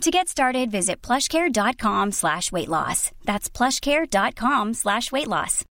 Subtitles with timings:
[0.00, 3.10] To get started, visit plushcare.com slash weight loss.
[3.24, 5.64] That's plushcare.com slash weight loss.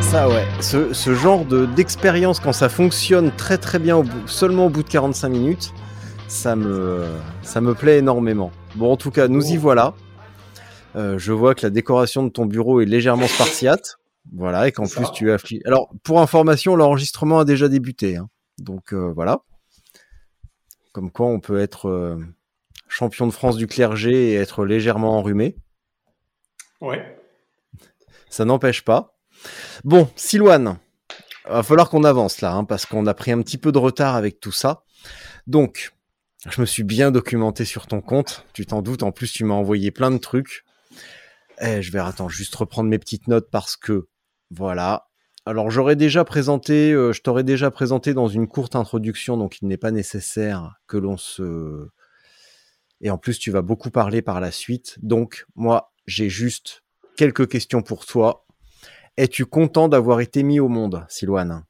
[0.00, 4.26] Ça ouais, ce, ce genre de- d'expérience quand ça fonctionne très très bien au bout-
[4.28, 5.74] seulement au bout de 45 minutes,
[6.28, 7.06] ça me,
[7.42, 8.50] ça me plaît énormément.
[8.74, 9.94] Bon en tout cas, nous y voilà.
[10.94, 13.98] Euh, je vois que la décoration de ton bureau est légèrement spartiate.
[14.34, 15.38] Voilà, et qu'en plus tu as...
[15.66, 18.16] Alors, pour information, l'enregistrement a déjà débuté.
[18.16, 18.28] hein.
[18.58, 19.42] Donc euh, voilà.
[20.92, 22.16] Comme quoi on peut être euh,
[22.88, 25.56] champion de France du clergé et être légèrement enrhumé.
[26.80, 27.18] Ouais.
[28.30, 29.16] Ça n'empêche pas.
[29.84, 30.78] Bon, Silouane,
[31.48, 34.16] va falloir qu'on avance là, hein, parce qu'on a pris un petit peu de retard
[34.16, 34.82] avec tout ça.
[35.46, 35.92] Donc,
[36.48, 38.46] je me suis bien documenté sur ton compte.
[38.52, 40.64] Tu t'en doutes, en plus, tu m'as envoyé plein de trucs.
[41.60, 44.08] Eh, je vais juste reprendre mes petites notes parce que
[44.50, 45.08] voilà.
[45.46, 49.68] Alors, j'aurais déjà présenté, euh, je t'aurais déjà présenté dans une courte introduction, donc il
[49.68, 51.88] n'est pas nécessaire que l'on se.
[53.00, 54.96] Et en plus, tu vas beaucoup parler par la suite.
[55.02, 56.82] Donc, moi, j'ai juste
[57.16, 58.46] quelques questions pour toi.
[59.16, 61.64] Es-tu content d'avoir été mis au monde, Silouane?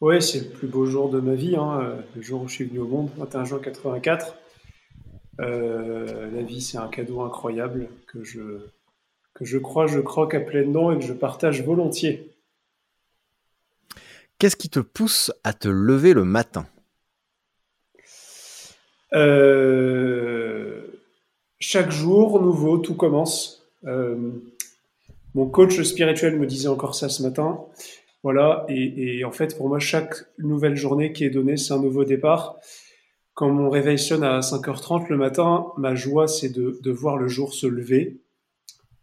[0.00, 2.54] Ouais, c'est le plus beau jour de ma vie, hein, euh, le jour où je
[2.54, 4.36] suis venu au monde, 21 juin 84.
[5.40, 8.58] Euh, la vie, c'est un cadeau incroyable que je,
[9.34, 12.30] que je crois, je croque à pleines dents et que je partage volontiers.
[14.38, 16.66] Qu'est-ce qui te pousse à te lever le matin?
[19.14, 20.82] Euh,
[21.58, 23.62] chaque jour, nouveau, tout commence.
[23.86, 24.30] Euh,
[25.34, 27.60] mon coach spirituel me disait encore ça ce matin.
[28.26, 32.04] Voilà, et, en fait, pour moi, chaque nouvelle journée qui est donnée, c'est un nouveau
[32.04, 32.56] départ.
[33.34, 37.54] Quand mon réveil sonne à 5h30 le matin, ma joie, c'est de, voir le jour
[37.54, 38.18] se lever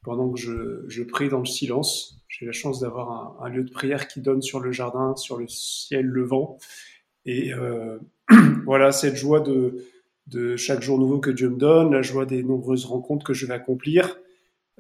[0.04, 2.20] pendant que je, je prie dans le silence.
[2.28, 5.48] J'ai la chance d'avoir un, lieu de prière qui donne sur le jardin, sur le
[5.48, 6.58] ciel levant.
[7.26, 8.00] Et euh,
[8.66, 9.86] voilà, cette joie de,
[10.28, 13.46] de chaque jour nouveau que Dieu me donne, la joie des nombreuses rencontres que je
[13.46, 14.20] vais accomplir,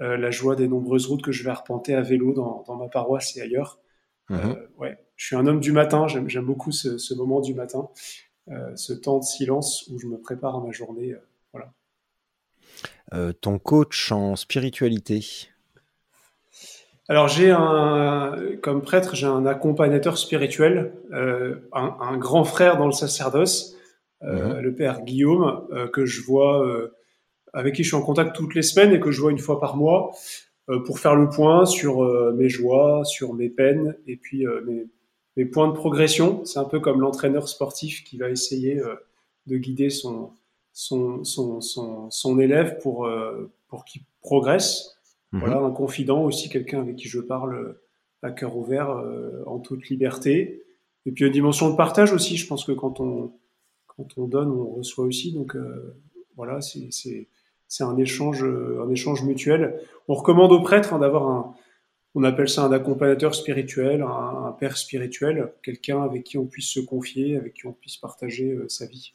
[0.01, 3.37] euh, la joie des nombreuses routes que je vais arpenter à vélo dans ma paroisse
[3.37, 3.79] et ailleurs.
[4.31, 7.89] Euh, ouais, je suis un homme du matin, j'aime beaucoup ce, ce moment du matin,
[8.50, 11.13] euh, ce temps de silence où je me prépare à ma journée.
[11.13, 11.73] euh, voilà.
[13.41, 15.50] Ton coach en spiritualité?
[17.09, 22.91] Alors j'ai un, comme prêtre, j'ai un accompagnateur spirituel, un, un grand frère dans le
[22.91, 23.75] sacerdoce,
[24.23, 26.66] euh, le père Guillaume, que je vois,
[27.51, 29.59] avec qui je suis en contact toutes les semaines et que je vois une fois
[29.59, 30.16] par mois
[30.85, 34.88] pour faire le point sur euh, mes joies, sur mes peines et puis euh, mes,
[35.38, 36.46] mes points de progression.
[36.46, 38.96] C'est un peu comme l'entraîneur sportif qui va essayer euh,
[39.47, 40.31] de guider son,
[40.72, 44.97] son, son, son, son élève pour, euh, pour qu'il progresse.
[45.31, 45.40] Mhm.
[45.40, 47.81] Voilà, un confident aussi, quelqu'un avec qui je parle euh,
[48.22, 50.63] à cœur ouvert, euh, en toute liberté.
[51.06, 52.38] Et puis une dimension de partage aussi.
[52.38, 53.34] Je pense que quand on,
[53.88, 55.34] quand on donne, on reçoit aussi.
[55.34, 55.97] Donc euh,
[56.35, 57.28] voilà, c'est
[57.73, 59.61] c'est- un échange, euh, un échange mutuel.
[60.07, 61.56] On recommande aux prêtres hein, d'avoir un,
[62.16, 66.69] on appelle ça un accompagnateur spirituel, un, un père spirituel, quelqu'un avec qui on puisse
[66.69, 69.13] se confier, avec qui on puisse partager euh, sa vie.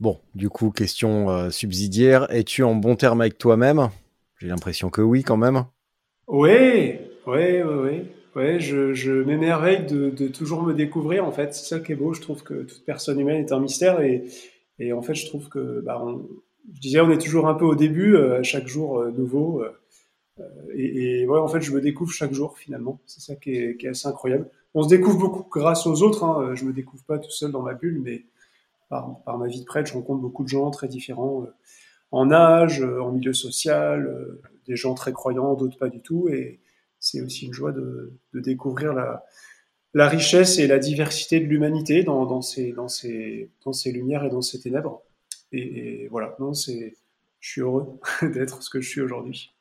[0.00, 2.30] Bon, du coup, question euh, subsidiaire.
[2.30, 3.88] Es-tu en bon terme avec toi-même?
[4.38, 5.64] J'ai l'impression que oui, quand même.
[6.28, 8.04] Ouais, ouais, ouais.
[8.36, 11.52] Ouais, je, je m'émerveille de, de toujours me découvrir, en fait.
[11.54, 12.12] C'est ça qui est beau.
[12.14, 14.00] Je trouve que toute personne humaine est un mystère.
[14.00, 14.26] Et,
[14.78, 16.04] et en fait, je trouve que, bah,
[16.74, 19.62] je disais, on est toujours un peu au début, euh, chaque jour euh, nouveau.
[19.62, 19.72] euh,
[20.40, 20.44] euh,
[20.74, 23.00] et, et ouais, en fait, je me découvre chaque jour, finalement.
[23.06, 24.48] C'est ça qui est, assez incroyable.
[24.74, 26.24] On se découvre beaucoup grâce aux autres.
[26.24, 26.54] Hein.
[26.54, 28.24] Je me découvre pas tout seul dans ma bulle, mais
[28.88, 31.46] par, ma vie de prêtre, je rencontre beaucoup de gens très différents,
[32.12, 36.28] en âge, en milieu social, des gens très croyants, d'autres pas du tout.
[36.28, 36.60] Et
[37.00, 39.24] c'est aussi une joie de découvrir la,
[39.98, 42.72] la richesse et la diversité de l'humanité dans, dans, ces
[43.86, 45.02] lumières et dans ces ténèbres.
[45.50, 46.94] Et, et voilà, non, c'est,
[47.40, 49.52] je suis heureux d'être ce que je suis aujourd'hui.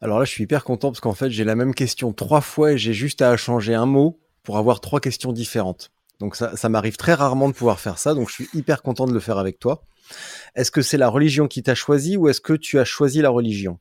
[0.00, 2.72] Alors là, je suis hyper content parce qu'en fait, j'ai la même question trois fois
[2.72, 5.92] et j'ai juste à changer un mot pour avoir trois questions différentes.
[6.18, 9.06] Donc ça, ça m'arrive très rarement de pouvoir faire ça, donc je suis hyper content
[9.06, 9.84] de le faire avec toi.
[10.56, 13.30] Est-ce que c'est la religion qui t'a choisi ou est-ce que tu as choisi la
[13.30, 13.78] religion?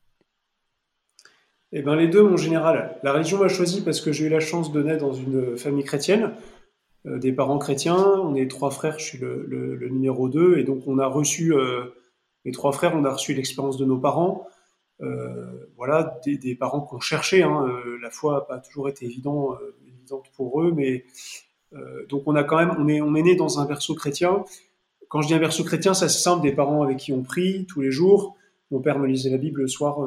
[1.73, 2.97] Eh ben les deux, mon général.
[3.03, 5.83] La religion m'a choisi parce que j'ai eu la chance de naître dans une famille
[5.83, 6.33] chrétienne,
[7.05, 7.97] euh, des parents chrétiens.
[7.97, 11.93] On est trois frères, je suis le, numéro 2, et donc on a reçu, euh,
[12.53, 14.47] trois frères, on a reçu l'expérience de nos parents.
[15.01, 17.43] Euh, voilà, des, parents qu'on cherchait.
[17.43, 17.67] Hein.
[18.01, 21.03] la foi n'a pas toujours été évident, évidente pour eux, mais
[22.07, 24.45] donc on a quand même, on est, on est né dans un berceau chrétien.
[25.09, 27.81] Quand je dis un berceau chrétien, c'est simple, des parents avec qui on prie tous
[27.81, 28.37] les jours.
[28.71, 29.99] Mon père me lisait la Bible le soir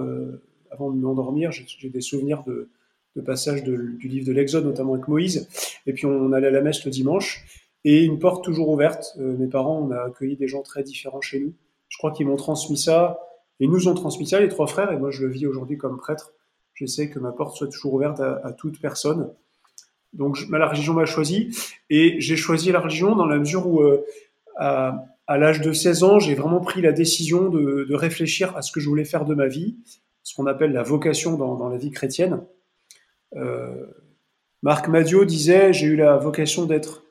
[0.71, 1.51] avant de m'endormir.
[1.53, 2.69] J'ai des souvenirs de,
[3.17, 5.49] de passages du livre de l'Exode, notamment avec Moïse.
[5.87, 7.45] Et puis on allait à la messe le dimanche.
[7.85, 9.17] Et une porte toujours ouverte.
[9.19, 11.55] Euh, mes parents, on a accueilli des gens très différents chez nous.
[11.89, 13.21] Je crois qu'ils m'ont transmis ça.
[13.59, 14.93] Et nous ont transmis ça, les trois frères.
[14.93, 16.33] Et moi, je le vis aujourd'hui comme prêtre.
[16.75, 19.31] J'essaie que ma porte soit toujours ouverte à, toute personne.
[20.15, 21.55] Donc la religion m'a choisi.
[21.91, 24.03] Et j'ai choisi la religion dans la mesure où, euh,
[24.57, 28.81] à, l'âge de 16 ans, j'ai vraiment pris la décision de, réfléchir à ce que
[28.81, 29.77] je voulais faire de ma vie,
[30.23, 32.43] ce qu'on appelle la vocation dans, la vie chrétienne.
[33.37, 33.87] Euh,
[34.63, 37.03] Marc Madio disait J'ai eu la vocation d'être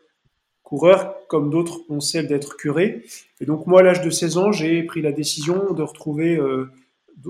[0.64, 3.04] coureur, comme d'autres ont celle d'être curé.
[3.42, 6.70] Et donc, moi, à l'âge de 16 ans, j'ai pris la décision de retrouver, euh,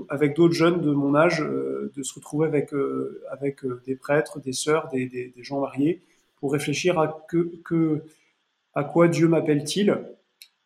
[0.08, 2.74] avec d'autres jeunes de mon âge, euh, de se retrouver avec,
[3.86, 6.02] des prêtres, des sœurs, des, gens mariés,
[6.36, 9.98] pour réfléchir à quoi Dieu m'appelle-t-il.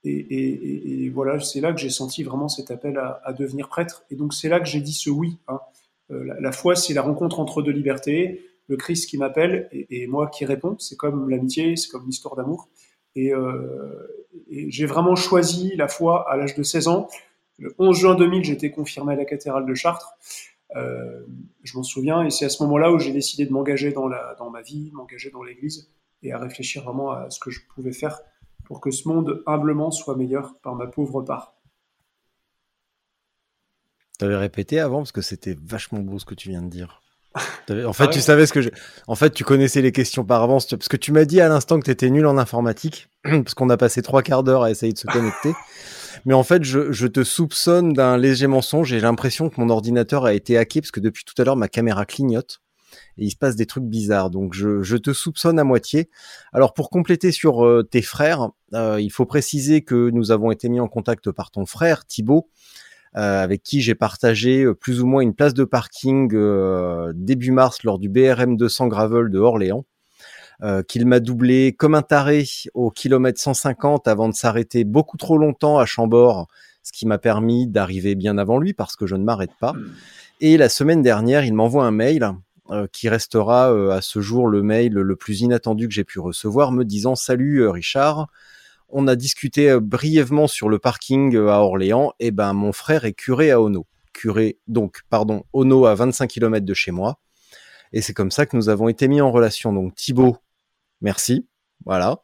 [0.05, 4.05] Et, voilà, c'est là que j'ai senti vraiment cet appel à, devenir prêtre.
[4.11, 5.39] Et donc, c'est là que j'ai dit ce oui.
[5.49, 5.61] Hein.
[6.11, 10.29] Euh, la, foi, c'est la rencontre entre deux libertés, le Christ qui m'appelle et, moi
[10.29, 10.77] qui réponds.
[10.79, 12.69] C'est comme l'amitié, c'est comme l'histoire d'amour.
[13.17, 14.07] Euh,
[14.51, 17.09] et, j'ai vraiment choisi la foi à l'âge de 16 ans.
[17.59, 20.13] Le 11 juin 2000, j'étais confirmé à la cathédrale de Chartres.
[20.77, 21.21] Euh,
[21.63, 24.51] je m'en souviens, et c'est à ce moment-là où j'ai décidé de m'engager dans, dans
[24.51, 25.89] ma vie, m'engager dans l'Église,
[26.23, 28.21] et à réfléchir vraiment à ce que je pouvais faire
[28.65, 31.55] pour que ce monde humblement soit meilleur par ma pauvre part.
[34.19, 37.03] T'avais répété avant parce que c'était vachement beau ce que tu viens de dire.
[37.87, 38.69] En fait, tu savais ce que je...
[39.07, 41.81] En fait, tu connaissais les questions par avance parce que tu m'as dit à l'instant
[41.81, 44.93] que tu étais nul en informatique parce qu'on a passé trois quarts d'heure à essayer
[44.93, 45.53] de se connecter.
[46.27, 48.89] Mais en fait, je, te soupçonne d'un léger mensonge.
[48.89, 51.69] J'ai l'impression que mon ordinateur a été hacké parce que depuis tout à l'heure, ma
[51.69, 52.61] caméra clignote
[53.19, 54.31] et il se passe des trucs bizarres.
[54.31, 56.09] Donc, je, te soupçonne à moitié.
[56.53, 60.69] Alors, pour compléter sur euh, tes frères, euh, il faut préciser que nous avons été
[60.69, 62.49] mis en contact par ton frère Thibaut,
[63.17, 67.53] euh, avec qui j'ai partagé euh, plus ou moins une place de parking euh, début
[67.53, 69.85] mars lors du BRM 200 Gravel de Orléans.
[70.89, 75.79] qu'il m'a doublé comme un taré au kilomètre 150 avant de s'arrêter beaucoup trop longtemps
[75.79, 76.49] à Chambord,
[76.83, 79.75] ce qui m'a permis d'arriver bien avant lui parce que je ne m'arrête pas.
[80.41, 82.35] Et la semaine dernière, il m'envoie un mail
[82.93, 86.85] qui restera à ce jour le mail le plus inattendu que j'ai pu recevoir, me
[86.85, 88.29] disant Salut Richard,
[88.89, 93.05] on a discuté euh, brièvement sur le parking euh, à Orléans, et ben mon frère
[93.05, 93.87] est curé à Ono.
[94.13, 97.19] Curé, donc, pardon, Ono à 25 km de chez moi.
[97.93, 99.73] Et c'est comme ça que nous avons été mis en relation.
[99.73, 100.37] Donc Thibaut,
[101.01, 101.49] merci.
[101.85, 102.23] Voilà.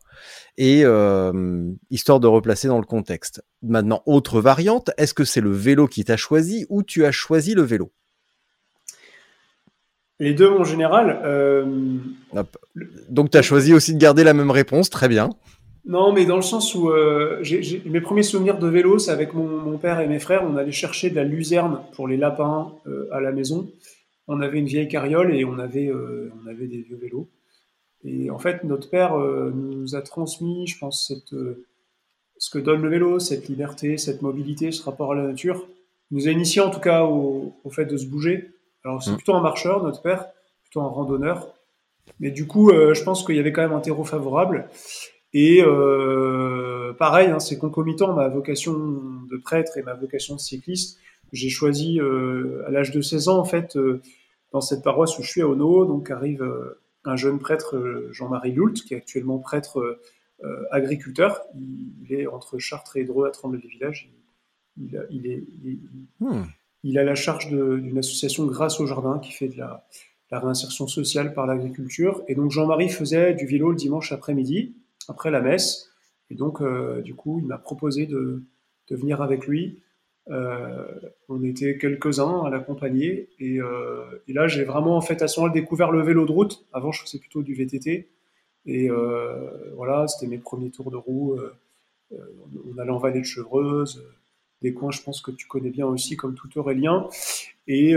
[0.57, 3.43] Et euh, histoire de replacer dans le contexte.
[3.63, 7.55] Maintenant, autre variante, est-ce que c'est le vélo qui t'a choisi ou tu as choisi
[7.55, 7.93] le vélo?
[10.21, 11.19] Les deux, mon général.
[13.09, 15.31] Donc tu as choisi aussi de garder la même réponse, très bien.
[15.87, 17.43] Non, mais dans le sens où euh,
[17.87, 20.45] mes premiers souvenirs de vélo, c'est avec mon, père et mes frères.
[20.45, 23.71] On allait chercher de la luzerne pour les lapins euh, à la maison.
[24.29, 27.29] On avait une vieille carriole et on avait, euh, on avait des vieux vélos.
[28.05, 31.39] Et en fait, notre père nous a transmis, je pense, cette,
[32.39, 35.67] ce que donne le vélo, cette liberté, cette mobilité, ce rapport à la nature.
[36.11, 38.53] Il nous a initié en tout cas au, au fait de se bouger.
[38.85, 39.17] Alors c'est mmh.
[39.17, 40.27] plutôt un marcheur, notre père,
[40.63, 41.55] plutôt un randonneur.
[42.19, 44.69] Mais du coup, je pense qu'il y avait quand même un terreau favorable.
[45.33, 50.99] Et euh, pareil, hein, c'est concomitant ma vocation de prêtre et ma vocation de cycliste.
[51.33, 54.03] J'ai choisi euh, à l'âge de 16 ans, en fait, euh,
[54.53, 58.09] dans cette paroisse où je suis à Ono, donc arrive euh, un jeune prêtre, euh,
[58.11, 60.01] Jean-Marie Loult, qui est actuellement prêtre
[60.71, 61.43] agriculteur.
[61.55, 64.11] Il, est entre Chartres et Dreux à Tremblay-les-Villages.
[64.79, 65.45] Il, il, est,
[66.19, 66.45] hmm.
[66.83, 69.87] Il, a la charge d'une association Grâce au Jardin qui fait de la,
[70.31, 72.23] la réinsertion sociale par l'agriculture.
[72.29, 74.75] Et donc Jean-Marie faisait du vélo le dimanche après-midi
[75.09, 75.91] après la messe.
[76.31, 78.43] Et donc, euh, du coup, il m'a proposé de,
[78.89, 79.83] de, venir avec lui.
[80.29, 80.87] Euh,
[81.29, 83.29] on était quelques-uns à l'accompagner.
[83.41, 86.33] Et, euh, et, là, j'ai vraiment, en fait, à ce moment-là, découvert le vélo de
[86.33, 86.65] route.
[86.73, 88.09] Avant, je faisais plutôt du VTT.
[88.67, 88.89] Et
[89.75, 91.37] voilà, c'était mes premiers tours de roue.
[92.13, 94.05] on allait en vallée de Chevreuse
[94.63, 97.09] des coins, je pense que tu connais bien aussi, comme tout Aurélien.
[97.67, 97.95] Et,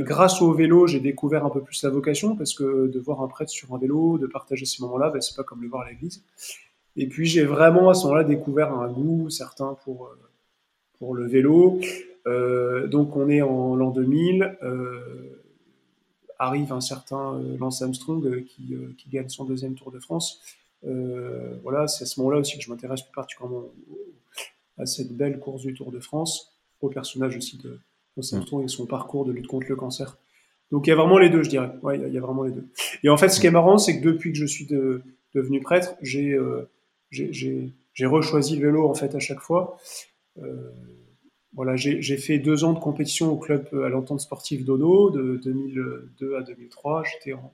[0.00, 3.28] grâce au vélo, j'ai découvert un peu plus la vocation, parce que de voir un
[3.28, 5.90] prêtre sur un vélo, de partager ces moments-là, ben, c'est pas comme le voir à
[5.90, 6.22] l'église.
[6.96, 10.18] Et puis j'ai vraiment à ce moment-là découvert un goût certain pour, euh,
[10.98, 11.80] pour le vélo.
[12.26, 14.58] Euh, donc on est en l'an 2000.
[14.62, 15.38] Euh,
[16.38, 20.40] arrive un certain Lance Armstrong qui, qui, gagne son deuxième Tour de France.
[20.82, 23.66] voilà, c'est à ce moment-là aussi que je m'intéresse plus particulièrement
[24.82, 27.78] à cette belle course du Tour de France, au personnage aussi de
[28.16, 30.18] Lance Armstrong et son parcours de lutte contre le cancer.
[30.70, 31.70] Donc il y a vraiment les deux, je dirais.
[31.82, 32.66] Ouais, il y, a vraiment les deux.
[33.02, 34.66] Et en fait, ce qui est marrant, c'est que depuis que je suis
[35.34, 36.38] devenu prêtre, j'ai
[37.10, 39.78] j'ai rechoisi le vélo en fait à chaque fois.
[40.38, 40.70] Euh,
[41.54, 46.36] voilà, j'ai fait deux ans de compétition au club à l'entente sportive d'Ono de 2002
[46.36, 47.02] à 2003.
[47.04, 47.52] J'étais en,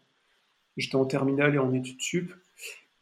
[0.76, 2.32] j'étais en terminale et en études sup.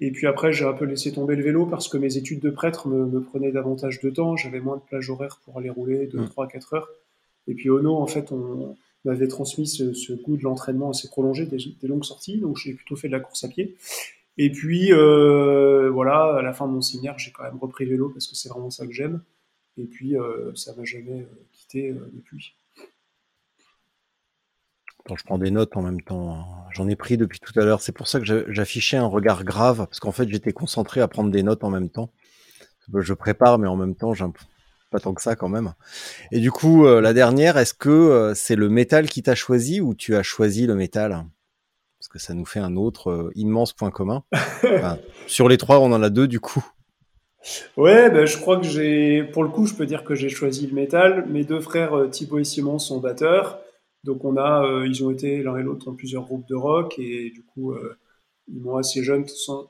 [0.01, 2.51] Et puis après, j'ai un peu laissé tomber le vélo parce que mes études de
[2.51, 4.37] prêtre me, me prenaient davantage de temps.
[4.37, 6.89] J'avais moins de plage horaire pour aller rouler de 3 à 4 heures.
[7.49, 11.47] Et puis Ono, en fait, on m'avait transmis ce, ce, goût de l'entraînement assez prolongé,
[11.47, 12.39] des, des longues sorties.
[12.39, 13.77] Donc j'ai plutôt fait de la course à pied.
[14.39, 17.93] Et puis, euh, voilà, à la fin de mon séminaire, j'ai quand même repris le
[17.93, 19.23] vélo parce que c'est vraiment ça que j'aime.
[19.79, 22.55] Et puis, euh, ça m'a jamais euh, quitté euh, depuis.
[25.15, 26.35] Je prends des notes en même temps.
[26.35, 26.45] Hein.
[26.73, 27.81] J'en ai pris depuis tout à l'heure.
[27.83, 31.31] C'est pour ça que j'affichais un regard grave, parce qu'en fait, j'étais concentré à prendre
[31.31, 32.11] des notes en même temps.
[32.95, 34.25] Je prépare, mais en même temps, j'ai
[34.91, 35.75] pas tant que ça quand même.
[36.33, 40.15] Et du coup, la dernière, est-ce que c'est le métal qui t'a choisi ou tu
[40.15, 41.25] as choisi le métal?
[42.07, 44.23] Parce que ça nous fait un autre euh, immense point commun.
[45.27, 46.65] sur les trois, on en a deux du coup.
[47.77, 50.67] Ouais, ben, je crois que j'ai, pour le coup, je peux dire que j'ai choisi
[50.67, 51.27] le métal.
[51.29, 53.59] Mes deux frères euh, Thibaut et Simon sont batteurs,
[54.07, 56.99] donc on a, euh, ils ont été l'un et l'autre dans plusieurs groupes de rock
[56.99, 57.75] et du coup,
[58.49, 59.27] ils m'ont assez jeune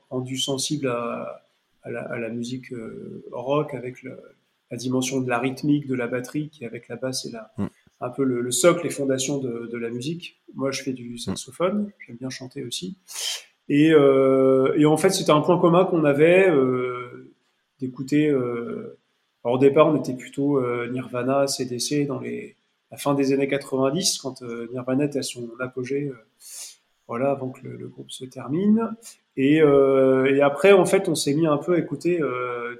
[0.09, 1.43] rendu sensible à,
[1.85, 2.71] la, musique
[3.31, 4.03] rock avec
[4.71, 7.67] la dimension de la rythmique de la batterie qui avec la basse la, mm
[7.99, 10.39] un peu le, socle, les fondations de, de, la musique.
[10.53, 12.97] Moi, je fais du saxophone, j'aime bien chanter aussi.
[13.69, 17.33] Et, euh, et en fait, c'était un point commun qu'on avait euh,
[17.79, 18.29] d'écouter.
[18.29, 18.99] Euh,
[19.43, 22.55] alors au départ, on était plutôt euh, Nirvana, CDC dans les
[22.91, 26.09] la fin des années 90, quand euh, Nirvana était à son apogée.
[26.09, 26.15] Euh,
[27.07, 28.91] voilà, avant que le, le, groupe se termine.
[29.37, 32.19] Et, et après, en fait, on s'est mis un peu à écouter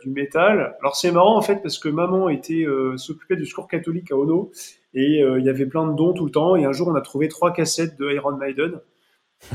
[0.02, 0.76] du métal.
[0.82, 2.66] Alors c'est marrant en fait parce que maman était
[2.98, 4.52] s'occupait du secours catholique à Ono
[4.98, 6.56] et euh, il y avait plein de dons tout le temps.
[6.56, 8.82] Et un jour, on a trouvé trois cassettes de Iron Maiden,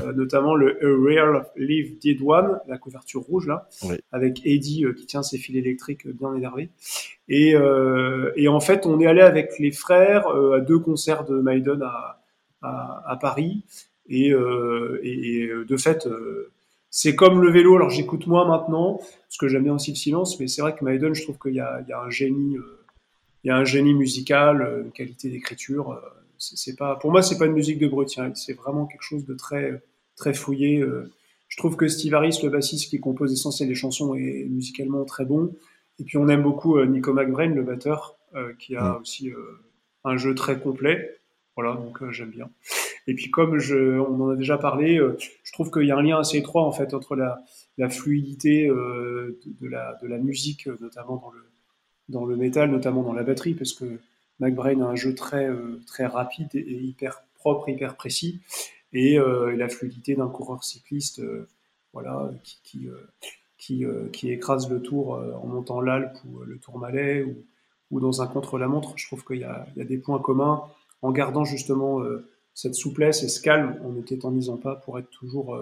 [0.02, 3.68] euh, notamment le A Real Live Dead One, la couverture rouge là,
[4.12, 6.70] avec Eddie euh, qui tient ses fils électriques bien énervé.
[7.28, 7.54] Et,
[8.36, 12.20] et, en fait, on est allé avec les frères à deux concerts de Maiden à,
[12.60, 13.64] à, à Paris.
[14.08, 14.32] Et,
[15.02, 16.06] et, de fait,
[16.90, 17.76] c'est comme le vélo.
[17.76, 20.84] Alors j'écoute moins maintenant, parce que j'aime bien aussi le silence, mais c'est vrai que
[20.84, 22.58] Maiden, je trouve qu'il y, y a, un génie
[23.44, 26.00] il y a un génie musical, euh, une qualité d'écriture.
[26.42, 29.24] Euh, c'est pas, pour moi, c'est pas une musique de brut, c'est vraiment quelque chose
[29.24, 29.82] de très,
[30.16, 30.80] très fouillé.
[30.80, 31.10] Euh.
[31.48, 35.24] Je trouve que Steve Harris, le bassiste qui compose l'essentiel des chansons, est musicalement très
[35.24, 35.54] bon.
[35.98, 38.16] Et puis on aime beaucoup Nico McBrain, le batteur,
[38.58, 39.30] qui a aussi
[40.04, 41.14] un jeu très complet.
[41.54, 42.48] Voilà, donc j'aime bien.
[43.06, 46.02] Et puis comme je, on en a déjà parlé, je trouve qu'il y a un
[46.02, 47.44] lien assez étroit en fait entre la,
[47.76, 51.44] la fluidité de, de, la, de la musique, notamment dans le,
[52.08, 53.84] dans le métal, notamment dans la batterie, parce que
[54.42, 58.40] McBrain a un jeu très, euh, très rapide et, hyper propre, hyper précis,
[58.92, 61.48] et euh, la fluidité d'un coureur cycliste euh,
[61.92, 62.88] voilà, qui, qui,
[63.58, 67.44] qui, qui, écrase le tour en montant l'Alpe ou le Tourmalet ou,
[67.90, 68.94] ou dans un contre-la-montre.
[68.96, 70.64] Je trouve qu'il y, a des points communs
[71.02, 72.00] en gardant justement
[72.54, 75.58] cette souplesse et ce calme en ne t'étendisant pas pour être toujours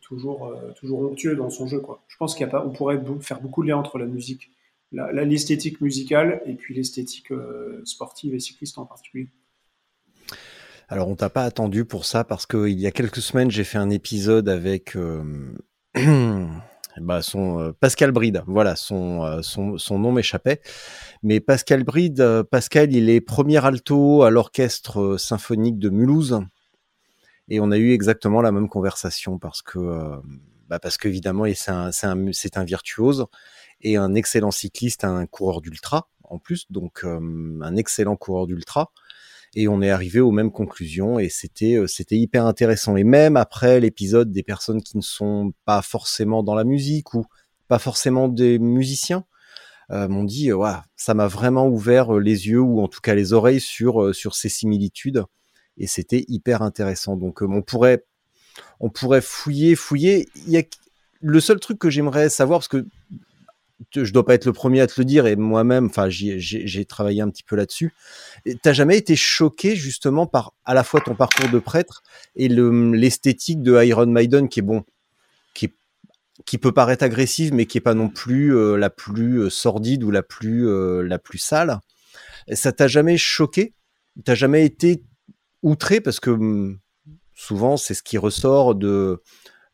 [0.00, 1.80] toujours toujours onctueux dans son jeu.
[2.08, 4.50] Je pense qu'il y a pas on pourrait faire beaucoup de liens entre la musique
[4.92, 9.28] l'esthétique musicale et puis l'esthétique euh, sportive et cycliste en particulier.
[10.88, 13.78] Alors on t'a pas attendu pour ça parce qu'il y a quelques semaines j'ai fait
[13.78, 15.54] un épisode avec euh,
[16.98, 20.60] bah son euh, Pascal Bride, voilà son, son, son nom m'échappait,
[21.22, 26.40] mais Pascal Bride, Pascal il est premier alto à l'orchestre symphonique de Mulhouse.
[27.48, 30.20] Et on a eu exactement la même conversation parce que
[30.68, 33.26] bah parce qu'évidemment c'est un, un, un virtuose
[33.82, 37.20] et un excellent cycliste, un coureur d'ultra en plus, donc euh,
[37.60, 38.90] un excellent coureur d'ultra.
[39.54, 42.96] Et on est arrivé aux mêmes conclusions et c'était euh, c'était hyper intéressant.
[42.96, 47.26] Et même après l'épisode, des personnes qui ne sont pas forcément dans la musique ou
[47.68, 49.24] pas forcément des musiciens
[49.90, 53.34] euh, m'ont dit ouais, ça m'a vraiment ouvert les yeux ou en tout cas les
[53.34, 55.24] oreilles sur sur ces similitudes
[55.76, 57.16] et c'était hyper intéressant.
[57.16, 58.06] Donc on pourrait
[58.80, 60.28] on pourrait fouiller fouiller.
[60.46, 60.62] Il y a
[61.20, 62.86] le seul truc que j'aimerais savoir parce que
[63.94, 67.22] je dois pas être le premier à te le dire et moi-même, enfin, j'ai travaillé
[67.22, 67.92] un petit peu là-dessus.
[68.62, 72.02] T'as jamais été choqué justement par à la fois ton parcours de prêtre
[72.36, 74.84] et l'esthétique de Iron Maiden qui est bon,
[76.46, 80.02] qui peut paraître agressive mais qui est pas non plus euh, la plus euh, sordide
[80.02, 81.80] ou la plus euh, la plus sale?
[82.52, 83.74] Ça t'a jamais choqué?
[84.24, 85.04] T'as jamais été
[85.62, 86.00] outré?
[86.00, 86.78] Parce que hum,
[87.34, 89.22] souvent, c'est ce qui ressort de,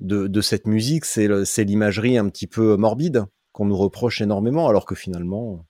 [0.00, 3.24] de, cette musique, c'est l'imagerie un petit peu morbide
[3.58, 5.66] qu'on nous reproche énormément, alors que finalement.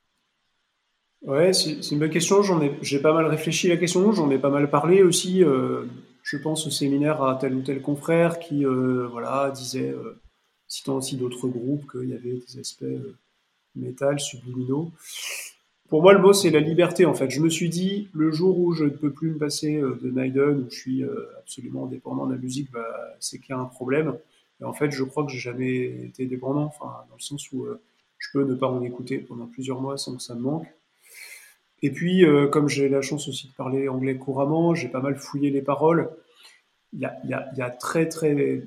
[1.22, 2.42] Ouais, c'est une bonne question.
[2.82, 4.12] J'ai pas mal réfléchi à la question.
[4.12, 5.42] J'en ai pas mal parlé aussi.
[5.42, 5.86] Euh,
[6.22, 10.20] je pense au séminaire à tel ou tel confrère qui, euh, voilà, disait, euh,
[10.66, 12.84] citant aussi d'autres groupes, qu'il y avait des aspects
[13.74, 14.92] métal subliminaux.
[15.88, 17.30] Pour moi, le mot, c'est la liberté, en fait.
[17.30, 20.66] Je me suis dit, le jour où je ne peux plus me passer de Maiden,
[20.66, 21.04] où je suis
[21.38, 22.84] absolument dépendant de la musique, bah,
[23.18, 24.18] c'est qu'il y a un problème.
[24.60, 27.66] Et en fait, je crois que j'ai jamais été dépendant, enfin, dans le sens où
[28.18, 30.66] je peux ne pas en écouter pendant plusieurs mois sans que ça me manque.
[31.82, 35.16] Et puis, euh, comme j'ai la chance aussi de parler anglais couramment, j'ai pas mal
[35.16, 36.10] fouillé les paroles.
[36.92, 38.62] Il y a, y, a, y a, très, très,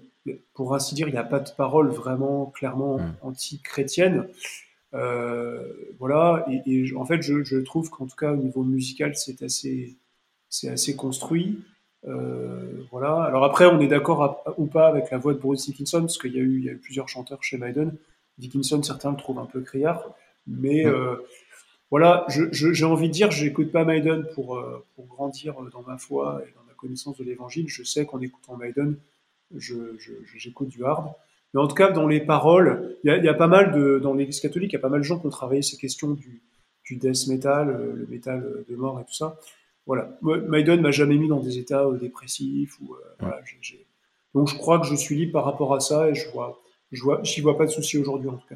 [0.53, 3.15] pour ainsi dire, il n'y a pas de paroles vraiment clairement mm.
[3.21, 4.27] anti-chrétiennes.
[4.93, 9.15] Euh, voilà, et, et, en fait, je, je trouve qu'en tout cas, au niveau musical,
[9.15, 9.97] c'est assez,
[10.47, 11.59] c'est assez construit.
[12.07, 13.23] Euh, voilà.
[13.23, 16.33] Alors après, on est d'accord ou pas avec la voix de Bruce Dickinson, parce qu'il
[16.33, 17.95] y, a eu, il y a eu plusieurs chanteurs chez Maiden.
[18.37, 20.15] Dickinson, certains le trouvent un peu criard,
[20.47, 21.15] mais euh,
[21.91, 26.41] voilà, j'ai envie de dire, j'écoute pas Maiden pour, euh, pour grandir dans ma foi
[26.47, 27.67] et dans ma connaissance de l'évangile.
[27.67, 28.95] Je sais qu'en écoutant Maiden,
[29.55, 31.11] j'écoute du hard.
[31.53, 33.99] Mais en tout cas, dans les paroles, il y a, y a, pas mal de,
[33.99, 36.11] dans l'Église catholique, il y a pas mal de gens qui ont travaillé ces questions
[36.11, 36.41] du,
[36.85, 39.37] du death metal, euh, le métal de mort et tout ça.
[39.91, 40.17] Voilà.
[40.21, 43.41] Maiden m'a jamais mis dans des états euh, dépressifs ou, voilà,
[44.33, 46.61] Donc je crois que je suis libre par rapport à ça et je vois,
[46.93, 48.55] je vois, j'y vois pas de souci aujourd'hui en tout cas.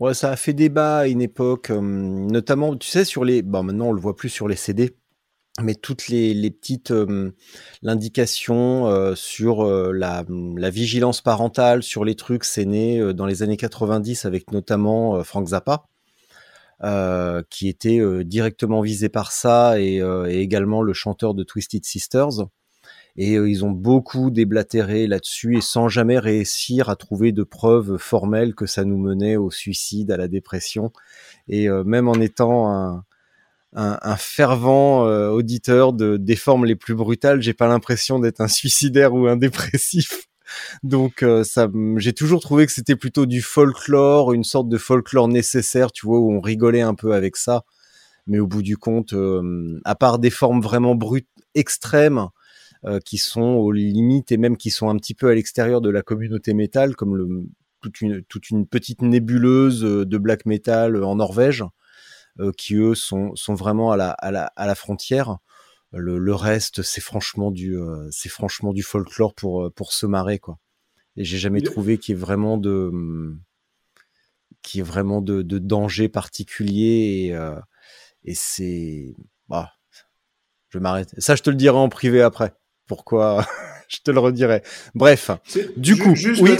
[0.00, 3.40] Ouais, ça a fait débat à une époque, notamment, tu sais, sur les.
[3.40, 4.94] Bon, maintenant, on le voit plus sur les CD,
[5.62, 6.92] mais toutes les, les petites.
[7.80, 14.26] L'indication sur la, la, vigilance parentale, sur les trucs, c'est né dans les années 90
[14.26, 15.86] avec notamment Frank Zappa.
[17.50, 22.46] Qui était directement visé par ça et, et, également le chanteur de Twisted Sisters
[23.16, 27.96] et euh, ils ont beaucoup déblatéré là-dessus et sans jamais réussir à trouver de preuves
[27.96, 30.92] formelles que ça nous menait au suicide, à la dépression.
[31.48, 33.04] Et euh, même en étant un,
[33.74, 38.40] un, un fervent euh, auditeur de, des formes les plus brutales, j'ai pas l'impression d'être
[38.40, 40.26] un suicidaire ou un dépressif.
[40.82, 45.92] Donc ça, j'ai toujours trouvé que c'était plutôt du folklore, une sorte de folklore nécessaire,
[45.92, 47.64] tu vois, où on rigolait un peu avec ça.
[48.26, 49.14] Mais au bout du compte,
[49.84, 52.28] à part des formes vraiment brutes, extrêmes,
[52.86, 55.88] euh, qui sont aux limites et même qui sont un petit peu à l'extérieur de
[55.88, 57.46] la communauté métal, comme
[57.80, 61.64] toute, une, petite nébuleuse euh, de black metal en Norvège,
[62.40, 65.38] euh, qui eux sont, vraiment à la frontière.
[65.96, 67.78] Le, le reste, c'est franchement du,
[68.10, 70.58] c'est franchement du folklore pour pour se marrer quoi.
[71.16, 72.90] Et j'ai jamais trouvé qu'il y ait vraiment de,
[74.62, 77.38] qui est vraiment de, de danger particulier et,
[78.24, 79.14] et c'est,
[79.48, 79.70] bah,
[80.70, 81.14] je m'arrête.
[81.18, 82.52] Ça, je te le dirai en privé après
[82.86, 83.46] pourquoi?
[83.86, 84.62] Je te le redirai.
[84.94, 85.30] Bref,
[85.76, 86.56] du coup, juste oui,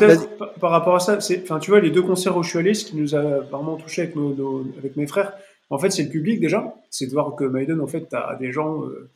[0.61, 2.75] par, rapport à ça, c'est, enfin, tu vois, les deux concerts où je suis allé,
[2.75, 5.33] ce qui nous a vraiment touché avec, nos, avec mes frères,
[5.71, 6.75] en fait, c'est le public déjà.
[6.91, 9.11] C'est de voir que Maiden, en fait, t'as des gens euh,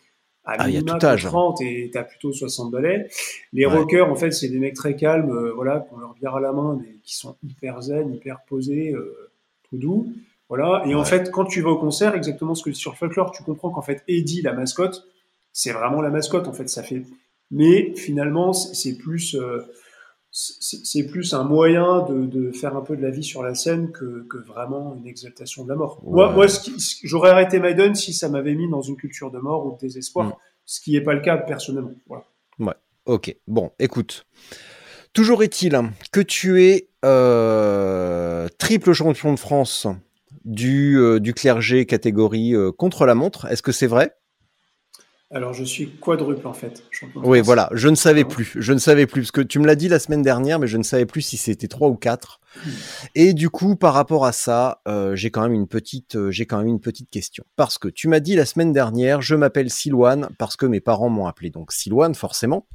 [0.49, 3.09] à ah, minima, 30 et t'as plutôt 60 balais.
[3.53, 6.35] Les rockers, en fait, c'est des mecs très calmes, euh, voilà, qui ont leur bière
[6.37, 9.31] à la main, mais qui sont hyper zen, hyper posés, euh,
[9.69, 10.13] tout doux.
[10.49, 10.83] Voilà.
[10.87, 13.71] Et en fait, quand tu vas au concert, exactement ce que sur Folklore, tu comprends
[13.71, 15.07] qu'en fait, Eddie, la mascotte,
[15.53, 16.69] c'est vraiment la mascotte en fait.
[16.69, 17.03] Ça fait,
[17.51, 19.61] mais finalement c'est plus euh,
[20.31, 24.27] c'est plus un moyen de, faire un peu de la vie sur la scène que,
[24.47, 26.01] vraiment une exaltation de la mort.
[26.05, 26.47] Moi, moi
[27.03, 30.27] j'aurais arrêté Maiden si ça m'avait mis dans une culture de mort ou de désespoir,
[30.27, 30.33] mm.
[30.65, 31.93] ce qui n'est pas le cas personnellement.
[32.07, 32.25] Voilà.
[32.59, 32.75] Ouais,
[33.07, 33.35] ok.
[33.47, 34.27] Bon, écoute.
[35.15, 35.77] Toujours est-il
[36.13, 39.87] que tu es euh, triple champion de France
[40.45, 43.47] du, euh, du clergé catégorie contre la montre.
[43.47, 44.18] Est-ce que c'est vrai?
[45.31, 46.85] Alors, je suis quadruple en fait.
[47.17, 48.55] Oui, voilà, je ne savais plus.
[48.57, 50.79] Je ne savais plus, parce que tu me l'as dit la semaine dernière, mais je
[50.79, 52.41] ne savais plus si c'était trois ou quatre.
[52.57, 52.71] Hmm.
[53.15, 56.47] Et du coup, par rapport à ça, euh, j'ai quand même une petite, euh, j'ai
[56.47, 57.45] quand même une petite question.
[57.57, 61.11] Parce que tu m'as dit la semaine dernière, je m'appelle Silouane, parce que mes parents
[61.11, 62.67] m'ont appelé donc Silouane, forcément.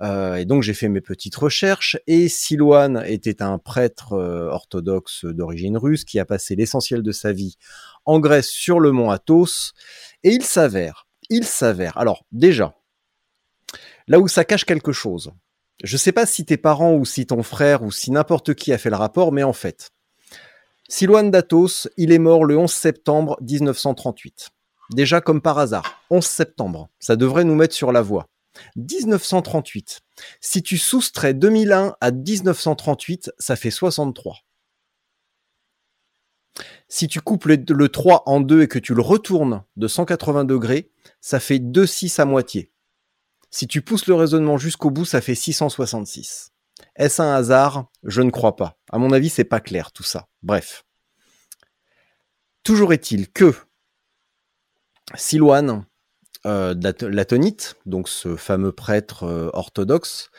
[0.00, 5.76] Euh, et donc j'ai fait mes petites recherches et Silouane était un prêtre orthodoxe d'origine
[5.76, 7.56] russe qui a passé l'essentiel de sa vie
[8.04, 9.72] en Grèce sur le mont Athos.
[10.22, 11.96] Et il s'avère il s'avère.
[11.98, 12.74] Alors, déjà,
[14.06, 15.32] là où ça cache quelque chose,
[15.84, 18.78] je sais pas si tes parents ou si ton frère ou si n'importe qui a
[18.78, 19.90] fait le rapport, mais en fait,
[20.88, 24.50] Silouane Datos, il est mort le 11 septembre 1938.
[24.94, 28.26] Déjà comme par hasard, 11 septembre, ça devrait nous mettre sur la voie.
[28.76, 30.00] 1938.
[30.40, 34.38] Si tu soustrais 2001 à 1938, ça fait 63.
[36.88, 40.90] Si tu coupes le, 3 en 2 et que tu le retournes de 180 degrés,
[41.20, 42.72] ça fait 2,6 à moitié.
[43.50, 46.52] Si tu pousses le raisonnement jusqu'au bout, ça fait 666.
[46.96, 47.90] Est-ce un hasard?
[48.04, 48.78] Je ne crois pas.
[48.90, 50.28] À mon avis, c'est pas clair tout ça.
[50.42, 50.84] Bref.
[52.62, 53.54] Toujours est-il que
[55.14, 55.86] Silouane,
[56.46, 60.30] euh, latonite, donc ce fameux prêtre euh, orthodoxe,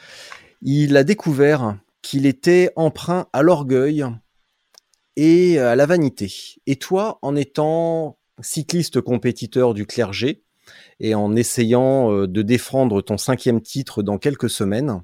[0.61, 4.05] il a découvert qu'il était emprunt à l'orgueil
[5.21, 6.31] et à la vanité.
[6.65, 10.43] Et toi, en étant cycliste compétiteur du clergé
[11.01, 15.03] et en essayant euh, de défendre ton cinquième titre dans quelques semaines,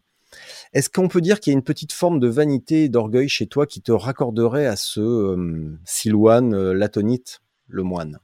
[0.71, 3.47] est-ce qu'on peut dire qu'il y a une petite forme de vanité et d'orgueil chez
[3.47, 8.19] toi qui te raccorderait à ce euh, Silouane euh, latonite, le moine?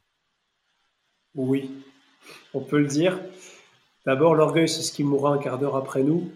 [1.36, 1.72] Oui,
[2.54, 3.20] on peut le dire.
[4.06, 6.32] D'abord, l'orgueil, c'est ce qui mourra un quart d'heure après nous.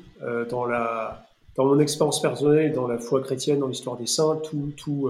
[0.49, 4.71] dans, la, dans mon expérience personnelle, dans la foi chrétienne, dans l'histoire des saints, tout,
[4.77, 5.09] tout,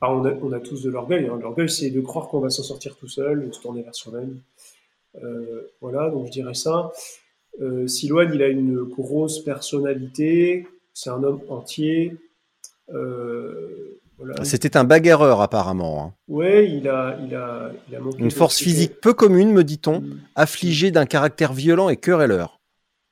[0.00, 1.26] on, a, tous de l'orgueil.
[1.26, 1.38] Hein.
[1.40, 4.40] L'orgueil, c'est de croire qu'on va s'en sortir tout seul, de se tourner vers soi-même.
[5.22, 6.92] Euh, voilà, donc je dirais ça.
[7.60, 10.66] Euh, Silouane, il a une grosse personnalité.
[10.94, 12.16] C'est un homme entier.
[12.94, 13.98] Euh,
[14.42, 16.02] C'était un bagarreur, apparemment.
[16.02, 16.14] Hein.
[16.28, 20.20] Oui, il a, il a, il a Une force physique peu commune, me dit-on, mm.
[20.36, 22.60] affligé d'un caractère violent et querelleur.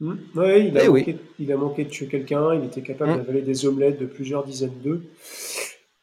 [0.00, 0.14] Mm.
[0.36, 2.54] Oui, il a, eh manqué, il a manqué de tuer quelqu'un.
[2.54, 3.16] Il était capable mm.
[3.16, 5.02] d'avaler des omelettes de plusieurs dizaines d'œufs.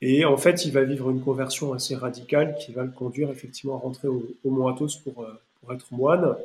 [0.01, 3.75] Et en fait, il va vivre une conversion assez radicale qui va le conduire effectivement
[3.75, 6.36] à rentrer au, Mont Athos pour, euh, pour, être moine.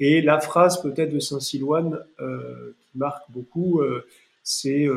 [0.00, 4.06] Et la phrase peut-être de Saint Silouane euh, qui marque beaucoup, euh,
[4.42, 4.88] c'est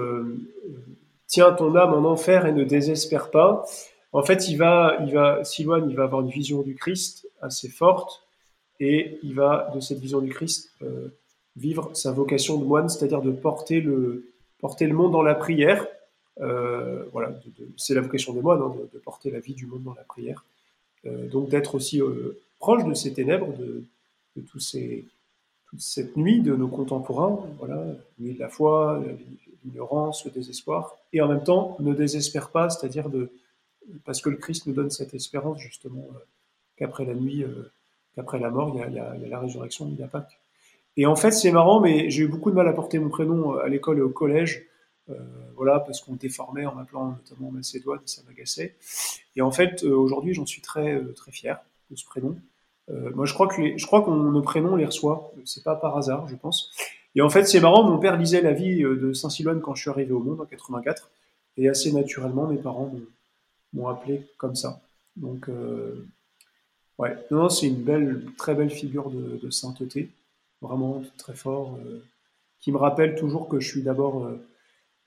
[1.27, 3.65] Tiens ton âme en enfer et ne désespère pas.
[4.13, 7.67] En fait, il va, il va, Silouane, il va avoir une vision du Christ assez
[7.67, 8.23] forte
[8.79, 10.71] et il va, de cette vision du Christ,
[11.57, 15.85] vivre sa vocation de moine, c'est-à-dire de porter le, porter le monde dans la prière
[16.39, 17.31] voilà,
[17.77, 20.43] c'est la vocation des moines, hein, de, porter la vie du monde dans la prière.
[21.05, 23.83] Euh, donc d'être aussi euh, proche de ces ténèbres, de,
[24.47, 24.61] toute
[25.79, 27.83] cette nuit de nos contemporains, voilà,
[28.19, 29.01] nuit de la foi,
[29.65, 33.31] l'ignorance, le désespoir, et en même temps ne désespère pas, c'est-à-dire de
[34.05, 36.07] parce que le Christ nous donne cette espérance justement
[36.75, 37.45] qu'après la nuit,
[38.15, 40.39] qu'après la mort, il y, a, la résurrection, il y a Pâques.
[40.97, 43.57] Et en fait, c'est marrant, mais j'ai eu beaucoup de mal à porter mon prénom
[43.57, 44.67] à l'école et au collège.
[45.09, 45.13] Euh,
[45.55, 48.75] voilà, parce qu'on déformait en m'appelant notamment Macédoine, ça m'agaçait.
[49.35, 52.37] Et en fait, euh, aujourd'hui, j'en suis très, euh, très fier de ce prénom.
[53.15, 55.33] moi, je crois que les, je crois qu'on nos prénoms les reçoit.
[55.45, 56.71] C'est pas par hasard, je pense.
[57.15, 57.83] Et en fait, c'est marrant.
[57.83, 60.45] Mon père lisait la vie de Saint Silouane quand je suis arrivé au monde en
[60.45, 61.09] 84,
[61.57, 62.93] et assez naturellement, mes parents
[63.73, 64.81] m'ont appelé comme ça.
[65.17, 65.49] Donc,
[66.97, 70.09] ouais, non, c'est une belle, très belle figure de sainteté,
[70.61, 71.77] vraiment très fort,
[72.59, 74.29] qui me rappelle toujours que je suis d'abord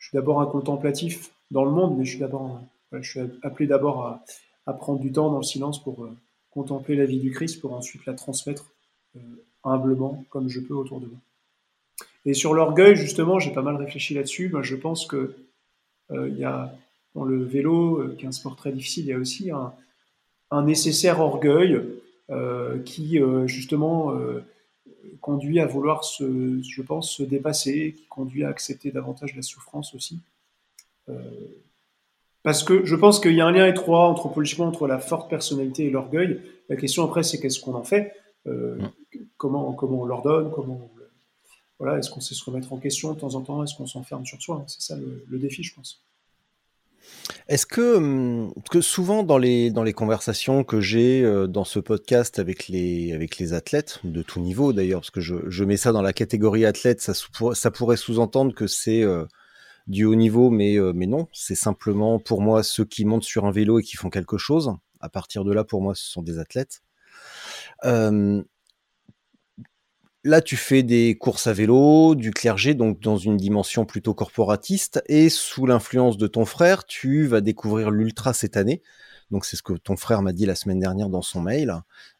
[0.00, 2.60] je suis d'abord un contemplatif dans le monde, mais je suis d'abord,
[2.90, 4.20] je suis appelé d'abord
[4.66, 6.16] à, prendre du temps dans le silence pour euh,
[6.50, 8.70] contempler la vie du Christ, pour ensuite la transmettre
[9.16, 9.20] euh,
[9.64, 11.18] humblement comme je peux autour de moi.
[12.24, 14.48] Et sur l'orgueil, justement, j'ai pas mal réfléchi là-dessus.
[14.48, 15.34] Moi, je pense que
[16.12, 16.72] euh, il y a
[17.16, 19.50] dans le vélo, qui est un sport très difficile, il y a aussi
[20.50, 21.80] un nécessaire orgueil
[22.84, 24.14] qui justement
[25.20, 29.94] conduit à vouloir se, je pense, se dépasser, qui conduit à accepter davantage la souffrance
[29.94, 30.18] aussi.
[31.08, 31.14] Euh,
[32.42, 35.86] parce que je pense qu'il y a un lien étroit anthropologiquement entre la forte personnalité
[35.86, 36.40] et l'orgueil.
[36.68, 38.14] La question après, c'est qu'est-ce qu'on en fait?
[38.46, 38.78] Euh,
[39.36, 40.90] comment, comment on l'ordonne comment
[41.78, 43.62] voilà, Est-ce qu'on sait se remettre en question de temps en temps?
[43.62, 44.64] Est-ce qu'on s'enferme sur soi?
[44.66, 46.02] C'est ça le défi, je pense.
[47.48, 51.78] Est-ce que, hum, que souvent dans les, dans les conversations que j'ai euh, dans ce
[51.78, 55.76] podcast avec les, avec les athlètes, de tout niveau d'ailleurs, parce que je, je mets
[55.76, 57.12] ça dans la catégorie athlète, ça,
[57.54, 59.24] ça pourrait sous-entendre que c'est euh,
[59.86, 63.46] du haut niveau, mais, euh, mais non, c'est simplement pour moi ceux qui montent sur
[63.46, 64.72] un vélo et qui font quelque chose.
[65.00, 66.82] À partir de là, pour moi, ce sont des athlètes.
[70.22, 75.02] Là, tu fais des courses à vélo, du clergé, donc dans une dimension plutôt corporatiste,
[75.06, 78.82] et sous l'influence de ton frère, tu vas découvrir l'ultra cette année.
[79.30, 81.72] Donc c'est ce que ton frère m'a dit la semaine dernière dans son mail.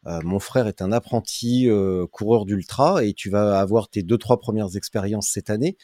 [0.07, 4.17] Euh, mon frère est un apprenti euh, coureur d'ultra et tu vas avoir tes deux
[4.17, 5.77] trois premières expériences cette année.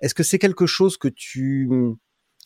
[0.00, 1.70] Est-ce que c'est quelque chose que tu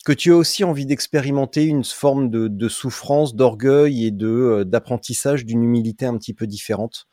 [0.05, 5.43] que tu as aussi envie d'expérimenter une forme de, souffrance, d'orgueil et de euh, d'apprentissage
[5.45, 7.07] d'une humilité un petit peu différente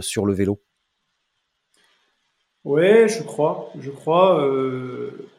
[0.00, 0.62] sur le vélo?
[2.64, 4.44] Ouais, je crois, je crois.
[4.46, 5.30] Euh,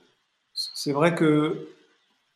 [0.53, 1.67] c'est vrai que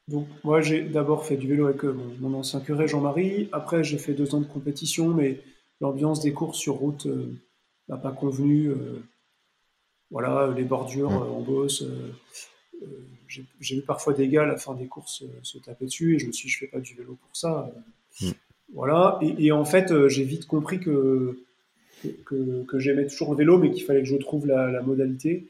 [0.08, 3.50] donc moi j'ai d'abord fait du vélo avec euh, mon, ancien curé Jean-Marie.
[3.52, 5.42] Après j'ai fait deux ans de compétition, mais
[5.82, 7.34] l'ambiance des courses sur route euh,
[7.90, 8.72] n'a pas convenu.
[10.12, 11.32] voilà, les bordures mmh.
[11.32, 11.84] en bosse.
[13.60, 16.28] j'ai eu parfois des gars à la fin des courses se taper dessus et je
[16.28, 17.72] me suis dit je fais pas du vélo pour ça.
[18.22, 18.32] Mmh.
[18.74, 19.18] Voilà.
[19.22, 21.40] Et, et en fait j'ai vite compris que
[22.26, 25.48] que, j'aimais toujours le vélo, mais qu'il fallait que je trouve la, modalité.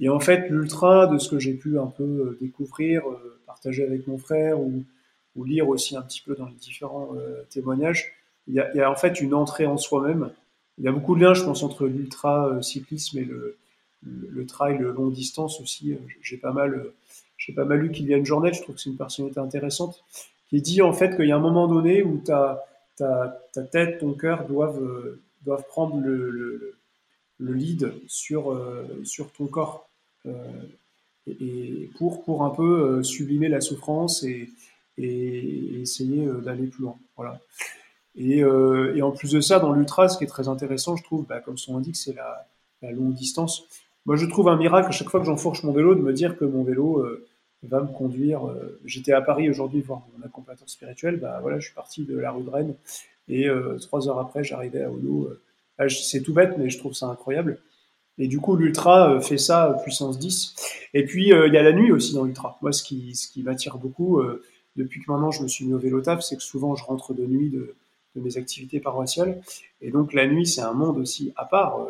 [0.00, 3.02] Et en fait, l'ultra, de ce que j'ai pu un peu découvrir,
[3.46, 4.84] partager avec mon frère ou,
[5.44, 7.12] lire aussi un petit peu dans les différents
[7.50, 8.12] témoignages,
[8.46, 10.30] il y, a, en fait une entrée en soi-même.
[10.78, 13.56] Il y a beaucoup de liens, je pense, entre l'ultra cyclisme et le,
[14.04, 15.96] le, trail longue distance aussi.
[16.22, 16.86] J'ai pas mal,
[17.36, 20.04] j'ai pas mal lu Kylian Jornet, je trouve que c'est une personnalité intéressante,
[20.50, 22.64] qui dit en fait qu'il y a un moment donné où ta
[23.72, 26.30] tête, ton cœur doivent, doivent prendre le,
[27.38, 29.88] le, lead sur, euh, sur ton corps.
[30.26, 30.32] Euh,
[31.26, 34.50] et, pour, pour un peu euh, sublimer la souffrance et,
[34.98, 36.96] et essayer d'aller plus loin.
[37.16, 37.40] Voilà.
[38.16, 41.26] Et, et, en plus de ça, dans l'ultra, ce qui est très intéressant, je trouve,
[41.26, 42.46] bah, comme son indique, c'est la,
[42.80, 43.64] la, longue distance.
[44.06, 46.36] Moi, je trouve un miracle à chaque fois que j'enfourche mon vélo de me dire
[46.36, 47.04] que mon vélo
[47.64, 48.42] va me conduire.
[48.84, 51.18] J'étais à Paris aujourd'hui voir mon accompagnateur spirituel.
[51.18, 52.76] Bah voilà, je suis parti de la rue de Rennes
[53.28, 53.48] et
[53.80, 55.30] trois heures après, j'arrivais à Odo
[55.78, 57.58] ah, c'est tout bête, mais je trouve ça incroyable.
[58.18, 60.54] Et du coup, l'ultra euh, fait ça euh, puissance 10.
[60.94, 62.58] Et puis, euh, il y a la nuit aussi dans l'ultra.
[62.62, 64.22] Moi, ce qui, ce qui m'attire beaucoup,
[64.76, 67.14] depuis que maintenant je me suis mis au vélo taf, c'est que souvent je rentre
[67.14, 67.74] de nuit de,
[68.14, 69.42] de, mes activités paroissiales.
[69.80, 71.88] Et donc, la nuit, c'est un monde aussi à part.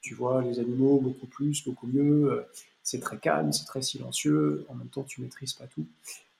[0.00, 2.44] tu vois les animaux beaucoup plus, beaucoup mieux.
[2.82, 4.64] c'est très calme, c'est très silencieux.
[4.68, 5.86] En même temps, tu maîtrises pas tout.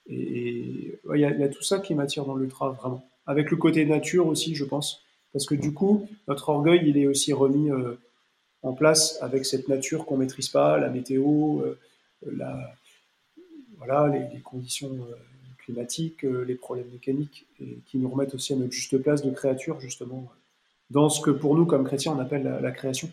[0.08, 3.06] Et il y, a, y, a tout ça qui m'attire dans l'ultra, vraiment.
[3.26, 5.04] Avec le côté nature aussi, je pense.
[5.33, 7.94] Parce que du coup, notre orgueil, il est aussi remis euh,
[8.62, 11.78] en place avec cette nature qu'on maîtrise pas, la météo, euh,
[12.22, 12.74] la,
[13.78, 15.14] voilà, les, conditions euh,
[15.59, 19.80] climatiques, les problèmes mécaniques, et qui nous remettent aussi à notre juste place de créature,
[19.80, 20.28] justement,
[20.90, 23.09] dans ce que pour nous, comme chrétiens, on appelle la, création.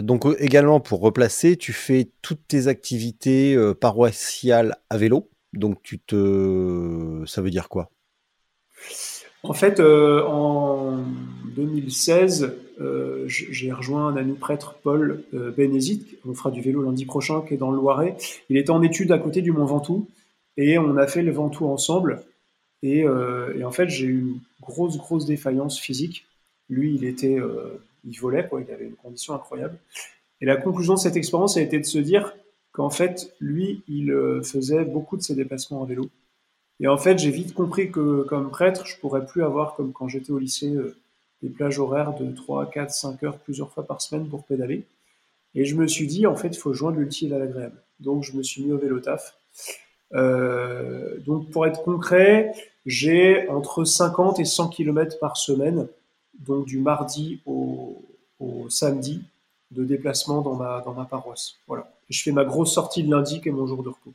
[0.00, 5.28] donc également pour replacer, tu fais toutes tes activités paroissiales à vélo.
[5.52, 7.90] Donc tu te, ça veut dire quoi?
[9.44, 10.98] En fait, euh, en
[11.56, 17.04] 2016, euh, j'ai rejoint un ami prêtre, Paul euh, Bénézit, on fera du vélo lundi
[17.04, 18.16] prochain, qui est dans le Loiret.
[18.50, 20.06] Il était en études à côté du Mont Ventoux,
[20.56, 22.22] et on a fait le Ventoux ensemble.
[22.84, 26.26] Et, en fait, j'ai eu une grosse, grosse défaillance physique.
[26.68, 27.38] Lui, il était,
[28.04, 29.78] il volait, quoi, il avait une condition incroyable.
[30.40, 32.34] Et la conclusion de cette expérience a été de se dire
[32.72, 36.08] qu'en fait, lui, il faisait beaucoup de ses déplacements en vélo.
[36.80, 40.08] Et en fait, j'ai vite compris que comme prêtre, je pourrais plus avoir, comme quand
[40.08, 40.96] j'étais au lycée, euh,
[41.42, 44.84] des plages horaires de 3, 4, 5 heures plusieurs fois par semaine pour pédaler.
[45.54, 47.80] Et je me suis dit, en fait, il faut joindre l'utile à l'agréable.
[48.00, 49.36] Donc, je me suis mis au vélo taf.
[50.14, 52.52] Euh, donc, pour être concret,
[52.86, 55.86] j'ai entre 50 et 100 km par semaine,
[56.38, 58.02] donc du mardi au,
[58.40, 59.22] au samedi,
[59.70, 61.54] de déplacement dans ma, dans ma paroisse.
[61.66, 64.12] Voilà je fais ma grosse sortie de lundi, qui est mon jour de repos.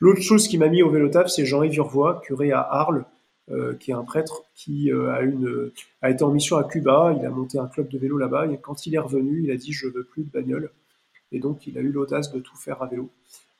[0.00, 3.04] L'autre chose qui m'a mis au vélo taf, c'est Jean-Yves Urvois, curé à Arles,
[3.50, 7.14] euh, qui est un prêtre qui euh, a, été en mission à Cuba.
[7.18, 8.46] Il a monté un club de vélo là-bas.
[8.46, 10.70] Et quand il est revenu, il a dit Je veux plus de bagnole.
[11.30, 13.10] Et donc, il a eu l'audace de tout faire à vélo.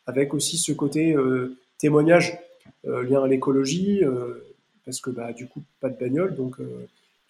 [0.07, 2.39] Avec aussi ce côté euh, témoignage,
[2.85, 4.03] lien à l'écologie,
[4.85, 6.35] parce que bah, du coup, pas de bagnole.
[6.35, 6.57] Donc,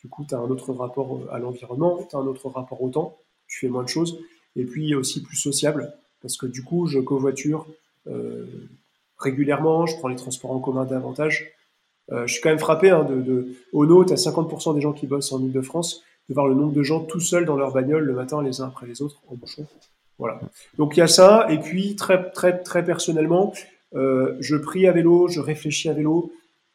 [0.01, 2.89] du coup, tu as un autre rapport à l'environnement, tu as un autre rapport au
[2.89, 3.17] temps,
[3.49, 4.19] tu fais moins de choses.
[4.57, 5.93] Et puis aussi plus sociable,
[6.25, 7.67] parce que du coup, je covoiture
[8.07, 8.47] euh,
[9.19, 11.53] régulièrement, je prends les transports en commun davantage.
[12.13, 15.07] Euh, je suis quand même frappé hein, de, Ono, tu as 50% des gens qui
[15.07, 18.15] bossent en Ile-de-France, de voir le nombre de gens tout seuls dans leur bagnole le
[18.15, 19.67] matin, les uns après les autres, en bouchon.
[20.19, 20.41] Voilà.
[20.79, 23.53] Donc il y a ça, et puis très très très personnellement,
[23.95, 26.33] euh, je prie à vélo, je réfléchis à vélo,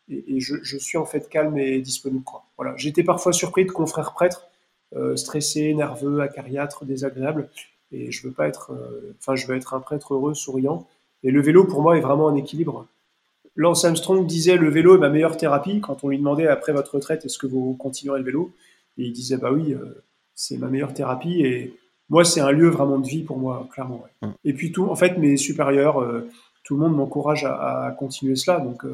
[0.09, 2.23] et, je, suis en fait calme et disponible.
[2.23, 2.43] Quoi.
[2.55, 2.75] Voilà.
[2.77, 4.45] J'étais parfois surpris de confrères prêtres,
[5.15, 7.49] stressés, nerveux, acariâtres, désagréables,
[7.91, 10.87] et je veux pas être, euh, enfin, je veux être un prêtre heureux, souriant.
[11.23, 12.87] Et le vélo, pour moi, est vraiment un équilibre.
[13.55, 15.81] Lance Armstrong disait le vélo est ma meilleure thérapie.
[15.81, 18.51] Quand on lui demandait après votre retraite, est-ce que vous continuerez le vélo?
[18.97, 20.03] Et il disait bah oui, euh,
[20.35, 21.41] c'est ma meilleure thérapie.
[21.41, 21.73] Et
[22.09, 24.03] moi, c'est un lieu vraiment de vie pour moi, clairement.
[24.21, 24.27] Ouais.
[24.27, 24.33] Mm.
[24.45, 26.29] Et puis tout, en fait, mes supérieurs, euh,
[26.63, 28.59] tout le monde m'encourage à, à, continuer cela.
[28.59, 28.85] Donc,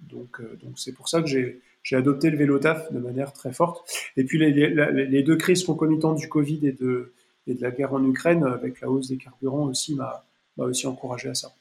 [0.00, 3.52] donc, donc c'est pour ça que j'ai j'ai adopté le vélo taf de manière très
[3.52, 3.88] forte.
[4.16, 7.12] Et puis les, les, les deux crises concomitantes du Covid et de
[7.46, 10.24] et de la guerre en Ukraine, avec la hausse des carburants aussi, m'a
[10.56, 11.52] aussi encouragé à ça.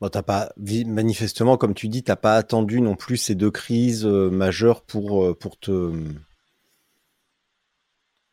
[0.00, 0.52] Bon, t'as pas,
[0.86, 5.24] manifestement, comme tu dis, t'as pas attendu non plus ces deux crises euh, majeures pour,
[5.24, 5.92] euh, pour, te,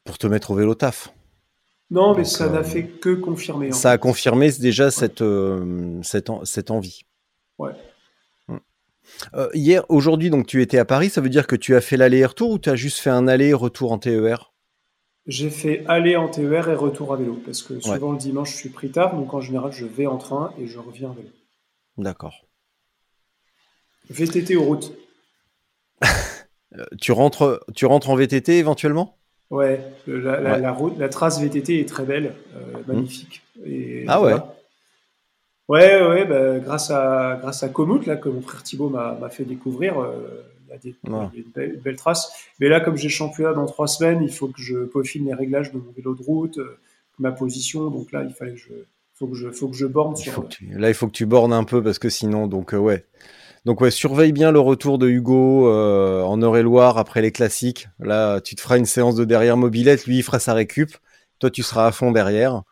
[0.04, 1.14] pour te mettre au vélo taf.
[1.92, 3.72] Non, mais ça n'a euh, fait que confirmer.
[3.72, 5.24] Ça a confirmé déjà cette,
[6.04, 7.02] cette, cette, envie.
[7.58, 7.72] Ouais.
[8.48, 8.60] Hum.
[9.54, 12.52] hier, aujourd'hui, donc tu étais à Paris, ça veut dire que tu as fait l'aller-retour
[12.52, 14.54] ou tu as juste fait un aller-retour en TER
[15.30, 18.58] j'ai fait aller en TER et retour à vélo, parce que souvent le dimanche je
[18.58, 21.30] suis pris tard, donc en général je vais en train et je reviens à vélo.
[21.98, 22.46] D'accord.
[24.10, 24.92] VTT aux routes.
[27.00, 29.18] tu, rentres, tu rentres en VTT éventuellement?
[29.52, 32.92] Ouais, la, route, la trace VTT est très belle, mmh.
[32.92, 33.44] magnifique.
[34.08, 34.36] ah ouais
[35.68, 39.46] Ouais, ouais, bah, grâce à grâce à Komoot là que mon frère Thibaut m'a fait
[39.46, 42.32] découvrir, euh, il y a, des, une, belle, trace.
[42.60, 45.72] Mais là, comme j'ai championnat dans trois semaines, il faut que je peaufine les réglages
[45.72, 46.78] de mon vélo de route, euh,
[47.18, 47.90] ma position.
[47.90, 48.74] Donc là, il fallait que je
[49.16, 50.48] faut que je faut que je borne sur.
[50.72, 53.06] là, il faut que tu bornes un peu parce que sinon, donc euh, ouais.
[53.66, 57.90] Donc ouais, surveille bien le retour de Hugo en Eure-et-Loire après les classiques.
[58.00, 60.92] Là, tu te feras une séance de derrière mobilette, lui il fera sa récup.
[61.40, 62.64] Toi, tu seras à fond derrière.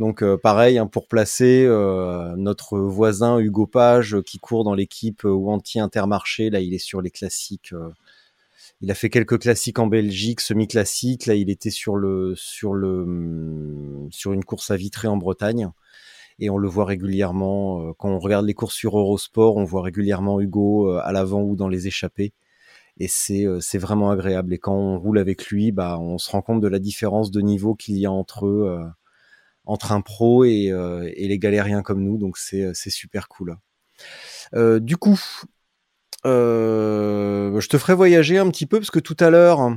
[0.00, 5.26] Donc euh, pareil hein, pour placer euh, notre voisin Hugo Page qui court dans l'équipe
[5.26, 6.48] euh, anti Intermarché.
[6.48, 7.74] Là, il est sur les classiques.
[8.80, 11.26] il a fait quelques classiques en Belgique, semi-classiques.
[11.26, 15.68] Là, il était sur le sur le hum, sur une course à Vitré en Bretagne.
[16.38, 20.40] Et on le voit régulièrement quand on regarde les courses sur Eurosport, on voit régulièrement
[20.40, 22.32] Hugo à l'avant ou dans les échappées.
[22.98, 24.54] Et c'est c'est vraiment agréable.
[24.54, 27.42] Et quand on roule avec lui, bah on se rend compte de la différence de
[27.42, 28.80] niveau qu'il y a entre eux
[29.70, 32.18] entre un pro euh, et, les galériens comme nous.
[32.18, 33.56] Donc c'est super cool.
[34.54, 35.20] Euh, du coup,
[36.26, 39.72] euh, je te ferai voyager un petit peu parce que tout à l'heure,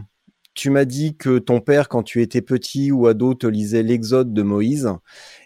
[0.56, 4.34] tu m'as dit que ton père, quand tu étais petit ou ado, te lisait l'Exode
[4.34, 4.89] de Moïse.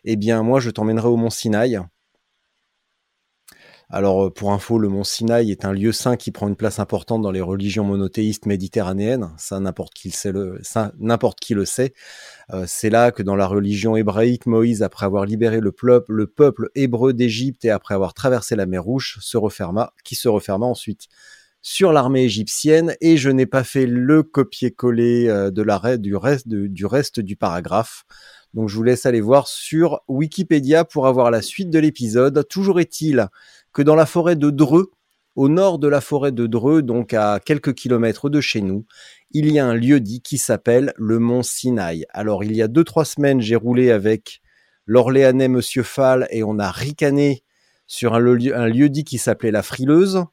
[0.06, 1.82] Eh bien, moi, je t'emmènerai au Mont Sinaï.
[3.90, 6.80] Alors, euh, pour info, le mont Sinaï est un lieu saint qui prend une place
[6.80, 9.32] importante dans les religions monothéistes méditerranéennes.
[9.38, 10.60] Ça, n'importe qui, le,
[11.40, 11.94] qui le sait.
[12.54, 16.28] Euh, c'est là que dans la religion hébraïque, Moïse, après avoir libéré le peuple, le
[16.28, 20.66] peuple hébreu d'Égypte et après avoir traversé la mer Rouge, se referma, qui se referma
[20.66, 21.08] ensuite
[21.62, 22.94] sur l'armée égyptienne.
[23.00, 27.38] Et je n'ai pas fait le copier-coller euh, de la, du, reste, du reste du
[27.38, 28.04] paragraphe.
[28.54, 32.48] Donc je vous laisse aller voir sur Wikipédia pour avoir la suite de l'épisode.
[32.50, 33.28] Toujours est-il
[33.78, 34.90] que dans la forêt de Dreux,
[35.36, 38.88] au nord de la forêt de Dreux, donc à quelques kilomètres de chez nous,
[39.30, 42.04] il y a un lieu dit qui s'appelle le Mont Sinaï.
[42.10, 44.42] Alors il y a deux trois semaines, j'ai roulé avec
[44.88, 47.44] l'Orléanais Monsieur Fall et on a ricané
[47.86, 50.24] sur un, lieu dit qui s'appelait la Frileuse.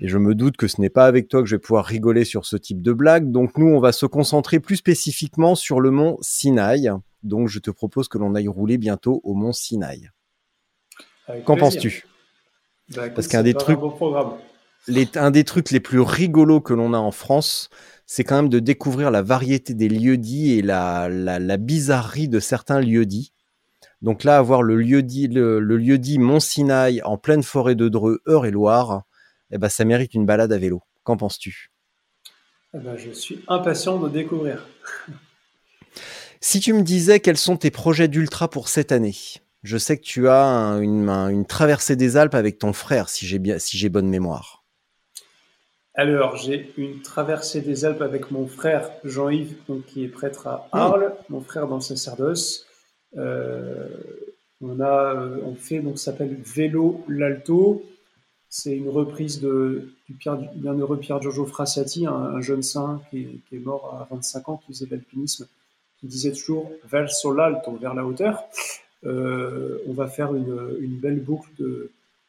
[0.00, 2.24] Et je me doute que ce n'est pas avec toi que je vais pouvoir rigoler
[2.24, 3.30] sur ce type de blague.
[3.30, 6.90] Donc nous, on va se concentrer plus spécifiquement sur le mont Sinaï.
[7.22, 10.10] Donc je te propose que l'on aille rouler bientôt au mont Sinaï.
[11.44, 12.04] Qu'en penses-tu?
[12.90, 13.78] Bah, Parce qu'un des trucs,
[15.16, 17.70] un des trucs les plus rigolos que l'on a en France,
[18.06, 22.80] c'est quand même de découvrir la variété des lieux-dits et la, la, bizarrerie de certains
[22.80, 23.32] lieux-dits.
[24.00, 29.02] Donc là, avoir le lieu-dit, le, lieu-dit Mont-Sinaï en pleine forêt de Dreux, Eure-et-Loire,
[29.50, 30.82] eh ben, ça mérite une balade à vélo.
[31.04, 31.70] Qu'en penses-tu?
[32.74, 34.66] Eh ben, Je suis impatient de découvrir.
[36.40, 39.16] si tu me disais quels sont tes projets d'ultra pour cette année?
[39.62, 43.58] Je sais que tu as une, traversée des Alpes avec ton frère, si j'ai bien,
[43.58, 44.64] si j'ai bonne mémoire.
[45.94, 51.12] Alors, j'ai une traversée des Alpes avec mon frère Jean-Yves, qui est prêtre à Arles,
[51.28, 52.66] mon frère dans le sacerdoce.
[53.16, 53.88] Euh,
[54.60, 57.84] on a, on fait donc s'appelle Vélo l'Alto.
[58.48, 60.14] C'est une reprise de, du
[60.54, 64.86] bienheureux Pierre Giorgio Frassati, un, jeune saint qui est, mort à 25 ans, qui faisait
[64.86, 65.46] de l'alpinisme,
[65.98, 66.70] qui disait toujours
[67.08, 68.44] sur l'alto, vers la hauteur.
[69.04, 71.50] Euh, on va faire une, belle boucle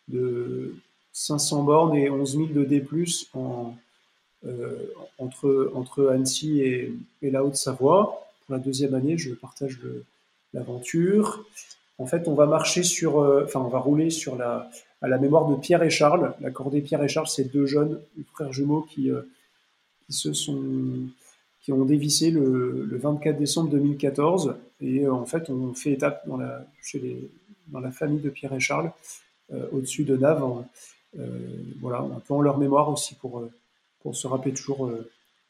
[0.08, 0.76] de,
[1.14, 2.86] 500 bornes et 11 000 de D+,
[4.46, 4.76] euh,
[5.18, 8.26] entre, entre Annecy et, la Haute-Savoie.
[8.46, 9.80] Pour la deuxième année, je partage
[10.54, 11.46] l'aventure.
[11.98, 14.70] En fait, on va marcher sur, euh, enfin, on va rouler sur la,
[15.02, 16.34] à la mémoire de Pierre et Charles.
[16.40, 18.00] La cordée Pierre et Charles, c'est deux jeunes
[18.34, 19.12] frères jumeaux qui
[20.10, 20.64] se sont
[21.70, 24.56] qui ont dévissé le, 24 décembre 2014.
[24.82, 27.30] Et euh, en fait, on fait étape dans la, chez
[27.92, 28.92] famille de Pierre et Charles,
[29.54, 30.44] euh, au-dessus de Naves.
[31.20, 31.28] Euh,
[31.80, 33.44] voilà, un peu en leur mémoire aussi pour,
[34.02, 34.92] pour se rappeler toujours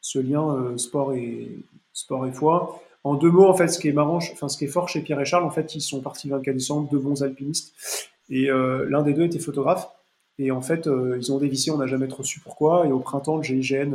[0.02, 1.48] ce lien sport, et,
[1.94, 2.82] sport et foi.
[3.02, 5.00] En deux mots, en fait, ce qui est marrant, enfin, ce qui est fort chez
[5.00, 8.10] Pierre et Charles, en fait, ils sont partis le 24 décembre, deux bons alpinistes.
[8.28, 9.88] Et l'un des deux était photographe.
[10.38, 10.86] Et en fait,
[11.16, 12.86] ils ont dévissé, on n'a jamais trop su pourquoi.
[12.86, 13.94] Et au printemps, le GIGN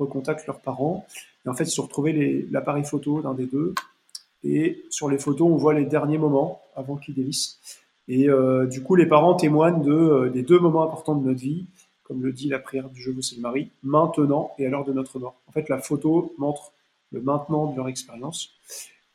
[0.00, 1.06] recontacte leurs parents.
[1.44, 3.74] Et en fait, ils se sont retrouvés l'appareil photo d'un des deux.
[4.44, 7.58] Et sur les photos, on voit les derniers moments avant qu'ils dévissent.
[8.08, 11.40] Et euh, du coup, les parents témoignent de, euh, des deux moments importants de notre
[11.40, 11.66] vie,
[12.02, 14.92] comme le dit la prière du Je vous le Marie, maintenant et à l'heure de
[14.92, 15.36] notre mort.
[15.46, 16.72] En fait, la photo montre
[17.12, 18.50] le maintenant de leur expérience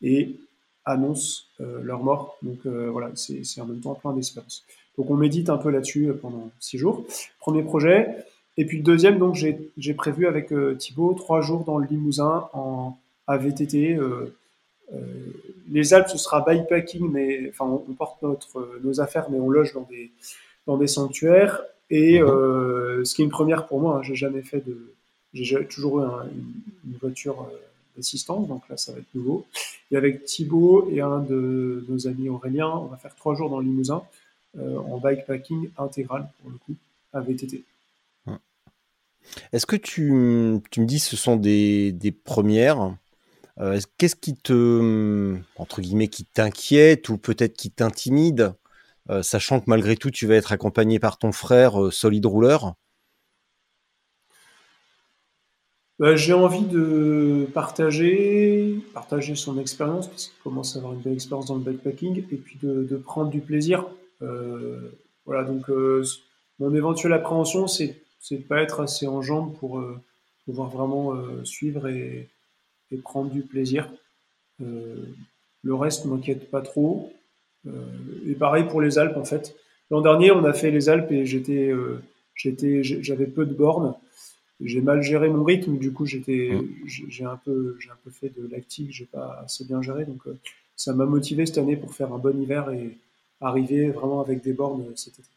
[0.02, 0.38] et
[0.86, 2.38] annonce euh, leur mort.
[2.42, 4.64] Donc voilà, c'est en même temps plein d'espérance.
[4.98, 7.06] Donc on médite un peu là-dessus pendant six jours.
[7.40, 8.26] Premier projet,
[8.58, 12.50] et puis le deuxième, donc j'ai prévu avec euh, Thibaut trois jours dans le Limousin
[12.54, 12.98] en
[13.28, 13.96] AVTT.
[13.96, 14.36] Euh,
[14.94, 14.98] euh,
[15.70, 19.74] les Alpes, ce sera bikepacking, mais enfin on, porte notre, nos affaires, mais on loge
[19.74, 20.12] dans des
[20.66, 21.62] dans des sanctuaires.
[21.90, 23.06] Et mhm.
[23.06, 24.94] ce qui est une première pour moi, hein, j'ai jamais fait de
[25.34, 27.48] j'ai toujours eu une, voiture
[27.96, 29.46] d'assistance, donc là, ça va être nouveau.
[29.92, 33.60] Et avec Thibaut et un de nos amis Aurélien, on va faire trois jours dans
[33.60, 34.02] le Limousin
[34.58, 36.76] en bikepacking intégral, pour le coup,
[37.14, 37.64] à VTT.
[39.54, 42.96] Est-ce que tu, me dis ce sont des, premières
[43.60, 48.54] euh, Qu'est-ce qui te, entre guillemets, qui t'inquiète ou peut-être qui t'intimide,
[49.10, 52.74] euh, sachant que malgré tout tu vas être accompagné par ton frère euh, solide rouleur?
[56.00, 61.14] Bah, J'ai envie de partager, partager son expérience, parce qu'il commence à avoir une belle
[61.14, 63.86] expérience dans le backpacking, et puis de, prendre du plaisir.
[65.26, 65.66] voilà, donc
[66.60, 70.00] mon éventuelle appréhension, c'est c'est de pas être assez en jambes pour euh,
[70.46, 72.30] pouvoir vraiment euh, suivre et,
[73.04, 73.90] prendre du plaisir.
[74.62, 74.96] Euh,
[75.62, 77.12] le reste m'inquiète pas trop.
[78.26, 79.56] et pareil pour les Alpes en fait.
[79.92, 81.72] L'an dernier, on a fait les Alpes et j'étais,
[82.34, 83.94] j'étais, j'avais peu de bornes.
[84.62, 87.10] J'ai mal géré mon rythme, du coup j'étais, mmh.
[87.10, 90.22] j'ai un peu, j'ai un peu fait de lactique, j'ai pas assez bien géré, donc
[90.76, 92.98] ça m'a motivé cette année pour faire un bon hiver et
[93.42, 95.37] arriver vraiment avec des bornes cet été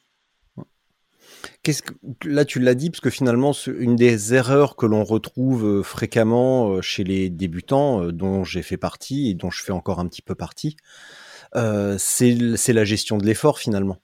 [2.24, 6.70] là, tu l'as dit, parce que finalement, une des erreurs que l'on retrouve euh, fréquemment
[6.70, 10.08] euh, chez les débutants, euh, dont j'ai fait partie et dont je fais encore un
[10.08, 10.76] petit peu partie,
[11.54, 13.98] c'est la gestion de l'effort finalement.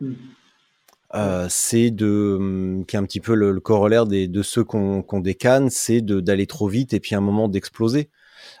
[0.00, 1.48] Mmh.
[1.48, 6.02] c'est de hum, qui est un petit peu le, corollaire de ceux qu'on décanne, c'est
[6.02, 8.10] d'aller trop vite et puis à un moment d'exploser.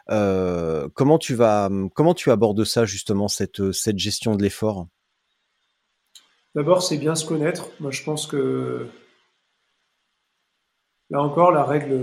[0.08, 4.86] comment tu vas, comment tu abordes ça justement cette cette gestion de l'effort?
[6.54, 7.68] D'abord, c'est bien se connaître.
[7.80, 8.86] Moi, je pense que
[11.10, 11.98] là encore, la règle,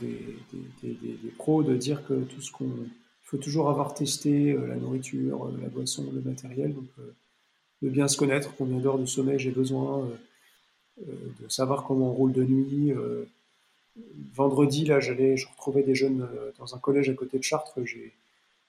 [0.00, 2.90] des, pros de dire que tout ce qu'on, il
[3.22, 6.74] faut toujours avoir testé euh, la nourriture, euh, la boisson, le matériel.
[6.74, 7.14] Donc, euh,
[7.82, 10.08] de bien se connaître, combien d'heures de sommeil j'ai besoin,
[10.98, 12.94] de savoir comment on roule de nuit.
[14.32, 16.26] vendredi, là, j'allais, je retrouvais des jeunes
[16.58, 17.84] dans un collège à côté de Chartres.
[17.84, 18.14] J'ai,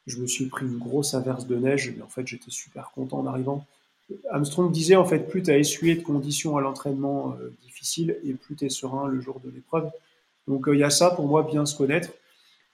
[0.08, 3.20] je me suis pris une grosse averse de neige, mais en fait, j'étais super content
[3.20, 3.66] en arrivant
[4.30, 8.34] Armstrong disait en fait, plus tu as essuyé de conditions à l'entraînement euh, difficiles et
[8.34, 9.90] plus tu es serein le jour de l'épreuve.
[10.48, 12.10] Donc euh, il y a ça pour moi, bien se connaître.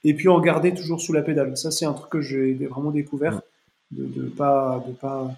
[0.04, 1.56] Et puis en garder toujours sous la pédale.
[1.56, 3.40] Ça, c'est un truc que j'ai vraiment découvert,
[3.90, 5.34] de, pas, de pas,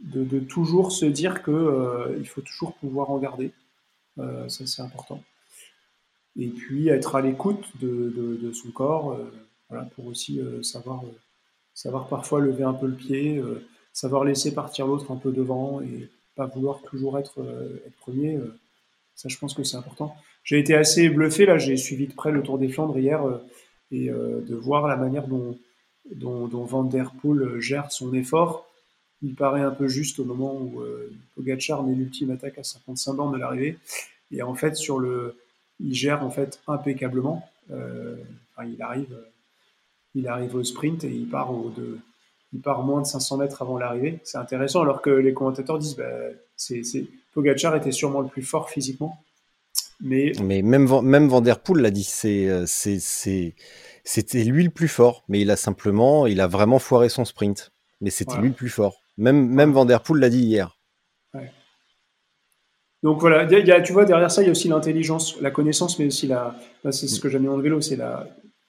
[0.00, 3.52] de, toujours se dire que euh, il faut toujours pouvoir en garder.
[4.16, 5.22] ça, c'est important.
[6.38, 9.18] Et puis être à l'écoute de, de, son corps,
[9.68, 11.02] voilà, pour aussi savoir,
[11.74, 13.42] savoir parfois lever un peu le pied
[13.92, 18.36] savoir laisser partir l'autre un peu devant et pas vouloir toujours être, euh, être premier.
[18.36, 18.56] Euh,
[19.14, 20.14] ça, je pense que c'est important.
[20.44, 23.38] J'ai été assez bluffé, là, j'ai suivi de près le Tour des Flandres hier euh,
[23.92, 25.58] et de voir la manière dont,
[26.14, 28.70] dont, Van Der Poel gère son effort.
[29.20, 30.80] Il paraît un peu juste au moment où
[31.34, 33.78] Pogacar met l'ultime attaque à 55 bornes de l'arrivée.
[34.30, 35.34] Et en fait, sur le,
[35.80, 37.50] il gère en fait impeccablement.
[37.68, 39.18] il arrive,
[40.14, 41.98] il arrive au sprint et il part au, de,
[42.52, 44.20] il part moins de 500 mètres avant l'arrivée.
[44.24, 46.04] C'est intéressant, alors que les commentateurs disent bah,
[46.56, 46.82] c'est,
[47.32, 49.18] Pogacar était sûrement le plus fort physiquement.
[50.00, 53.54] Mais, mais même, même Van Der Poel l'a dit, euh, c'est, c'est,
[54.02, 57.70] c'était lui le plus fort, mais il a simplement, il a vraiment foiré son sprint.
[58.00, 59.02] Mais c'était lui le plus fort.
[59.18, 60.78] Même, même Van Der Poel l'a dit hier.
[63.02, 65.98] Donc voilà, y a, tu vois, derrière ça, il y a aussi l'intelligence, la connaissance,
[65.98, 66.54] mais aussi la.
[66.90, 68.26] c'est ce que j'aime dans le vélo, c'est la,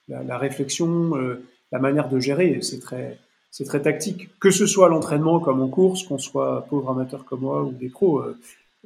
[0.08, 2.58] la, réflexion, euh, la manière de gérer.
[2.62, 3.18] C'est très,
[3.52, 4.30] c'est très tactique.
[4.40, 7.70] Que ce soit à l'entraînement comme en course, qu'on soit pauvre amateur comme moi ou
[7.70, 8.36] des pros, euh,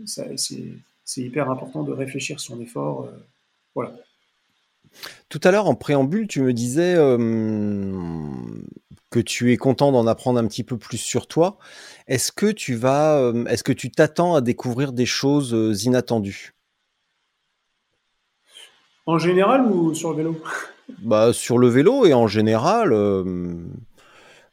[0.05, 3.05] c'est hyper important de réfléchir son effort.
[3.05, 3.17] Euh,
[3.75, 3.93] voilà.
[5.29, 7.93] Tout à l'heure, en préambule, tu me disais euh,
[9.11, 11.59] que tu es content d'en apprendre un petit peu plus sur toi.
[12.09, 16.55] Est-ce que tu vas, est-ce que tu t'attends à découvrir des choses inattendues?
[19.05, 20.43] En général ou sur le vélo?
[21.03, 22.93] Bah sur le vélo et en général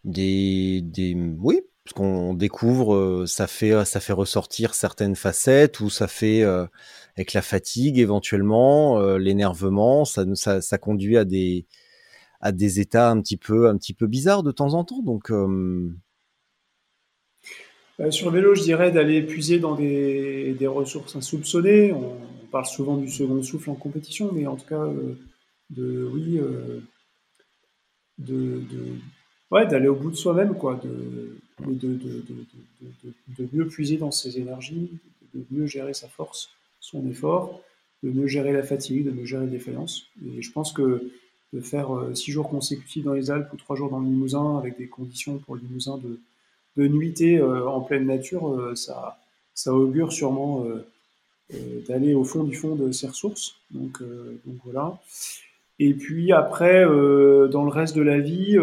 [0.04, 5.89] des, des oui, parce qu'on découvre, euh, ça fait ça fait ressortir certaines facettes ou
[5.89, 6.66] ça fait euh,
[7.18, 10.26] avec la fatigue éventuellement, euh, l'énervement, ça,
[10.62, 11.66] ça conduit à des
[12.41, 15.01] à des états un petit peu un petit peu bizarres de temps en temps.
[15.01, 15.32] Donc
[18.10, 21.93] sur le vélo, je dirais d'aller puiser dans des, des ressources insoupçonnées.
[21.93, 22.18] On,
[22.51, 24.88] parle souvent du second souffle en compétition, mais en tout cas,
[25.72, 26.39] de oui,
[28.20, 28.62] de
[29.54, 31.99] ouais, d'aller au bout de soi-même, quoi, de, de,
[33.38, 34.89] de, mieux puiser dans ses énergies,
[35.34, 36.49] de mieux gérer sa force,
[36.80, 37.62] son effort,
[38.01, 40.08] de mieux gérer la fatigue, de mieux gérer les défaillances.
[40.26, 41.12] Et je pense que
[41.54, 44.58] de faire euh, six jours consécutifs dans les Alpes ou trois jours dans le Limousin,
[44.58, 46.20] avec des conditions pour le Limousin de,
[46.78, 49.20] de nuitée euh, en pleine nature, euh, ça,
[49.54, 50.66] ça augure sûrement
[51.88, 53.56] d'aller au fond du fond de ses ressources.
[53.70, 54.99] Donc, donc voilà.
[55.78, 58.58] Et puis après, dans le reste de la vie,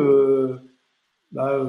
[1.33, 1.65] bah,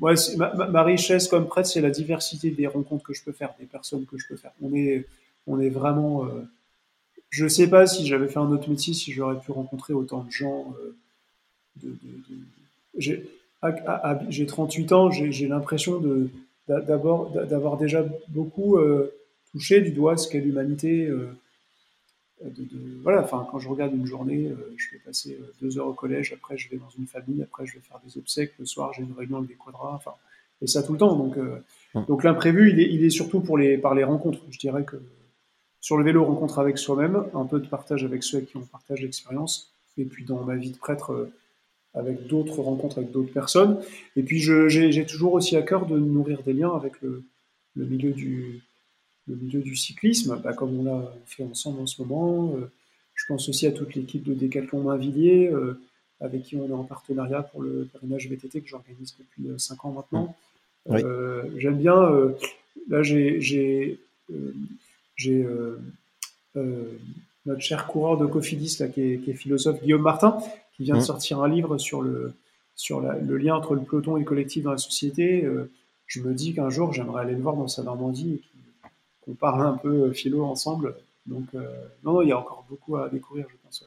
[0.00, 3.66] ouais, ma, richesse comme prêtre, c'est la diversité des rencontres que je peux faire, des
[3.66, 4.52] personnes que je peux faire.
[4.62, 5.06] On est,
[5.46, 6.24] on est vraiment.
[6.24, 6.28] Euh,
[7.30, 10.30] je sais pas si j'avais fait un autre métier, si j'aurais pu rencontrer autant de
[10.30, 10.74] gens.
[10.80, 10.94] Euh,
[11.82, 13.22] de, de,
[14.28, 16.28] J'ai 38 ans, j'ai l'impression de
[16.68, 19.12] d'abord d'avoir déjà beaucoup euh,
[19.52, 21.10] touché du doigt ce qu'est l'humanité.
[22.42, 22.66] Euh, de,
[23.02, 26.32] voilà, enfin, quand je regarde une journée, euh, je vais passer deux heures au collège,
[26.32, 29.02] après je vais dans une famille, après je vais faire des obsèques, le soir j'ai
[29.02, 30.12] une réunion avec des quadras, enfin,
[30.60, 31.16] et ça tout le temps.
[31.16, 31.36] Donc,
[32.08, 34.40] donc l'imprévu, il est, il est surtout pour les, par les rencontres.
[34.50, 34.96] Je dirais que
[35.84, 39.02] sur le vélo, rencontre avec soi-même, un peu de partage avec ceux qui ont partagé
[39.02, 41.30] l'expérience, et puis dans ma vie de prêtre, euh,
[41.92, 43.82] avec d'autres rencontres avec d'autres personnes.
[44.16, 47.22] Et puis j'ai toujours aussi à cœur de nourrir des liens avec le,
[47.76, 48.62] milieu, du,
[49.28, 52.54] milieu du cyclisme, bah, comme on l'a fait ensemble en ce moment.
[52.56, 52.70] Euh,
[53.14, 55.80] je pense aussi à toute l'équipe de Décathlon Mainvilliers, euh,
[56.20, 59.92] avec qui on est en partenariat pour le pèlerinage VTT que j'organise depuis 5 ans
[59.92, 60.36] maintenant.
[61.56, 62.10] J'aime bien,
[62.88, 63.98] là j'ai
[65.30, 65.78] euh,
[66.56, 66.98] euh,
[67.46, 70.38] notre cher coureur de Cofidis, là, qui, est, philosophe, Guillaume Martin,
[70.76, 71.04] qui vient de mmh.
[71.04, 72.32] sortir un livre sur le,
[72.74, 75.44] sur le lien entre le peloton et le collectif dans la société.
[75.44, 75.70] Euh,
[76.06, 78.40] je me dis qu'un jour, j'aimerais aller le voir dans sa Normandie
[79.24, 80.96] qu'on parle un peu philo ensemble.
[81.26, 81.46] Donc,
[82.02, 83.84] non, il y a encore beaucoup à découvrir, je pense.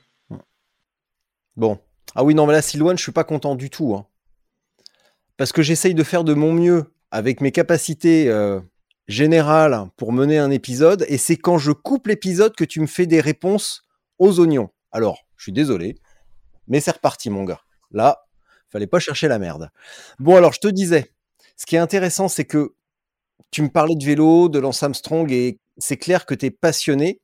[1.55, 1.79] Bon.
[2.15, 3.95] Ah oui, non, mais là, Silouane, je suis pas content du tout.
[3.95, 4.05] Hein.
[5.35, 8.31] Parce que j'essaye de faire de mon mieux avec mes capacités
[9.07, 13.05] général pour mener un épisode, et c'est quand je coupe l'épisode que tu me fais
[13.05, 13.83] des réponses
[14.19, 14.69] aux oignons.
[14.91, 15.97] Alors, je suis désolé,
[16.67, 17.61] mais c'est reparti, mon gars.
[17.91, 18.25] Là,
[18.69, 19.69] fallait pas chercher la merde.
[20.19, 21.13] Bon, alors, je te disais,
[21.55, 22.75] ce qui est intéressant, c'est que
[23.51, 27.21] tu me parlais de vélo, de Lance Armstrong, et c'est clair que tu es passionné.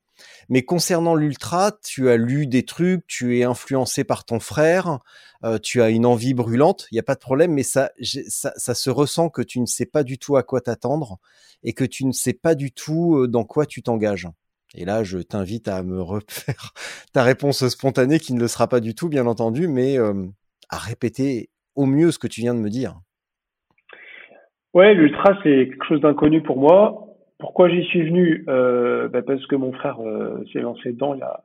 [0.50, 5.00] Mais concernant l'ultra, tu as lu des trucs, tu es influencé par ton frère,
[5.44, 8.76] euh, tu as une envie brûlante, il n'y a pas de problème, mais ça, ça,
[8.76, 11.18] se ressent que tu ne sais pas du tout à quoi t'attendre
[11.64, 14.28] et que tu ne sais pas du tout euh, dans quoi tu t'engages.
[14.76, 16.74] Et là, je t'invite à me refaire
[17.14, 20.28] ta réponse spontanée, qui ne le sera pas du tout, bien entendu, mais euh,
[20.70, 23.00] à répéter au mieux ce que tu viens de me dire.
[24.74, 27.08] Ouais, l'ultra, c'est quelque chose d'inconnu pour moi.
[27.38, 31.20] Pourquoi j'y suis venu euh, bah, Parce que mon frère euh, s'est lancé dedans il
[31.20, 31.44] y, a,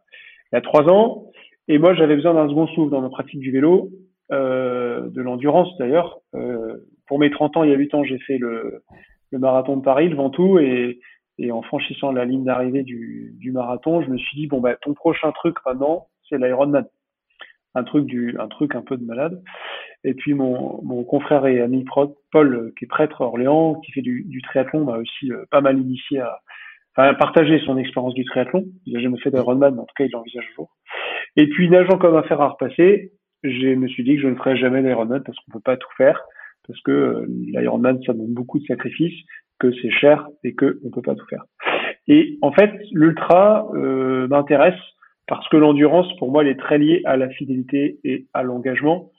[0.50, 1.26] il y a trois ans.
[1.68, 3.90] Et moi, j'avais besoin d'un second souffle dans ma pratique du vélo,
[4.32, 6.20] euh, de l'endurance d'ailleurs.
[6.34, 8.82] Euh, pour mes 30 ans, il y a 8 ans, j'ai fait le,
[9.30, 10.98] le, marathon de Paris, le Ventoux, et,
[11.36, 14.76] et en franchissant la ligne d'arrivée du, du, marathon, je me suis dit, bon, bah,
[14.76, 16.86] ton prochain truc maintenant, c'est l'Ironman.
[17.74, 19.42] Un truc, du, un truc un peu de malade.
[20.04, 21.84] Et puis mon, mon confrère et ami
[22.30, 25.44] Paul, euh, qui est prêtre à Orléans, qui fait du, du triathlon, m'a aussi euh,
[25.50, 26.38] pas mal initié à,
[26.96, 28.64] à, partager son expérience du triathlon.
[28.86, 30.76] Il n'a jamais fait d'Ironman, mais en tout cas, il l'envisage un jour.
[31.36, 34.56] Et puis, nageant comme fer à repasser, je me suis dit que je ne ferais
[34.56, 36.20] jamais d'Ironman parce qu'on peut pas tout faire,
[36.66, 39.24] parce que euh, l'Ironman, ça demande beaucoup de sacrifices,
[39.58, 41.44] que c'est cher et que on peut pas tout faire.
[42.06, 44.78] Et en fait, l'ultra euh, m'intéresse
[45.26, 49.10] parce que l'endurance, pour moi, elle est très liée à la fidélité et à l'engagement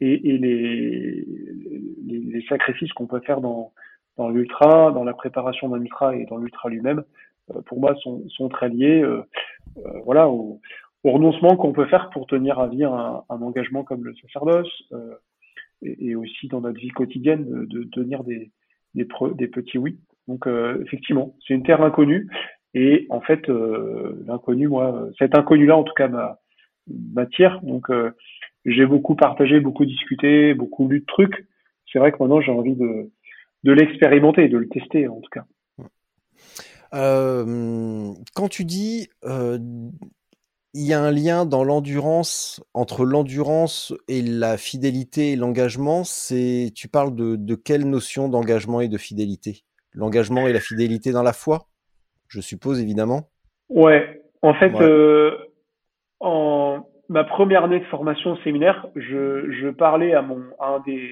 [0.00, 1.24] et, et les,
[2.06, 3.72] les, les, sacrifices qu'on peut faire dans,
[4.16, 7.04] dans l'ultra, dans la préparation d'un ultra et dans l'ultra lui-même,
[7.54, 9.22] euh, pour moi, sont, sont très liés euh,
[9.78, 10.60] euh, voilà, au,
[11.04, 14.68] au renoncement qu'on peut faire pour tenir à vie un, un engagement comme le sacerdoce
[15.82, 18.50] et, et, aussi dans notre vie quotidienne de, de tenir des,
[18.94, 19.98] des, des, petits oui.
[20.26, 20.46] Donc
[20.82, 22.28] effectivement, c'est une terre inconnue
[22.74, 26.36] et en fait l'inconnu, moi, cet inconnu-là en tout cas
[27.14, 27.60] m'attire.
[27.62, 27.90] Donc
[28.64, 31.46] j'ai beaucoup partagé, beaucoup discuté, beaucoup lu de trucs.
[31.92, 33.10] C'est vrai que maintenant j'ai envie de,
[33.64, 35.44] de l'expérimenter, de le tester en tout cas.
[36.94, 39.58] Euh, quand tu dis euh,
[40.74, 46.70] il y a un lien dans l'endurance entre l'endurance et la fidélité et l'engagement, c'est
[46.74, 49.64] tu parles de, de quelle notion d'engagement et de fidélité?
[49.92, 51.68] L'engagement et la fidélité dans la foi,
[52.28, 53.30] je suppose évidemment.
[53.70, 55.36] Ouais, en fait, euh,
[56.20, 61.10] en ma première année de formation au séminaire, je, parlais à mon un des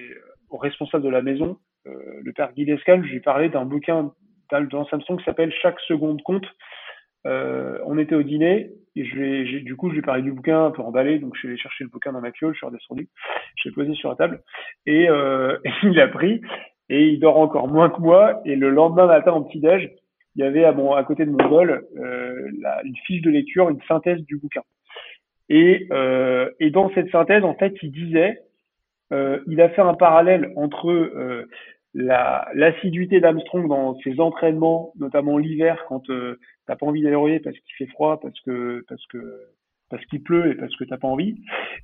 [0.50, 1.92] responsables de la maison, euh,
[2.22, 4.12] le père Guy Lescal, je lui parlais d'un bouquin
[4.50, 6.46] dans Samsung qui s'appelle Chaque seconde compte.
[7.26, 10.70] Euh, on était au dîner et je du coup je lui parlais du bouquin un
[10.70, 13.08] peu emballé, donc je suis chercher le bouquin dans ma fiole, je suis redescendu,
[13.56, 14.40] je l'ai posé sur la table
[14.86, 16.40] et, euh, il a pris
[16.88, 19.90] et il dort encore moins que moi et le lendemain matin en petit déj,
[20.36, 20.72] il y avait à,
[21.02, 24.62] côté de mon bol une fiche de lecture, une synthèse du bouquin.
[25.48, 28.40] Et, euh, et dans cette synthèse, en fait, il disait,
[29.12, 31.48] euh, il a fait un parallèle entre euh,
[31.94, 37.56] l'assiduité d'Armstrong dans ses entraînements, notamment l'hiver, quand euh, t'as pas envie d'aller au parce
[37.58, 39.40] qu'il fait froid, parce que parce que
[39.88, 41.36] parce qu'il pleut et parce que t'as pas envie,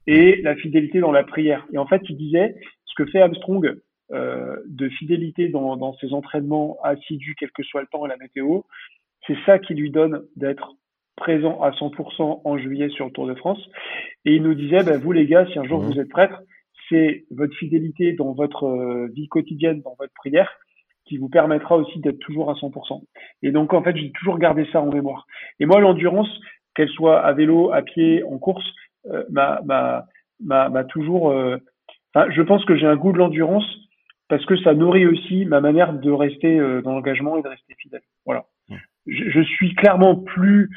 [0.07, 1.67] et la fidélité dans la prière.
[1.73, 3.81] Et en fait, il disait ce que fait Armstrong
[4.13, 8.17] euh, de fidélité dans, dans ses entraînements assidus, quel que soit le temps et la
[8.17, 8.63] météo,
[9.27, 10.75] c'est ça qui lui donne d'être
[11.17, 13.61] présent à 100% en juillet sur le Tour de France.
[14.25, 15.87] Et il nous disait, ben, vous les gars, si un jour mmh.
[15.87, 16.43] vous êtes prêtres,
[16.89, 20.51] c'est votre fidélité dans votre euh, vie quotidienne, dans votre prière,
[21.07, 23.03] qui vous permettra aussi d'être toujours à 100%.
[23.43, 25.27] Et donc, en fait, j'ai toujours gardé ça en mémoire.
[25.61, 26.29] Et moi, l'endurance,
[26.75, 28.65] qu'elle soit à vélo, à pied, en course,
[29.07, 31.31] euh, m'a toujours...
[31.31, 31.59] Euh,
[32.15, 33.65] je pense que j'ai un goût de l'endurance
[34.29, 37.75] parce que ça nourrit aussi ma manière de rester euh, dans l'engagement et de rester
[37.79, 38.03] fidèle.
[38.25, 38.47] Voilà.
[39.07, 40.71] Je, je, suis clairement plus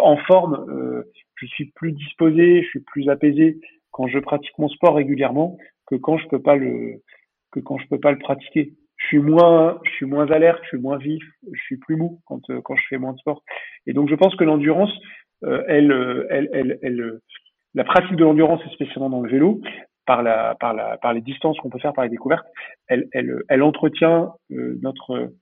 [0.00, 1.02] en forme, euh,
[1.36, 3.58] je suis plus disposé, je suis plus apaisé
[3.90, 7.02] quand je pratique mon sport régulièrement que quand je peux pas le
[7.50, 8.74] que quand je peux pas le pratiquer.
[8.96, 11.22] Je suis moins je suis moins alerte, je suis moins vif,
[11.52, 13.42] je suis plus mou quand euh, quand je fais moins de sport.
[13.86, 14.92] Et donc je pense que l'endurance
[15.44, 15.92] euh, elle,
[16.30, 17.18] elle, elle, elle,
[17.74, 19.60] la pratique de l'endurance, spécialement dans le vélo,
[20.06, 22.46] par la, par la, par les distances qu'on peut faire par les découvertes,
[22.88, 25.32] elle, elle, elle entretient euh, notre,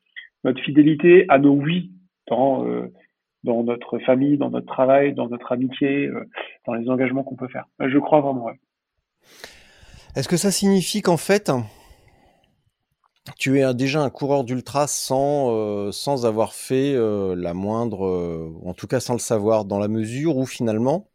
[0.44, 1.90] notre fidélité à nos oui
[2.28, 2.64] dans,
[3.44, 6.28] dans notre famille, dans notre travail, dans notre amitié, euh,
[6.66, 7.66] dans les engagements qu'on peut faire.
[7.80, 8.50] Je crois vraiment.
[10.16, 11.50] Est-ce que ça signifie qu'en fait,
[13.38, 18.74] tu es déjà un coureur d'ultra sans, euh, sans avoir fait euh, la moindre, en
[18.74, 21.06] tout cas sans le savoir, dans la mesure où finalement,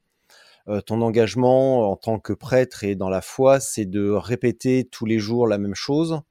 [0.87, 5.19] ton engagement en tant que prêtre et dans la foi, c'est de répéter tous les
[5.19, 6.21] jours la même chose,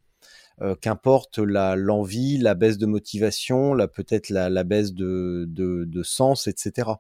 [0.63, 6.91] euh, qu'importe l'envie, la baisse de motivation, peut-être la, baisse de, sens, etc.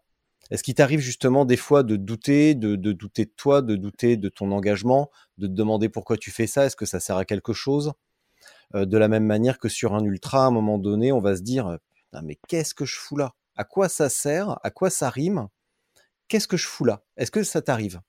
[0.50, 4.28] Est-ce qu'il t'arrive justement des fois de douter, de, douter de toi, de douter de
[4.28, 6.66] ton engagement, de te demander pourquoi tu fais ça?
[6.66, 7.92] Est-ce que ça sert à quelque chose?
[8.74, 11.36] Euh, De la même manière que sur un ultra, à un moment donné, on va
[11.36, 11.78] se dire
[12.22, 13.34] mais qu'est-ce que je fous là?
[13.56, 14.58] À quoi ça sert?
[14.62, 15.48] À quoi ça rime?
[16.28, 17.04] Qu'est-ce que je fous là?
[17.16, 18.00] Est-ce que ça t'arrive?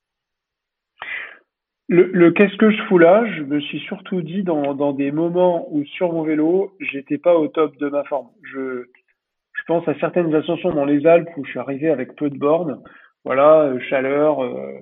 [1.87, 5.67] Le, qu'est-ce que je fous là Je me suis surtout dit dans, dans des moments
[5.71, 8.29] où sur mon vélo, j'étais pas au top de ma forme.
[8.43, 8.85] Je,
[9.53, 12.37] je pense à certaines ascensions dans les Alpes où je suis arrivé avec peu de
[12.37, 12.81] bornes.
[13.23, 14.73] Voilà, euh, chaleur, euh,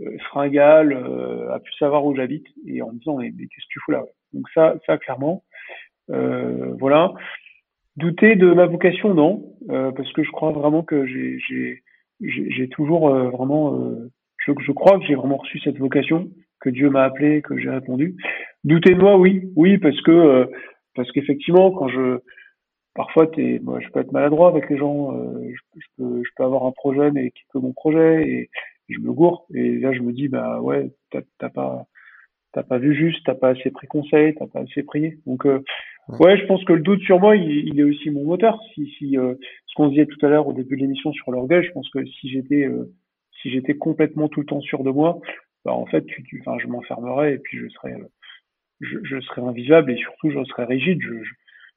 [0.00, 3.80] euh, euh, à plus savoir où j'habite et en me disant mais, qu'est-ce que tu
[3.84, 4.04] fous là?
[4.32, 5.44] Donc ça, ça clairement,
[6.10, 7.12] euh, voilà.
[7.96, 13.92] Douter de ma vocation, non, parce que je crois vraiment que j'ai, toujours vraiment,
[14.38, 16.30] je, je crois que j'ai vraiment reçu cette vocation
[16.60, 18.16] que Dieu m'a appelé, que j'ai répondu.
[18.64, 20.46] Douter de moi, oui, oui, parce que euh,
[20.94, 22.18] parce qu'effectivement, quand je
[22.94, 26.44] parfois t'es, moi, je peux être maladroit avec les gens, euh, je, peux je peux
[26.44, 28.50] avoir un projet mais qui peut mon projet et,
[28.88, 31.86] je me gourre et là je me dis bah ouais t'as pas
[32.52, 35.18] t'as pas vu juste, t'as pas assez pris conseil, t'as pas assez prié.
[35.26, 35.62] Donc euh,
[36.18, 38.58] ouais, je pense que le doute sur moi, il, il est aussi mon moteur.
[38.74, 41.70] Si si ce qu'on disait tout à l'heure au début de l'émission sur l'orgueil, je
[41.70, 42.68] pense que si j'étais
[43.40, 45.20] si j'étais complètement tout le temps sûr de moi,
[45.64, 47.96] bah, en fait, tu, tu, enfin, je m'enfermerais et puis je serais,
[48.80, 51.32] je, je, serais invisible et surtout je serais rigide, je, je,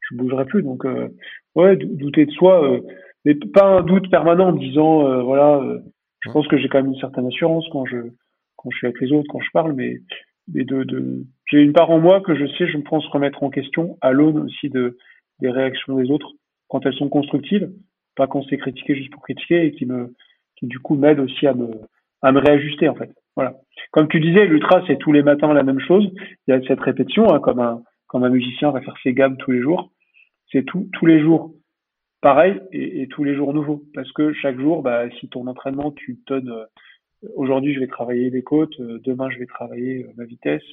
[0.09, 0.63] je bougerais plus.
[0.63, 1.09] Donc, euh,
[1.55, 2.81] ouais, douter de soi, euh,
[3.25, 5.79] mais pas un doute permanent en disant, euh, voilà, euh,
[6.21, 7.97] je pense que j'ai quand même une certaine assurance quand je,
[8.57, 9.99] quand je suis avec les autres, quand je parle, mais,
[10.53, 13.43] mais de, de j'ai une part en moi que je sais, je me pense remettre
[13.43, 14.97] en question à l'aune aussi de
[15.39, 16.31] des réactions des autres
[16.67, 17.71] quand elles sont constructives,
[18.15, 20.13] pas quand c'est critiqué juste pour critiquer et qui me,
[20.55, 21.69] qui du coup m'aide aussi à me,
[22.21, 23.11] à me réajuster en fait.
[23.35, 23.55] Voilà.
[23.91, 26.09] Comme tu disais, l'ultra, c'est tous les matins la même chose.
[26.47, 29.37] Il y a cette répétition, hein, comme, un, comme un musicien va faire ses gammes
[29.37, 29.91] tous les jours.
[30.51, 31.53] C'est tout, tous les jours
[32.21, 33.83] pareil et, tous les jours nouveau.
[33.93, 36.65] Parce que chaque jour, bah, si ton entraînement, tu te donnes, euh,
[37.35, 40.63] aujourd'hui, je vais travailler les côtes, euh, demain, je vais travailler euh, ma vitesse,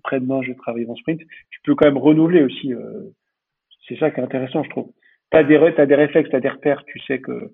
[0.00, 1.20] après-demain, je vais travailler mon sprint,
[1.50, 2.72] tu peux quand même renouveler aussi.
[3.86, 4.92] c'est ça qui est intéressant, je trouve.
[5.30, 5.44] Tu as as
[5.86, 7.52] des réflexes, tu as des repères, tu sais que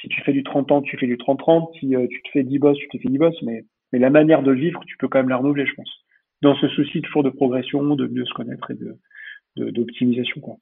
[0.00, 2.58] si tu fais du 30 ans, tu fais du 30-30, si tu te fais 10
[2.58, 5.08] bosses, tu te fais 10 bosses, mais mais la manière de le vivre, tu peux
[5.08, 5.90] quand même la renouveler, je pense.
[6.40, 8.98] Dans ce souci toujours de progression, de mieux se connaître et de
[9.56, 10.56] d'optimisation, quoi.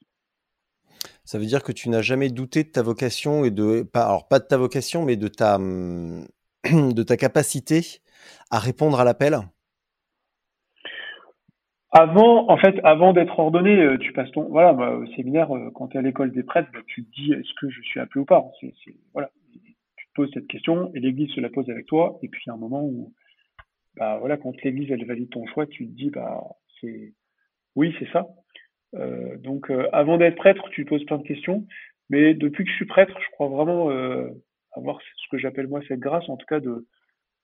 [1.23, 4.27] Ça veut dire que tu n'as jamais douté de ta vocation et de pas alors
[4.27, 8.01] pas de ta vocation, mais de ta de ta capacité
[8.49, 9.37] à répondre à l'appel?
[11.93, 15.71] Avant, en fait, avant d'être ordonné, euh, tu passes ton voilà bah, au séminaire euh,
[15.75, 17.99] quand tu es à l'école des prêtres, bah, tu te dis est-ce que je suis
[17.99, 18.45] appelé ou pas?
[19.13, 19.29] Voilà,
[19.97, 22.17] tu te poses cette question et l'Église se la pose avec toi.
[22.23, 23.13] Et puis il y a un moment où
[23.95, 26.43] bah voilà, quand l'Église elle valide ton choix, tu te dis bah
[26.79, 27.13] c'est
[27.75, 28.27] oui c'est ça.
[28.95, 31.65] Euh, donc euh, avant d'être prêtre, tu poses plein de questions,
[32.09, 34.29] mais depuis que je suis prêtre, je crois vraiment euh,
[34.73, 36.87] avoir ce que j'appelle moi cette grâce, en tout cas de,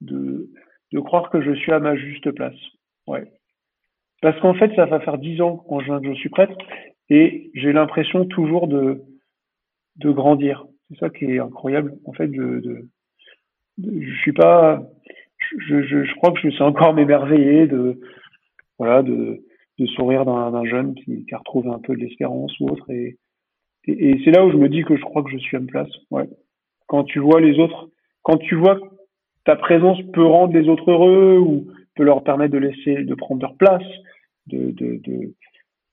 [0.01, 0.49] de
[0.93, 2.55] de croire que je suis à ma juste place.
[3.07, 3.25] Ouais.
[4.21, 6.57] Parce qu'en fait, ça va faire dix ans quand je, je suis prêtre
[7.09, 9.03] et j'ai l'impression toujours de,
[9.97, 10.65] de grandir.
[10.89, 11.97] C'est ça qui est incroyable.
[12.05, 12.89] En fait, je, de,
[13.77, 14.81] je suis pas,
[15.67, 17.99] je, je, je, crois que je suis encore m'émerveiller de,
[18.77, 19.43] voilà, de,
[19.79, 22.89] de sourire d'un jeune qui, qui, a retrouvé un peu de l'espérance ou autre.
[22.89, 23.17] Et,
[23.87, 25.67] et, c'est là où je me dis que je crois que je suis à ma
[25.67, 25.89] place.
[26.11, 26.27] Ouais.
[26.87, 27.89] Quand tu vois les autres,
[28.23, 28.85] quand tu vois que
[29.45, 33.41] ta présence peut rendre les autres heureux ou peut leur permettre de laisser, de prendre
[33.41, 33.83] leur place,
[34.47, 35.33] de, de, de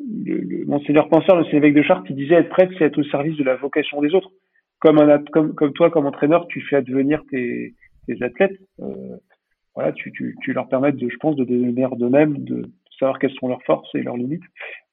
[0.01, 3.05] le, le, Monseigneur Penseur, le évêque de Chartres, il disait être prêtre, c'est être au
[3.05, 4.31] service de la vocation des autres.
[4.81, 7.75] Comme, un, comme toi, comme entraîneur, tu fais advenir tes,
[8.07, 8.59] tes athlètes.
[8.81, 9.17] Euh,
[9.75, 12.63] voilà, tu, tu, tu, leur permets, de, je pense, de devenir d'eux-mêmes, de
[12.99, 14.45] savoir quelles sont leurs forces et leurs limites.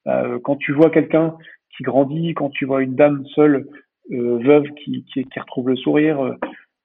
[0.07, 1.35] Euh, quand tu vois quelqu'un
[1.75, 3.67] qui grandit, quand tu vois une dame seule,
[4.11, 6.35] euh, veuve, qui, qui, qui, retrouve le sourire, euh,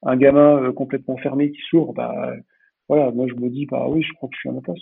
[0.03, 2.35] un gamin euh, complètement fermé qui s'ouvre, bah
[2.89, 4.79] voilà, moi je me dis, bah oui, je crois que je suis à ma place.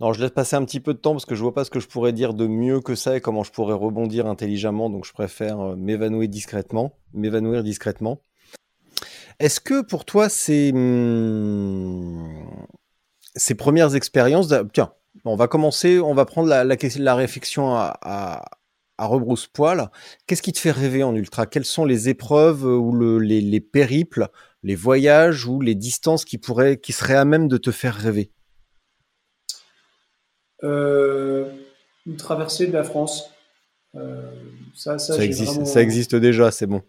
[0.00, 1.70] Non, je laisse passer un petit peu de temps parce que je vois pas ce
[1.70, 5.06] que je pourrais dire de mieux que ça et comment je pourrais rebondir intelligemment, donc
[5.06, 8.20] je préfère euh, m'évanouir discrètement, m'évanouir discrètement.
[9.38, 12.26] Est-ce que pour toi, ces, hmm,
[13.34, 14.92] ces premières expériences, tiens,
[15.24, 19.90] on va commencer, on va prendre la, réflexion à, à, rebrousse-poil.
[20.26, 21.46] Qu'est-ce qui te fait rêver en ultra?
[21.46, 24.28] Quelles sont les épreuves ou le, les, les périples,
[24.62, 28.30] les voyages ou les distances qui pourraient, qui seraient à même de te faire rêver?
[30.62, 33.30] Une traversée de la France.
[33.94, 34.30] Euh,
[34.74, 35.64] ça, ça, ça, existe, vraiment...
[35.64, 36.82] ça, existe, déjà, c'est bon.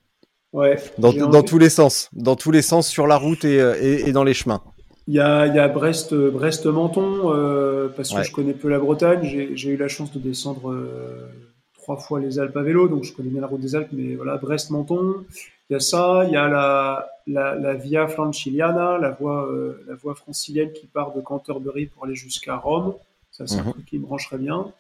[0.53, 4.09] Ouais, dans, dans tous les sens, dans tous les sens, sur la route et, et,
[4.09, 4.61] et dans les chemins.
[5.07, 8.23] Il y a, il y a Brest, Brest Menton, euh, parce que ouais.
[8.25, 9.23] je connais peu la Bretagne.
[9.23, 11.29] J'ai eu la chance de descendre euh,
[11.75, 13.91] trois fois les Alpes à vélo, donc je connais bien la route des Alpes.
[13.93, 15.25] Mais voilà, Brest Menton.
[15.69, 16.23] Il y a ça.
[16.25, 20.87] Il y a la, la, la Via Franciliana, la voie, euh, la voie francilienne qui
[20.87, 22.93] part de Canterbury pour aller jusqu'à Rome.
[23.37, 23.67] Ça, c'est mmh.
[23.67, 24.73] un truc qui me brancherait bien.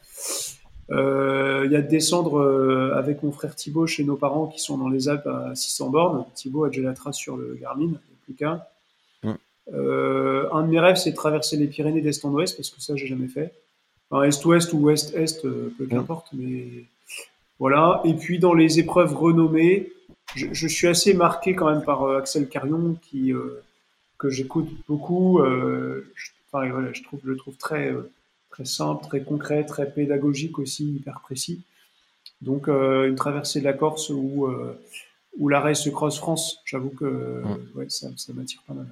[0.89, 4.59] Euh, il y a de descendre euh, avec mon frère Thibaut chez nos parents qui
[4.59, 6.25] sont dans les Alpes à 600 bornes.
[6.33, 7.91] Thibaut a déjà la trace sur le Garmin,
[8.23, 8.63] plus qu'un.
[9.21, 9.33] Mmh.
[9.73, 12.81] Euh, un de mes rêves, c'est de traverser les Pyrénées d'est en ouest, parce que
[12.81, 13.53] ça, j'ai jamais fait.
[14.09, 16.37] Enfin, est-ouest ou ouest-est, peu qu'importe, mmh.
[16.39, 16.65] mais
[17.59, 18.01] voilà.
[18.05, 19.91] Et puis, dans les épreuves renommées,
[20.35, 23.33] je, je suis assez marqué quand même par Axel Carion, qui,
[24.17, 25.41] que j'écoute beaucoup.
[25.43, 27.93] je, enfin, voilà, je trouve, je le trouve très
[28.49, 31.61] très simple, très concret, très pédagogique aussi, hyper précis.
[32.41, 34.79] Donc euh, une traversée de la Corse ou euh,
[35.37, 37.77] ou la race Cross France, j'avoue que mmh.
[37.77, 38.87] ouais, ça, ça m'attire pas mal.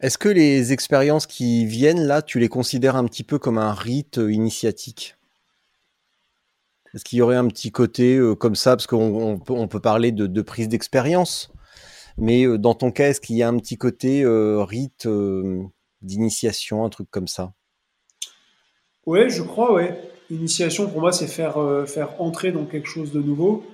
[0.00, 3.72] Est-ce que les expériences qui viennent là, tu les considères un petit peu comme un
[3.72, 5.16] rite initiatique?
[6.94, 8.76] Est-ce qu'il y aurait un petit côté euh, comme ça?
[8.76, 11.50] Parce qu'on on peut, on peut, parler de, de prise d'expérience,
[12.18, 15.08] mais euh, dans ton cas, est-ce qu'il y a un petit côté euh, rite
[16.02, 17.54] d'initiation, un truc comme ça?
[19.06, 20.00] Ouais, je crois, ouais.
[20.30, 23.64] Initiation, pour moi, c'est faire, euh, faire entrer dans quelque chose de nouveau.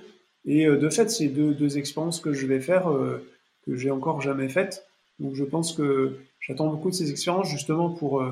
[0.45, 3.25] Et euh, de fait, c'est deux, deux expériences que je vais faire euh,
[3.65, 4.85] que j'ai encore jamais faites.
[5.19, 8.31] Donc je pense que j'attends beaucoup de ces expériences justement pour, euh,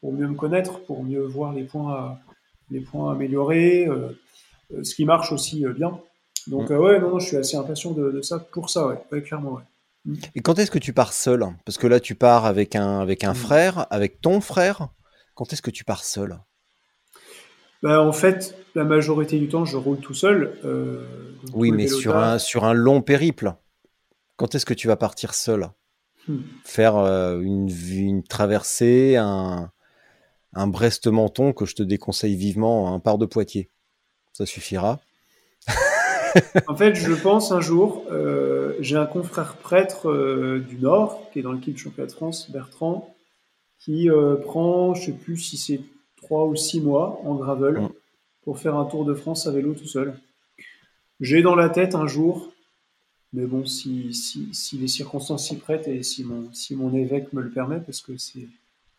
[0.00, 2.20] pour mieux me connaître, pour mieux voir les points à,
[2.70, 4.16] les points améliorés, euh,
[4.72, 5.98] euh, ce qui marche aussi bien.
[6.46, 6.76] Donc mmh.
[6.76, 9.54] ouais, non, non, je suis assez impatient de, de ça pour ça, ouais, ouais clairement,
[9.54, 9.62] ouais.
[10.04, 10.14] Mmh.
[10.36, 11.44] Et quand est-ce que tu pars seul?
[11.64, 13.36] Parce que là, tu pars avec un, avec un mmh.
[13.36, 14.88] frère, avec ton frère.
[15.38, 16.40] Quand est-ce que tu pars seul?
[17.84, 20.58] Bah, En fait, la majorité du temps, je roule tout seul.
[20.64, 21.06] Euh,
[21.54, 23.54] oui, mais sur un, sur un long périple,
[24.34, 25.68] quand est-ce que tu vas partir seul?
[26.26, 26.38] Hmm.
[26.64, 29.70] Faire euh, une, une traversée, un,
[30.54, 33.70] un Brest-Menton que je te déconseille vivement, un part de Poitiers?
[34.32, 34.98] Ça suffira.
[36.66, 41.38] en fait, je pense un jour, euh, j'ai un confrère prêtre euh, du Nord, qui
[41.38, 43.14] est dans l'équipe championnat de France, Bertrand,
[43.78, 45.80] qui euh, prend, je sais plus si c'est
[46.16, 47.88] trois ou six mois en gravel mmh.
[48.42, 50.14] pour faire un tour de France à vélo tout seul.
[51.20, 52.52] J'ai dans la tête un jour,
[53.32, 57.32] mais bon, si, si, si les circonstances s'y prêtent et si mon, si mon évêque
[57.32, 58.48] me le permet, parce que c'est,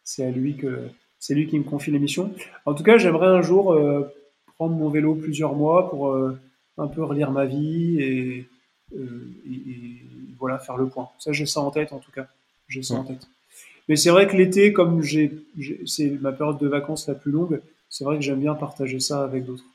[0.04, 2.34] c'est à lui que c'est lui qui me confie l'émission.
[2.66, 4.12] En tout cas, j'aimerais un jour euh,
[4.56, 6.40] prendre mon vélo plusieurs mois pour euh,
[6.78, 8.50] un peu relire ma vie et,
[8.96, 10.06] euh, et, et,
[10.38, 11.10] voilà faire le point.
[11.20, 12.28] Ça, j'ai ça en tête en tout cas.
[12.70, 12.98] J'ai ça mmh.
[12.98, 13.28] en tête.
[13.90, 15.32] Mais c'est vrai que l'été, comme j'ai,
[15.86, 17.60] c'est ma période de vacances la plus longue,
[17.90, 19.66] c'est vrai que j'aime bien partager ça avec d'autres.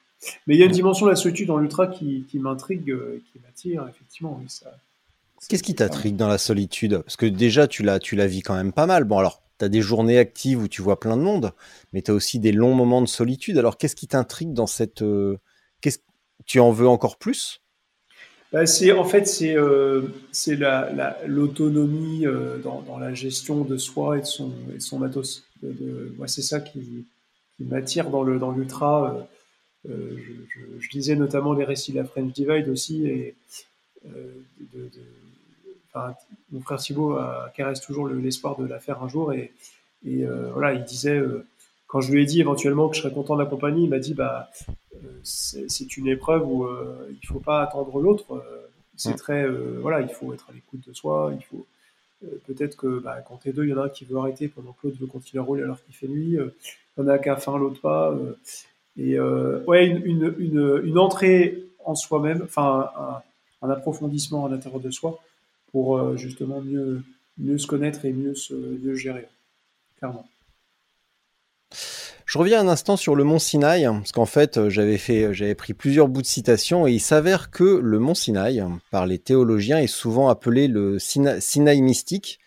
[0.46, 3.20] Mais il y a une dimension de la solitude dans l'ultra qui, qui m'intrigue, euh,
[3.30, 4.40] qui m'attire, effectivement.
[5.48, 6.98] Qu'est-ce qui t'intrigue dans la solitude?
[6.98, 9.04] Parce que déjà, tu la, tu la vis quand même pas mal.
[9.04, 11.52] Bon, alors, tu as des journées actives où tu vois plein de monde,
[11.92, 13.58] mais tu as aussi des longs moments de solitude.
[13.58, 15.02] Alors, qu'est-ce qui t'intrigue dans cette.
[15.02, 15.38] Euh.
[16.46, 17.63] Tu en veux encore plus?
[18.66, 20.02] C'est en fait c'est euh,
[20.32, 20.56] c'est
[21.26, 25.44] l'autonomie euh, dans, dans, la gestion de soi et de son et son matos.
[25.62, 27.06] Moi, c'est ça qui,
[27.56, 29.26] qui m'attire dans le dans l'ultra.
[29.88, 33.34] Euh, je, je, je, lisais notamment les récits de la French Divide aussi et
[36.50, 37.18] mon frère Thibault
[37.54, 39.52] caresse toujours l'espoir de la faire un jour et
[40.04, 41.20] voilà, il disait
[41.94, 44.14] quand je lui ai dit éventuellement que je serais content de l'accompagner, il m'a dit
[44.14, 44.50] bah
[45.22, 48.34] c'est une épreuve où euh, il faut pas attendre l'autre.
[48.34, 48.66] Euh,
[48.96, 49.16] c'est mm.
[49.16, 51.32] très euh, voilà, il faut être à l'écoute de soi.
[51.38, 51.64] Il faut
[52.48, 54.72] peut-être que bah, quand t'es deux, il y en a un qui veut arrêter pendant
[54.72, 56.32] que l'autre veut continuer à rouler alors qu'il fait nuit.
[56.32, 56.50] il
[56.98, 58.12] y en a qu'à faire l'autre pas.
[58.96, 62.90] et ouais, une, une, une, une, entrée en soi-même, enfin
[63.62, 65.20] un, un, approfondissement à l'intérieur de soi
[65.70, 67.04] pour justement mieux,
[67.38, 69.28] mieux se connaître et mieux se mieux gérer,
[69.98, 70.26] clairement.
[72.26, 75.74] Je reviens un instant sur le mont Sinaï, parce qu'en fait, euh, euh, j'avais pris
[75.74, 79.86] plusieurs bouts de citations, et il s'avère que le mont Sinaï, par les théologiens, est
[79.86, 82.40] souvent appelé le Sinaï mystique.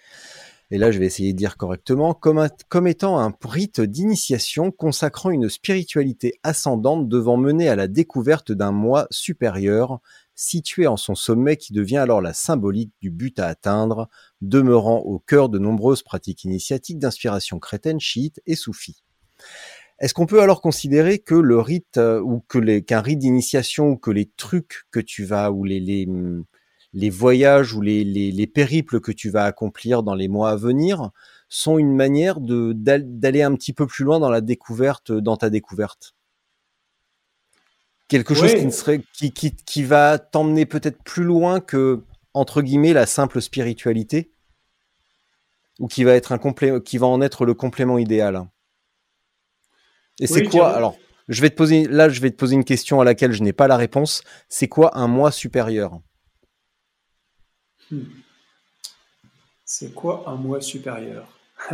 [0.69, 5.30] Et là, je vais essayer de dire correctement, comme, comme étant un rite d'initiation consacrant
[5.30, 9.99] une spiritualité ascendante devant mener à la découverte d'un moi supérieur,
[10.36, 14.09] situé en son sommet qui devient alors la symbolique du but à atteindre,
[14.41, 19.03] demeurant au cœur de nombreuses pratiques initiatiques d'inspiration chrétienne, chiite et soufie.
[19.99, 23.89] Est-ce qu'on peut alors considérer que le rite euh, ou que les qu'un rite d'initiation
[23.89, 26.07] ou que les trucs que tu vas ou les les,
[26.93, 30.55] les voyages ou les, les, les, périples que tu vas accomplir dans les mois à
[30.55, 31.11] venir
[31.49, 35.49] sont une manière de d'aller un petit peu plus loin dans la découverte dans ta
[35.49, 36.13] découverte?
[38.07, 42.61] Quelque chose qui ne serait qui qui, qui va t'emmener peut-être plus loin que entre
[42.61, 44.31] guillemets la simple spiritualité?
[45.79, 48.47] Ou qui va être un qui va en être le complément idéal?
[50.20, 50.95] Et c'est quoi alors
[51.28, 53.53] je vais te poser là, je vais te poser une question à laquelle je n'ai
[53.53, 54.24] pas la réponse.
[54.47, 55.99] C'est quoi un moi supérieur?
[57.91, 58.03] Hmm.
[59.65, 61.28] C'est quoi un moi supérieur?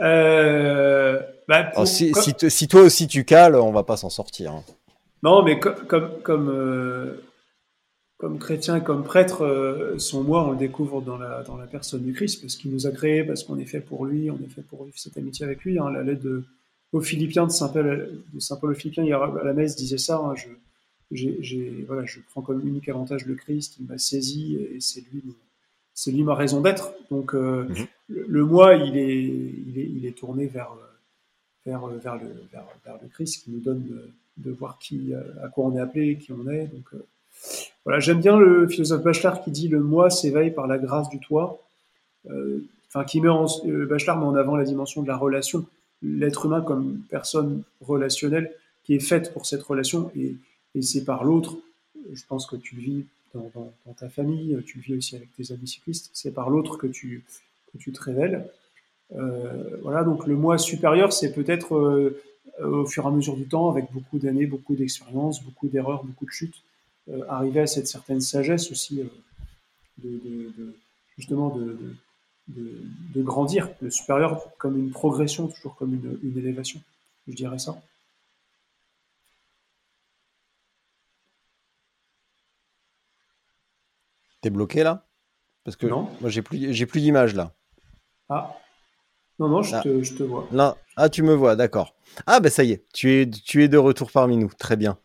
[0.00, 2.12] Euh, bah, oh, si,
[2.48, 4.52] si, toi aussi tu cales, on va pas s'en sortir.
[4.52, 4.64] Hein.
[5.22, 7.22] Non, mais comme comme comme, euh,
[8.16, 12.02] comme chrétien, comme prêtre, euh, son moi, on le découvre dans la dans la personne
[12.02, 14.48] du Christ, parce qu'il nous a créés, parce qu'on est fait pour lui, on est
[14.48, 15.78] fait pour vivre cette amitié avec lui.
[15.78, 16.42] Hein, la lettre de
[16.92, 20.18] aux Philippiens de Saint-Paul, de Saint-Paul aux Philippiens, hier à la messe, disait ça.
[20.18, 20.48] Hein, je,
[21.10, 25.22] j'ai, voilà, je prends comme unique avantage le Christ, il m'a saisi et c'est lui,
[25.94, 26.92] c'est lui ma raison d'être.
[27.10, 27.86] Donc euh, mhm.
[28.08, 30.74] le, moi, il est, il est, il est tourné vers,
[31.66, 35.12] vers, vers, le, vers, vers le Christ qui nous donne de, de, voir qui,
[35.42, 36.66] à quoi on est appelé, qui on est.
[36.66, 37.04] Donc euh,
[37.84, 41.18] voilà, j'aime bien le philosophe Bachelard qui dit le moi s'éveille par la grâce du
[41.18, 41.58] toi.
[42.30, 43.46] Euh, enfin, qui met en,
[43.88, 45.66] Bachelard met en avant la dimension de la relation
[46.02, 48.52] l'être humain comme personne relationnelle
[48.84, 50.36] qui est faite pour cette relation et,
[50.74, 51.56] et c'est par l'autre.
[52.12, 55.52] Je pense que tu le vis dans, ta famille, tu le vis aussi avec tes
[55.52, 56.10] amis cyclistes.
[56.12, 57.24] C'est par l'autre que tu,
[57.72, 58.46] que tu te révèles.
[59.14, 62.20] Euh, voilà, donc le moi supérieur, c'est peut-être euh,
[62.60, 66.26] au fur et à mesure du temps, avec beaucoup d'années, beaucoup d'expériences, beaucoup d'erreurs, beaucoup
[66.26, 66.62] de chutes,
[67.10, 69.02] euh, arriver à cette certaine sagesse aussi
[69.98, 70.74] de,
[71.16, 71.76] justement de,
[72.48, 76.80] de, grandir, le supérieur comme une progression, toujours comme une, élévation.
[77.28, 77.80] Je dirais ça.
[84.40, 85.06] T'es bloqué là?
[85.64, 86.08] Parce que non.
[86.20, 87.52] moi j'ai plus j'ai plus d'image là.
[88.28, 88.58] Ah.
[89.38, 89.82] Non, non, je, ah.
[89.82, 90.48] te, je te, vois.
[90.50, 90.76] Là.
[90.96, 91.94] Ah, tu me vois, d'accord.
[92.26, 94.50] Ah, ben ça y est, tu es, tu es de retour parmi nous.
[94.58, 94.98] Très bien.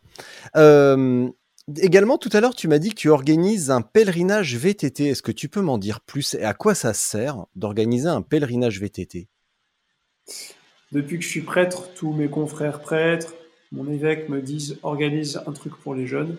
[0.56, 1.28] Euh,
[1.76, 5.08] Également, tout à l'heure, tu m'as dit que tu organises un pèlerinage VTT.
[5.08, 8.80] Est-ce que tu peux m'en dire plus et à quoi ça sert d'organiser un pèlerinage
[8.80, 9.28] VTT
[10.92, 13.34] Depuis que je suis prêtre, tous mes confrères prêtres,
[13.70, 16.38] mon évêque me disent organise un truc pour les jeunes.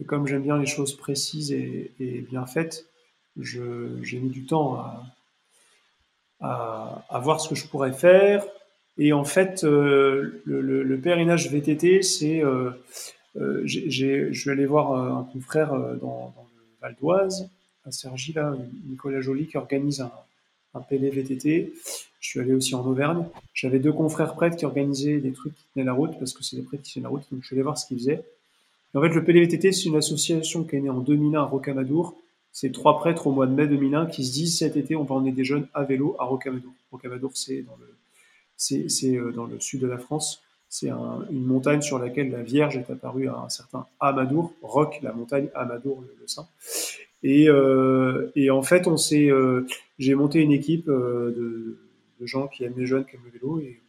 [0.00, 2.84] Et comme j'aime bien les choses précises et, bien faites,
[3.40, 4.84] j'ai mis du temps
[6.40, 8.44] à, voir ce que je pourrais faire.
[8.98, 12.70] Et en fait, euh, le, pèlerinage VTT, c'est euh,
[13.38, 17.48] euh, je suis allé voir euh, un confrère euh, dans, dans le Val d'Oise,
[17.84, 18.56] à Sergi, là,
[18.88, 20.10] Nicolas Joly, qui organise un,
[20.74, 21.72] un PLVTT.
[22.20, 23.24] Je suis allé aussi en Auvergne.
[23.54, 26.56] J'avais deux confrères prêtres qui organisaient des trucs qui tenaient la route, parce que c'est
[26.56, 28.24] des prêtres qui tiennent la route, donc je suis allé voir ce qu'ils faisaient.
[28.94, 32.16] en fait, le PLVTT, c'est une association qui est née en 2001 à Rocamadour.
[32.52, 35.16] C'est trois prêtres au mois de mai 2001 qui se disent cet été, on va
[35.16, 36.72] emmener des jeunes à vélo à Rocamadour.
[36.90, 37.94] Rocamadour, c'est dans le,
[38.56, 40.42] c'est, dans le sud de la France.
[40.68, 45.12] C'est une montagne sur laquelle la Vierge est apparue à un certain Amadour, Roc, la
[45.12, 46.48] montagne Amadour, le, saint.
[47.22, 49.66] Et, euh, et, en fait, on s'est, euh,
[49.98, 51.78] j'ai monté une équipe euh, de,
[52.20, 53.80] de, gens qui aiment les jeunes, qui aiment le vélo, et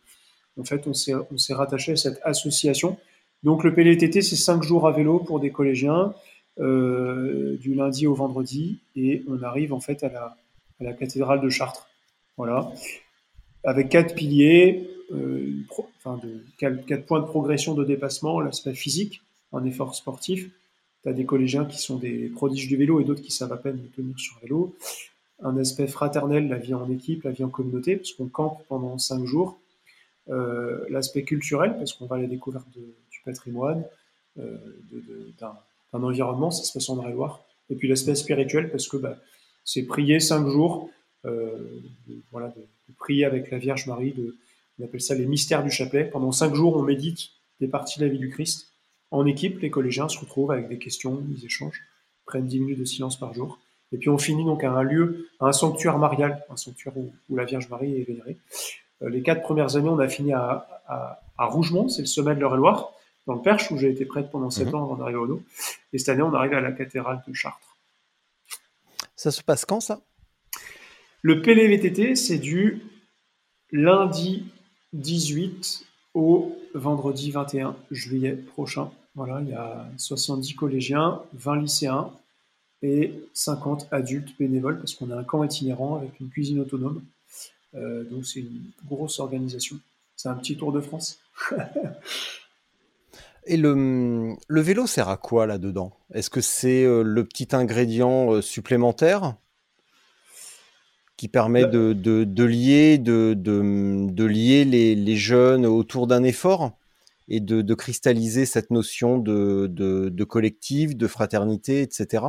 [0.59, 2.97] en fait, on s'est, on s'est rattaché à cette association.
[3.43, 6.13] Donc, le PLTT, c'est cinq jours à vélo pour des collégiens.
[6.57, 10.37] du lundi au vendredi, et on arrive en fait à la,
[10.79, 11.87] à la cathédrale de Chartres.
[12.37, 12.71] Voilà.
[13.63, 19.21] Avec quatre piliers, enfin de, quatre, points de progression de dépassement, l'aspect physique,
[19.53, 20.49] un effort sportif.
[21.03, 23.57] Tu as des collégiens qui sont des prodiges du vélo et d'autres qui savent à
[23.57, 24.75] peine tenir sur vélo.
[25.43, 28.97] Un aspect fraternel, la vie en équipe, la vie en communauté, parce qu'on campe pendant
[28.97, 29.59] cinq jours.
[30.29, 33.83] Euh, l'aspect culturel, parce qu'on va à la découverte du patrimoine,
[34.39, 34.57] euh,
[35.39, 39.17] d'un environnement, ça se passe en loire Et puis l'aspect spirituel, parce que bah,
[39.63, 40.89] c'est prier cinq jours,
[41.25, 41.81] euh,
[42.31, 42.65] voilà, de,
[42.97, 44.35] prier avec la Vierge Marie, de,
[44.79, 46.05] on appelle ça les mystères du chapelet.
[46.05, 48.71] Pendant cinq jours, on médite des parties de la vie du Christ.
[49.11, 51.81] En équipe, les collégiens se retrouvent avec des questions, des échanges,
[52.25, 53.59] prennent dix minutes de silence par jour.
[53.91, 57.13] Et puis on finit donc à un lieu, à un sanctuaire marial, un sanctuaire où,
[57.35, 58.37] la Vierge Marie est vénérée.
[59.01, 60.67] Euh, les quatre premières années, on a fini à,
[61.37, 62.91] Rougemont, c'est le sommet de l'Eure-et-Loire,
[63.27, 64.75] dans le Perche, où j'ai été prêtre pendant sept mhm.
[64.75, 65.43] ans avant d'arriver au dos.
[65.93, 67.77] Et cette année, on arrive à la cathédrale de Chartres.
[69.15, 70.01] Ça se passe quand, ça?
[71.21, 72.81] Le PLVTT, c'est du
[73.71, 74.45] lundi
[74.93, 78.89] 18 au vendredi 21 juillet prochain.
[79.15, 82.11] Voilà, il y a 70 collégiens, 20 lycéens
[82.81, 87.01] et 50 adultes bénévoles parce qu'on a un camp itinérant avec une cuisine autonome.
[87.75, 89.77] Euh, donc c'est une grosse organisation.
[90.15, 91.19] C'est un petit tour de France.
[93.45, 98.33] et le, le, vélo sert à quoi là-dedans Est-ce que c'est euh, le petit ingrédient
[98.33, 99.35] euh, supplémentaire?
[101.17, 106.77] Qui permet de, de, lier, de, de lier les, les, jeunes autour d'un effort
[107.27, 112.25] et de, cristalliser cette notion de, collectif, de fraternité, etc.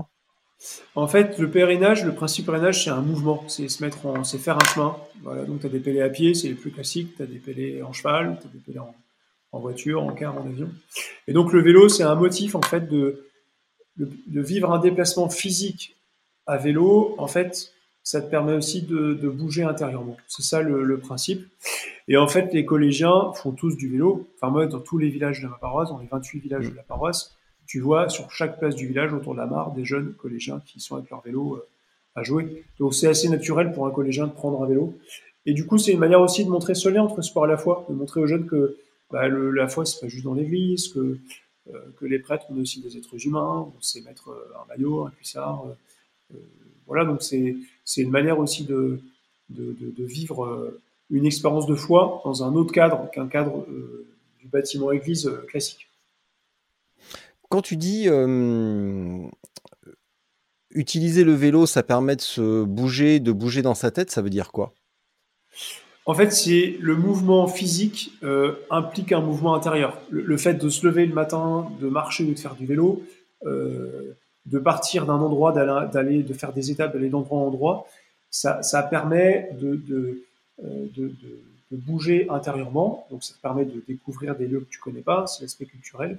[0.96, 4.56] En fait, le pèlerinage, le principe pèlerinage, c'est un mouvement, c'est se mettre c'est faire
[4.56, 4.96] un chemin.
[5.22, 7.38] Voilà, donc tu as des pélés à pied, c'est les plus classiques, tu as des
[7.38, 8.92] pélés en cheval, tu as des pélés en,
[9.52, 10.70] en, voiture, en car, en avion.
[11.28, 13.28] Et donc le vélo, c'est un motif en fait de,
[13.98, 15.96] de, vivre un déplacement physique
[16.46, 17.72] à vélo, en fait,
[18.08, 20.16] ça te permet aussi de, bouger intérieurement.
[20.28, 21.46] C'est ça le, principe.
[22.08, 24.26] Et en fait, les collégiens font tous du vélo.
[24.36, 26.82] Enfin, moi, dans tous les villages de ma paroisse, dans les 28 villages de la
[26.82, 27.36] paroisse,
[27.66, 30.80] tu vois sur chaque place du village, autour de la mare, des jeunes collégiens qui
[30.80, 31.68] sont avec leur vélo euh,
[32.14, 32.64] à jouer.
[32.78, 34.98] Donc, c'est assez naturel pour un collégien de prendre un vélo.
[35.44, 37.58] Et du coup, c'est une manière aussi de montrer ce lien entre sport et la
[37.58, 38.78] foi, de montrer aux jeunes que
[39.10, 41.18] bah, la foi, c'est pas juste dans l'église, que,
[41.74, 44.66] euh, que les prêtres, on est aussi des êtres humains, on sait mettre euh, un
[44.66, 45.66] maillot, un cuissard.
[46.88, 49.00] Voilà, donc c'est c'est une manière aussi de,
[49.50, 50.80] de, vivre euh,
[51.10, 54.06] une expérience de foi dans un autre cadre qu'un cadre euh,
[54.40, 55.88] du bâtiment église euh, classique.
[57.48, 58.08] Quand tu dis
[60.70, 64.28] utiliser le vélo, ça permet de se bouger, de bouger dans sa tête, ça veut
[64.28, 64.74] dire quoi?
[66.04, 68.12] En fait, c'est le mouvement physique
[68.68, 69.98] implique un mouvement intérieur.
[70.10, 73.02] Le, fait de se lever le matin, de marcher ou de faire du vélo,
[74.50, 77.86] de partir d'un endroit, d'aller, de faire des étapes, d'aller d'endroit en endroit,
[78.30, 80.22] ça, ça permet de, de,
[80.64, 83.06] euh, de, de, bouger intérieurement.
[83.10, 86.18] Donc, ça te permet de découvrir des lieux que tu connais pas, c'est l'aspect culturel.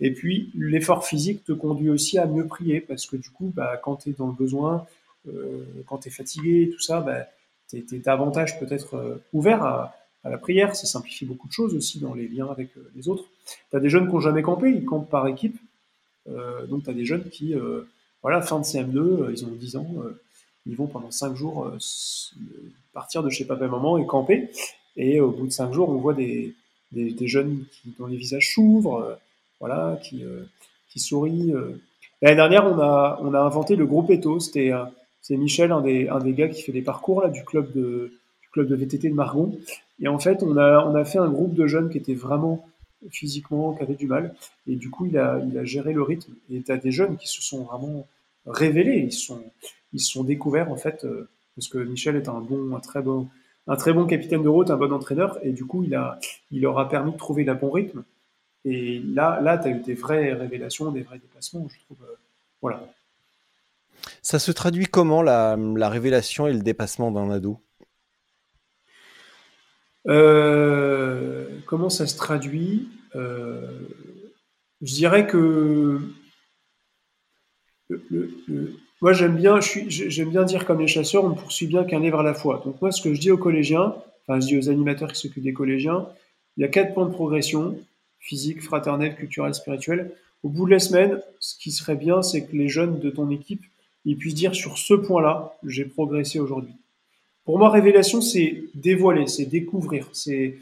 [0.00, 3.80] Et puis, l'effort physique te conduit aussi à mieux prier, parce que du coup, bah,
[3.82, 4.86] quand tu es dans le besoin,
[5.28, 7.26] euh, quand tu es fatigué, tout ça, bah,
[7.70, 10.74] tu es, davantage peut-être euh, ouvert à, à, la prière.
[10.74, 13.24] Ça simplifie beaucoup de choses aussi dans les liens avec les autres.
[13.70, 15.56] Tu as des jeunes qui n'ont jamais campé, ils campent par équipe.
[16.28, 17.82] Euh, donc, tu as des jeunes qui, euh,
[18.22, 19.94] voilà, fin de CM2, euh, ils ont 10 ans,
[20.66, 21.70] ils vont pendant 5 jours
[22.92, 24.50] partir de chez papa et maman et camper.
[24.96, 26.54] Et au bout de 5 jours, on voit des,
[26.92, 29.18] des, jeunes qui, dont les visages s'ouvrent,
[29.60, 30.24] voilà, qui,
[30.90, 31.54] qui sourient.
[32.20, 34.40] L'année dernière, on a, on a inventé le groupe Eto.
[34.40, 34.72] C'était
[35.22, 38.12] c'est Michel, un des, un des gars qui fait des parcours là, du club de,
[38.42, 39.58] du club de VTT de Margon.
[40.00, 42.66] Et en fait, on a, on a fait un groupe de jeunes qui étaient vraiment
[43.10, 44.34] physiquement, qui du mal.
[44.66, 46.34] Et du coup, il a, il a géré le rythme.
[46.50, 48.06] Et tu as des jeunes qui se sont vraiment
[48.46, 48.98] révélés.
[48.98, 49.42] Ils sont,
[49.92, 53.02] ils se sont découverts, en fait, euh, parce que Michel est un bon, un très
[53.02, 53.28] bon,
[53.66, 55.38] un très bon capitaine de route, un bon entraîneur.
[55.42, 56.18] Et du coup, il, a,
[56.50, 58.04] il leur a permis de trouver le bon rythme.
[58.64, 61.98] Et là, là tu as eu des vraies révélations, des vrais déplacements, je trouve.
[62.04, 62.14] Euh,
[62.60, 62.86] voilà.
[64.22, 67.60] Ça se traduit comment la, la révélation et le dépassement d'un ado?
[70.08, 73.66] Euh, comment ça se traduit euh,
[74.80, 76.00] Je dirais que
[79.00, 79.58] moi j'aime bien,
[80.44, 82.62] dire comme les chasseurs, on ne poursuit bien qu'un livre à la fois.
[82.64, 83.94] Donc moi ce que je dis aux collégiens,
[84.26, 86.06] enfin je dis aux animateurs qui s'occupent des collégiens,
[86.56, 87.78] il y a quatre points de progression
[88.18, 90.12] physique, fraternelle, culturelle, spirituelle.
[90.42, 93.30] Au bout de la semaine, ce qui serait bien, c'est que les jeunes de ton
[93.30, 93.64] équipe
[94.04, 96.74] ils puissent dire sur ce point-là, j'ai progressé aujourd'hui.
[97.48, 100.58] Pour moi, révélation, c'est dévoiler, c'est découvrir, c'est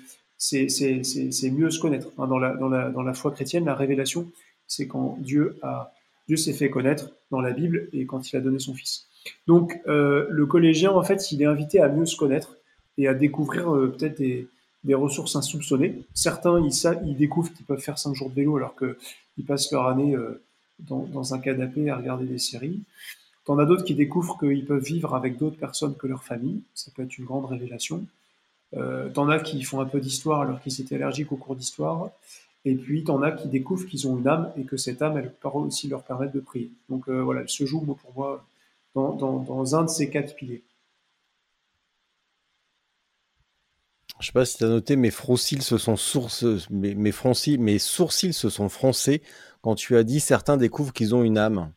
[1.51, 2.12] mieux se connaître.
[2.16, 4.30] Dans la, dans, la, dans la foi chrétienne, la révélation,
[4.68, 5.59] c'est quand Dieu
[6.28, 9.09] Dieu s'est fait connaître dans la Bible et quand il a donné son Fils.
[9.49, 12.57] Donc euh, le collégien, en fait, il est invité à mieux se connaître
[12.99, 14.47] et à découvrir euh, peut-être des,
[14.84, 16.03] des, ressources insoupçonnées.
[16.14, 19.72] Certains, ils, ça, ils découvrent qu'ils peuvent faire cinq jours de vélo alors qu'ils passent
[19.72, 20.41] leur année euh,
[20.78, 22.78] dans, dans, un canapé à regarder des séries.
[23.47, 26.62] T'en as d'autres qui découvrent qu'ils peuvent vivre avec d'autres personnes que leur famille.
[26.74, 28.05] Ça peut être une grande révélation.
[28.74, 32.11] Euh, t'en as qui font un peu d'histoire alors qu'ils étaient allergiques au cours d'histoire.
[32.64, 35.32] Et puis, t'en as qui découvrent qu'ils ont une âme et que cette âme, elle
[35.32, 36.72] peut aussi leur permettre de prier.
[36.88, 38.44] Donc euh, voilà, elle se joue, pour moi,
[38.97, 40.64] dans, un de ces quatre piliers.
[44.18, 45.12] Je sais pas si tu as noté, mes
[46.70, 47.12] mes, mes,
[47.59, 49.22] mes sourcils se sont froncés
[49.61, 51.70] quand tu as dit certains découvrent qu'ils ont une âme.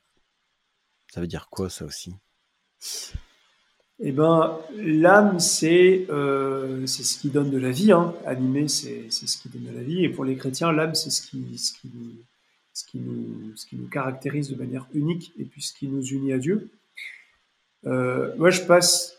[1.09, 2.13] Ça veut dire quoi ça aussi?
[4.01, 7.91] Eh ben, l'âme, c'est euh, ce qui donne de la vie.
[7.91, 8.13] Hein.
[8.25, 10.05] Animé, c'est ce qui donne de la vie.
[10.05, 11.91] Et pour les chrétiens, l'âme, c'est ce qui, ce, qui,
[12.73, 16.01] ce, qui nous, ce qui nous caractérise de manière unique et puis ce qui nous
[16.01, 16.69] unit à Dieu.
[17.85, 19.17] Euh, moi, je passe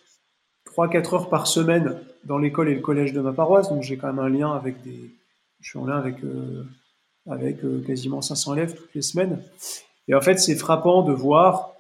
[0.67, 4.09] 3-4 heures par semaine dans l'école et le collège de ma paroisse, donc j'ai quand
[4.09, 5.15] même un lien avec des.
[5.61, 6.65] Je suis en lien avec, euh,
[7.29, 9.43] avec euh, quasiment 500 élèves toutes les semaines.
[10.09, 11.75] Et en fait, c'est frappant de voir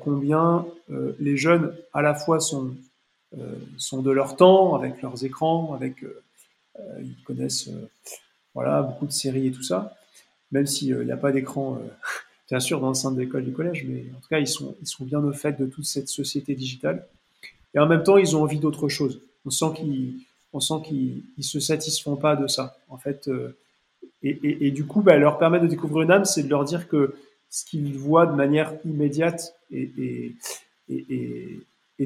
[0.00, 2.74] combien euh, les jeunes à la fois sont,
[3.36, 6.04] euh, sont de leur temps, avec leurs écrans, avec
[7.00, 7.70] ils connaissent
[8.52, 9.96] voilà, beaucoup de séries et tout ça,
[10.52, 11.78] même s'il n'y a pas d'écran,
[12.50, 14.76] bien sûr, dans le sein de l'école du collège, mais en tout cas, ils sont,
[14.82, 17.06] ils sont bien au fait de toute cette société digitale.
[17.74, 19.22] Et en même temps, ils ont envie d'autre chose.
[19.46, 20.20] On sent qu'ils
[20.52, 20.82] on sent
[21.40, 22.76] se satisfont pas de ça.
[22.90, 23.30] En fait,
[24.22, 26.64] et, et, et, du coup, bah, leur permettre de découvrir une âme, c'est de leur
[26.64, 27.14] dire que
[27.50, 30.36] ce qu'ils voient de manière immédiate et,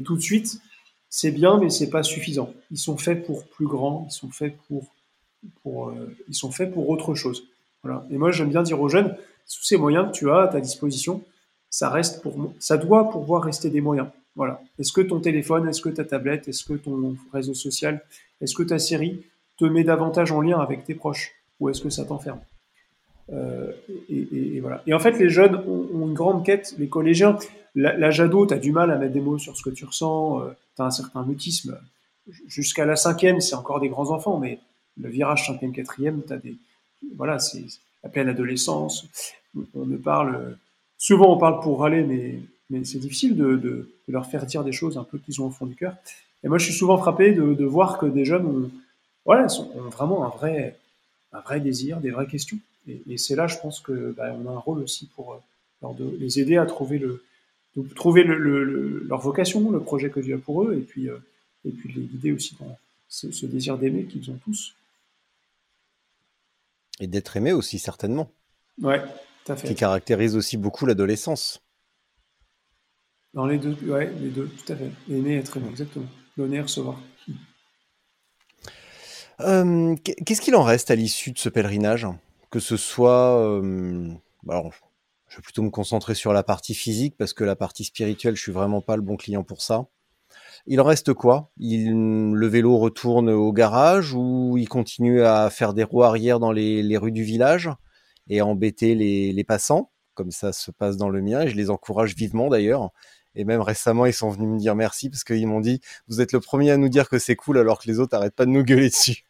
[0.04, 0.60] tout de suite,
[1.08, 2.52] c'est bien, mais c'est pas suffisant.
[2.70, 4.86] Ils sont faits pour plus grand, ils sont faits pour,
[5.62, 7.44] pour euh, ils sont faits pour autre chose.
[7.82, 8.06] Voilà.
[8.10, 9.16] Et moi, j'aime bien dire aux jeunes,
[9.46, 11.24] tous ces moyens que tu as à ta disposition,
[11.68, 14.08] ça reste pour, ça doit pouvoir rester des moyens.
[14.36, 14.62] Voilà.
[14.78, 18.04] Est-ce que ton téléphone, est-ce que ta tablette, est-ce que ton réseau social,
[18.40, 19.24] est-ce que ta série
[19.56, 22.40] te met davantage en lien avec tes proches, ou est-ce que ça t'enferme?
[23.32, 23.72] Euh,
[24.08, 24.82] et, et, voilà.
[24.86, 27.38] Et en fait, les jeunes ont, une grande quête, les collégiens.
[27.74, 30.40] L'âge ado, tu as du mal à mettre des mots sur ce que tu ressens,
[30.40, 31.78] euh, tu as un certain mutisme.
[32.46, 34.58] Jusqu'à la cinquième, c'est encore des grands enfants, mais
[35.00, 36.56] le virage cinquième, quatrième, tu as des.
[37.16, 37.64] Voilà, c'est
[38.02, 39.06] la pleine adolescence.
[39.74, 40.56] On ne parle.
[40.98, 44.64] Souvent, on parle pour râler, mais, mais c'est difficile de, de, de, leur faire dire
[44.64, 45.94] des choses un peu qu'ils ont au fond du cœur.
[46.44, 48.70] Et moi, je suis souvent frappé de, de voir que des jeunes ont,
[49.24, 50.76] voilà, ont vraiment un vrai,
[51.32, 52.58] un vrai désir, des vraies questions.
[52.86, 56.16] Et, c'est là, je pense que bah, on a un rôle aussi pour euh, de
[56.18, 57.22] les aider à trouver le,
[57.94, 61.18] trouver le, leur vocation, le projet que Dieu a pour eux, et puis euh,
[61.64, 62.76] et puis les guider aussi dans
[63.08, 64.74] ce, désir d'aimer qu'ils ont tous.
[67.00, 68.30] Et d'être aimé aussi certainement.
[68.80, 69.00] Ouais,
[69.44, 69.68] tout à fait.
[69.68, 71.62] Qui caractérise aussi beaucoup l'adolescence.
[73.34, 74.90] Dans les deux, ouais, les deux, tout à fait.
[75.08, 76.06] Aimer, être aimé, exactement.
[76.36, 77.00] Donner, recevoir.
[79.40, 82.06] Euh, qu'est-ce qu'il en reste à l'issue de ce pèlerinage?
[82.50, 84.08] Que ce soit, euh,
[85.28, 88.42] je vais plutôt me concentrer sur la partie physique parce que la partie spirituelle, je
[88.42, 89.86] suis vraiment pas le bon client pour ça.
[90.66, 91.50] Il en reste quoi?
[91.58, 96.96] Le vélo retourne au garage ou il continue à faire des roues arrière dans les,
[96.96, 97.70] rues du village
[98.28, 101.70] et à embêter les, passants, comme ça se passe dans le mien, et je les
[101.70, 102.90] encourage vivement d'ailleurs.
[103.34, 106.32] Et même récemment, ils sont venus me dire merci parce qu'ils m'ont dit, vous êtes
[106.32, 108.50] le premier à nous dire que c'est cool alors que les autres arrêtent pas de
[108.50, 109.24] nous gueuler dessus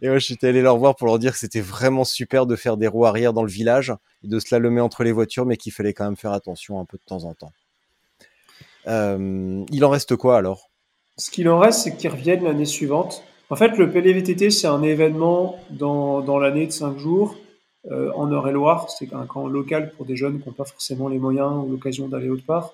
[0.00, 2.56] et moi, je suis allé leur voir pour leur dire que c'était vraiment super de
[2.56, 3.92] faire des roues arrière dans le village
[4.24, 6.84] et de se lemer entre les voitures, mais qu'il fallait quand même faire attention un
[6.84, 7.52] peu de temps en temps.
[8.86, 10.70] Euh, il en reste quoi alors?
[11.16, 13.22] Ce qu'il en reste, c'est qu'ils reviennent l'année suivante.
[13.50, 17.36] En fait, le PLVTT, c'est un événement dans, dans l'année de 5 jours
[17.90, 18.88] euh, en Eure-et-Loire.
[18.90, 22.08] C'est un camp local pour des jeunes qui n'ont pas forcément les moyens ou l'occasion
[22.08, 22.72] d'aller autre part.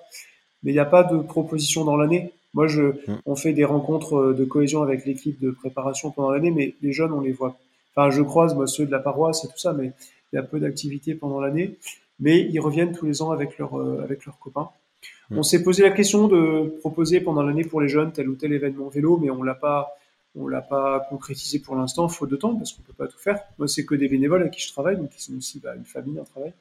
[0.63, 2.31] Mais il n'y a pas de proposition dans l'année.
[2.53, 3.21] Moi, je, mm.
[3.25, 6.93] on fait des rencontres euh, de cohésion avec l'équipe de préparation pendant l'année, mais les
[6.93, 7.57] jeunes, on les voit.
[7.95, 9.91] Enfin, je croise moi ceux de la paroisse et tout ça, mais
[10.31, 11.77] il y a peu d'activités pendant l'année.
[12.19, 14.69] Mais ils reviennent tous les ans avec leurs euh, avec leurs copains.
[15.29, 15.37] Mm.
[15.39, 18.51] On s'est posé la question de proposer pendant l'année pour les jeunes tel ou tel
[18.51, 19.95] événement vélo, mais on l'a pas
[20.35, 23.39] on l'a pas concrétisé pour l'instant, faute de temps, parce qu'on peut pas tout faire.
[23.57, 25.85] Moi, c'est que des bénévoles avec qui je travaille, donc ils sont aussi bah, une
[25.85, 26.53] famille, un travail.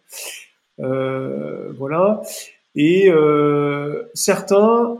[0.81, 2.23] Euh, voilà.
[2.75, 4.99] Et euh, certains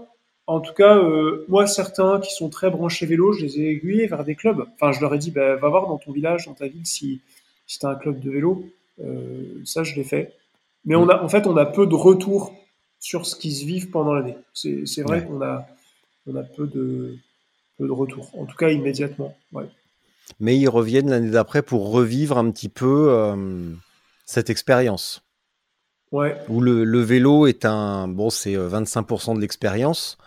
[0.49, 4.07] en tout cas, euh, moi, certains qui sont très branchés vélo, je les ai aiguillés
[4.07, 4.65] vers des clubs.
[4.75, 7.21] Enfin, je leur ai dit, bah, va voir dans ton village, dans ta ville, si,
[7.67, 8.65] si tu as un club de vélo.
[9.05, 10.33] Euh, ça, je l'ai fait.
[10.87, 12.55] Mais on a, en fait, on a peu de retours
[12.99, 14.39] sur ce qui se vit pendant l'année.
[14.55, 15.67] C'est vrai qu'on a,
[16.27, 17.17] on a peu de,
[17.77, 18.31] peu de retours.
[18.39, 19.37] En tout cas, immédiatement.
[19.53, 19.67] Ouais.
[20.41, 23.71] Mais ils reviennent l'année d'après pour revivre un petit peu euh,
[24.25, 25.28] cette expérience.
[26.13, 26.37] Ouais.
[26.49, 30.19] Où le, vélo est un, bon, c'est 25% de l'expérience,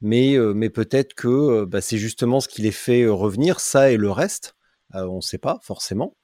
[0.00, 4.10] mais, mais peut-être que bah, c'est justement ce qui les fait revenir, ça et le
[4.10, 4.54] reste.
[4.92, 6.14] on ne sait pas forcément.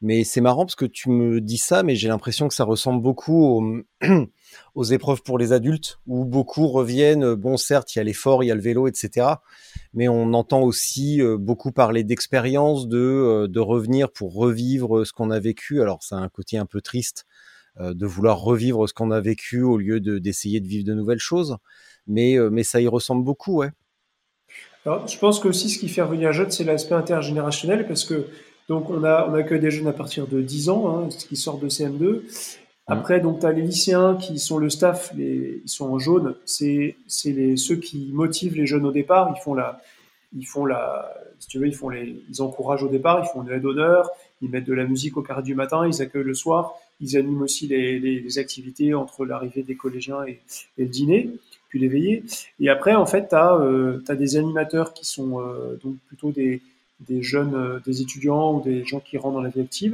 [0.00, 3.00] Mais c'est marrant parce que tu me dis ça, mais j'ai l'impression que ça ressemble
[3.00, 3.82] beaucoup
[4.74, 8.48] aux, épreuves pour les adultes, où beaucoup reviennent, bon certes, il y a l'effort, il
[8.48, 9.28] y a le vélo, etc.
[9.94, 15.12] Mais on entend aussi euh, beaucoup parler d'expérience, de, euh, de revenir pour revivre ce
[15.14, 15.80] qu'on a vécu.
[15.80, 17.33] Alors c'est un côté un peu triste euh,
[17.80, 21.56] de vouloir revivre ce qu'on a vécu au lieu d'essayer de, vivre de nouvelles choses.
[22.06, 23.70] Mais, mais ça y ressemble beaucoup, ouais.
[24.86, 28.26] Alors, je pense que aussi ce qui fait revenir jeune, c'est l'aspect intergénérationnel, parce que
[28.68, 31.62] donc on a on accueille des jeunes à partir de 10 ans, hein, qui sortent
[31.62, 32.22] de CM2.
[32.86, 36.34] Après, donc, tu as les lycéens qui sont le staff, les, ils sont en jaune.
[36.44, 39.32] C'est, ceux qui motivent les jeunes au départ.
[39.34, 39.80] Ils font la,
[40.36, 43.24] ils font la, si tu veux, ils font les, ils encouragent au départ.
[43.24, 44.10] Ils font une aide d'honneur.
[44.42, 45.86] Ils mettent de la musique au carré du matin.
[45.86, 46.74] Ils accueillent le soir.
[47.00, 50.40] Ils animent aussi les, les, activités entre l'arrivée des collégiens et,
[50.78, 51.30] et, le dîner,
[51.68, 52.22] puis les veillées.
[52.60, 56.62] Et après, en fait, tu as, euh, des animateurs qui sont euh, donc plutôt des,
[57.00, 59.92] des jeunes, euh, des étudiants ou des gens qui rentrent dans la vie.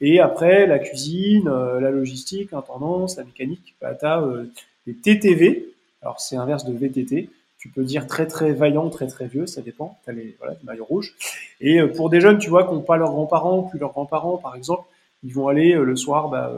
[0.00, 4.50] Et après, la cuisine, euh, la logistique, l'intendance, la mécanique, bah, tu as euh,
[4.86, 5.68] les TTV.
[6.02, 7.30] Alors, c'est inverse de VTT.
[7.58, 9.98] Tu peux dire très très vaillant, très très vieux, ça dépend.
[10.04, 11.14] Tu as les, voilà, les maillots rouges.
[11.60, 14.54] Et pour des jeunes, tu vois, qui n'ont pas leurs grands-parents, plus leurs grands-parents, par
[14.54, 14.84] exemple,
[15.24, 16.52] ils vont aller le soir bah,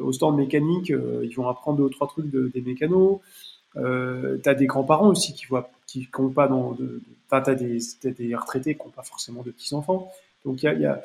[0.00, 3.20] au stand mécanique, ils vont apprendre deux ou trois trucs de, des mécanos.
[3.76, 7.78] Euh, tu as des grands-parents aussi qui voient, qui n'ont pas dans, de, t'as des,
[8.04, 10.10] des retraités qui n'ont pas forcément de petits enfants.
[10.44, 11.02] Donc il y a, y a,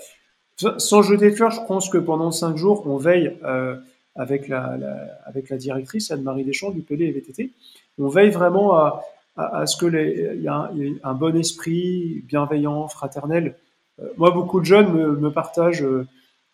[0.78, 3.76] sans jeter de fleurs, je pense que pendant cinq jours, on veille euh,
[4.16, 7.52] avec la, la, avec la directrice Anne-Marie Deschamps du PD et VTT.
[8.00, 9.04] On veille vraiment à,
[9.38, 10.72] à, ce que il y, a
[11.04, 13.56] un bon esprit bienveillant, fraternel.
[14.02, 16.08] Euh, moi, beaucoup de jeunes me, me partagent euh,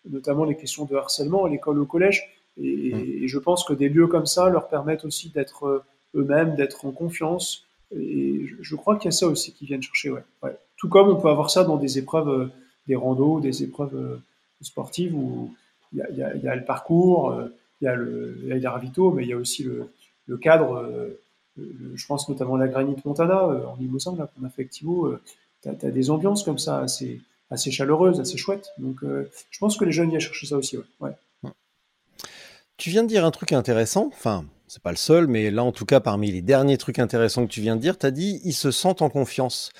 [0.10, 2.30] notamment les questions de harcèlement à l'école, au collège,
[2.62, 3.24] et, mmh.
[3.24, 5.84] et, je pense que des lieux comme ça leur permettent aussi d'être euh,
[6.16, 7.66] eux-mêmes, d'être en confiance.
[7.92, 10.24] Et je, crois qu'il y a ça aussi qui viennent chercher, ouais.
[10.42, 10.56] ouais.
[10.78, 12.48] Tout comme on peut avoir ça dans des épreuves, euh,
[12.88, 14.18] des randos, des épreuves euh,
[14.62, 15.54] sportives où
[15.94, 17.48] il y a, y, a, y a, le parcours, euh,
[17.82, 19.90] il y a le, y a ravito, mais il y a aussi le,
[20.28, 20.86] le cadre.
[21.58, 25.14] je pense notamment à la Granite Montana en Limousin, là qu'on a fait avec Thibaut.
[25.62, 27.22] tu as, des ambiances comme ça assez,
[27.54, 28.70] assez chaleureuses, assez chouettes.
[28.78, 31.12] Donc, je pense que les jeunes viennent chercher ça aussi, ouais.
[32.78, 35.72] Tu viens de dire un truc intéressant, enfin, c'est pas le seul, mais là en
[35.72, 38.42] tout cas parmi les derniers trucs intéressants que tu viens de dire, tu as dit
[38.44, 39.72] ils se sentent en confiance.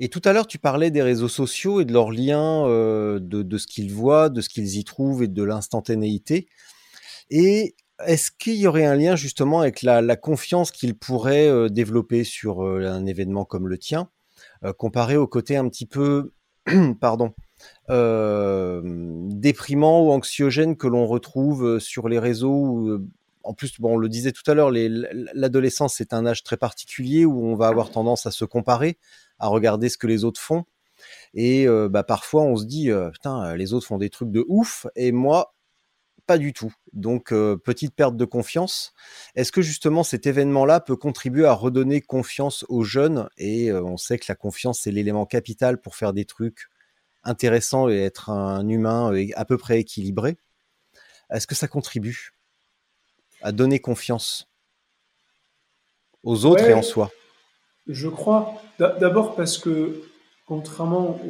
[0.00, 3.56] Et tout à l'heure tu parlais des réseaux sociaux et de leur lien euh, de,
[3.56, 6.48] ce qu'ils voient, de ce qu'ils y trouvent et de l'instantanéité.
[7.30, 7.76] Et
[8.06, 12.64] est-ce qu'il y aurait un lien justement avec la, confiance qu'ils pourraient euh, développer sur
[12.64, 14.08] euh, un événement comme le tien,
[14.64, 16.32] euh, comparé au côté un petit peu,
[17.00, 17.32] pardon,
[17.88, 23.00] déprimant ou anxiogène que l'on retrouve sur les réseaux où,
[23.42, 27.24] en plus, bon, on le disait tout à l'heure, l'adolescence c'est un âge très particulier
[27.24, 28.98] où on va avoir tendance à se comparer,
[29.38, 30.64] à regarder ce que les autres font.
[31.34, 34.44] Et euh, bah, parfois, on se dit, euh, putain, les autres font des trucs de
[34.48, 35.54] ouf, et moi,
[36.30, 36.72] pas du tout.
[36.92, 38.94] Donc, euh, petite perte de confiance.
[39.34, 43.28] Est-ce que justement cet événement-là peut contribuer à redonner confiance aux jeunes?
[43.36, 46.68] Et on sait que la confiance, c'est l'élément capital pour faire des trucs
[47.24, 50.36] intéressants et être un humain à peu près équilibré.
[51.32, 52.30] Est-ce que ça contribue
[53.42, 54.46] à donner confiance
[56.22, 57.10] aux autres et en soi?
[57.88, 58.62] Je crois.
[58.78, 60.00] D'abord parce que,
[60.46, 61.20] contrairement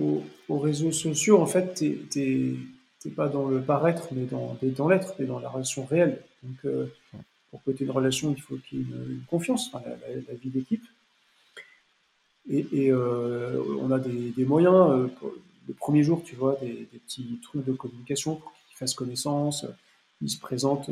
[0.51, 5.17] aux, réseaux sociaux, en fait, tu n'es pas dans le paraître, mais dans, dans l'être,
[5.17, 6.23] tu es dans la relation réelle.
[6.43, 6.87] Donc, euh,
[7.51, 10.85] pour que une relation, il faut qu'il y ait une, confiance, la, vie d'équipe.
[12.49, 14.91] Et, euh, on a des, moyens.
[14.91, 15.09] Euh,
[15.69, 19.67] le premier jour, tu vois, des, petits trucs de communication pour qu'ils fassent connaissance.
[20.23, 20.91] Ils se présentent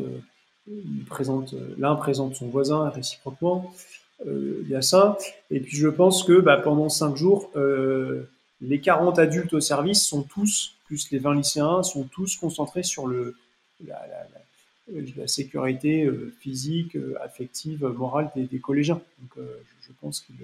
[1.07, 3.73] présente, l'un présente son voisin réciproquement.
[4.27, 5.17] Il y a ça.
[5.51, 7.51] Et puis je pense que bah, pendant cinq jours,
[8.61, 13.07] les 40 adultes au service sont tous, plus les 20 lycéens, sont tous concentrés sur
[13.07, 13.37] le,
[13.87, 19.01] la, sécurité euh, physique, affective, morale des, collégiens.
[19.21, 19.45] Donc
[19.81, 20.35] je, pense qu'ils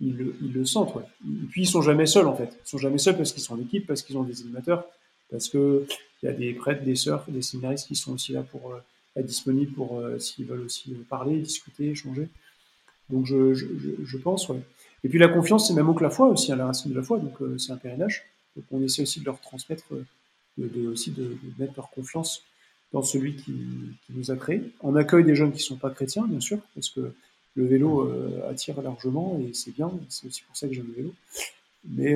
[0.00, 0.94] ils, ils, le sentent.
[0.96, 2.58] Et puis ils sont jamais seuls en fait.
[2.64, 4.84] Ils sont jamais seuls parce qu'ils sont en équipe, parce qu'ils ont des animateurs,
[5.30, 5.86] parce qu'il
[6.22, 8.74] y a des prêtres, des sœurs, des séminaristes qui sont aussi là pour
[9.16, 12.28] être disponible pour euh, s'ils veulent aussi parler, discuter, échanger.
[13.10, 14.60] Donc je, pense, ouais.
[15.04, 16.96] Et puis la confiance, c'est même mot que la foi aussi, à la racine de
[16.96, 18.24] la foi, donc euh, c'est un périnage.
[18.56, 20.04] Donc on essaie aussi de leur transmettre, euh,
[20.58, 22.42] de, aussi de, mettre leur confiance
[22.92, 23.54] dans celui qui,
[24.10, 24.62] nous a créés.
[24.82, 27.14] On accueille des jeunes qui ne sont pas chrétiens, bien sûr, parce que
[27.54, 28.10] le vélo
[28.50, 31.14] attire largement et c'est bien, c'est aussi pour ça que j'aime le vélo.
[31.88, 32.14] Mais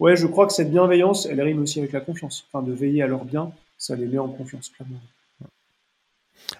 [0.00, 2.46] ouais, je crois que cette bienveillance, elle rime aussi avec la confiance.
[2.48, 5.00] Enfin, de veiller à leur bien, ça les met en confiance, clairement.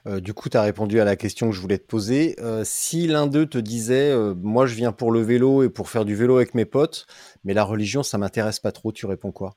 [0.06, 2.36] Euh, du coup, tu as répondu à la question que je voulais te poser.
[2.40, 5.88] Euh, si l'un d'eux te disait, euh, moi je viens pour le vélo et pour
[5.88, 7.06] faire du vélo avec mes potes,
[7.44, 9.56] mais la religion, ça m'intéresse pas trop, tu réponds quoi?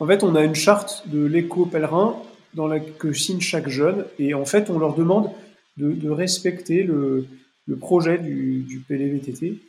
[0.00, 2.16] En fait, on a une charte de l'éco-pèlerin
[2.54, 5.30] dans la que signe chaque jeune, et en fait, on leur demande
[5.76, 7.26] de, respecter le,
[7.78, 9.60] projet du, du PLVTT.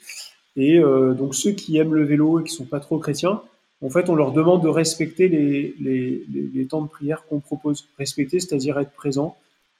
[0.55, 3.41] Et donc ceux qui aiment le vélo et qui sont pas trop chrétiens,
[3.81, 7.87] en fait, on leur demande de respecter les, les, les, temps de prière qu'on propose.
[7.97, 9.37] Respecter, c'est-à-dire être présent.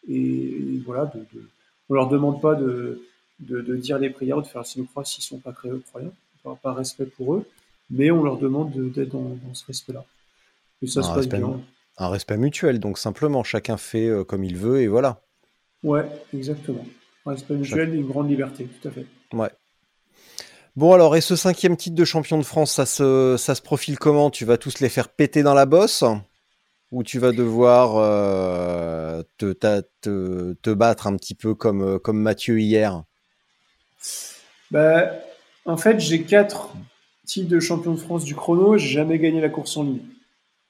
[0.10, 1.50] Et, voilà, de, de,
[1.90, 3.02] on leur demande pas de,
[3.40, 6.14] de, de dire les prières ou de faire le signe croix s'ils sont pas croyants,
[6.44, 7.46] pas, pas respect pour eux,
[7.90, 10.04] mais on leur demande d'être dans, dans, ce respect-là.
[10.82, 11.62] Et ça un se passe bien.
[11.98, 15.22] Un respect mutuel, donc simplement, chacun fait euh, comme il veut et voilà.
[15.84, 16.86] Ouais, exactement.
[17.26, 19.06] Un respect mutuel et une grande liberté, tout à fait.
[19.34, 19.50] Ouais.
[20.76, 24.00] Bon alors, et ce cinquième titre de champion de France, ça se, ça se profile
[24.00, 24.30] comment?
[24.30, 26.04] Tu vas tous les faire péter dans la bosse?
[26.92, 32.60] Ou tu vas devoir euh, te, te, te, battre un petit peu comme, comme Mathieu
[32.60, 33.04] hier
[34.72, 35.12] bah,
[35.66, 36.74] En fait, j'ai quatre
[37.26, 40.02] titres de champion de France du chrono, j'ai jamais gagné la course en ligne.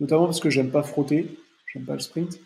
[0.02, 1.38] Notamment parce que j'aime pas frotter,
[1.74, 2.40] j'aime pas le sprint.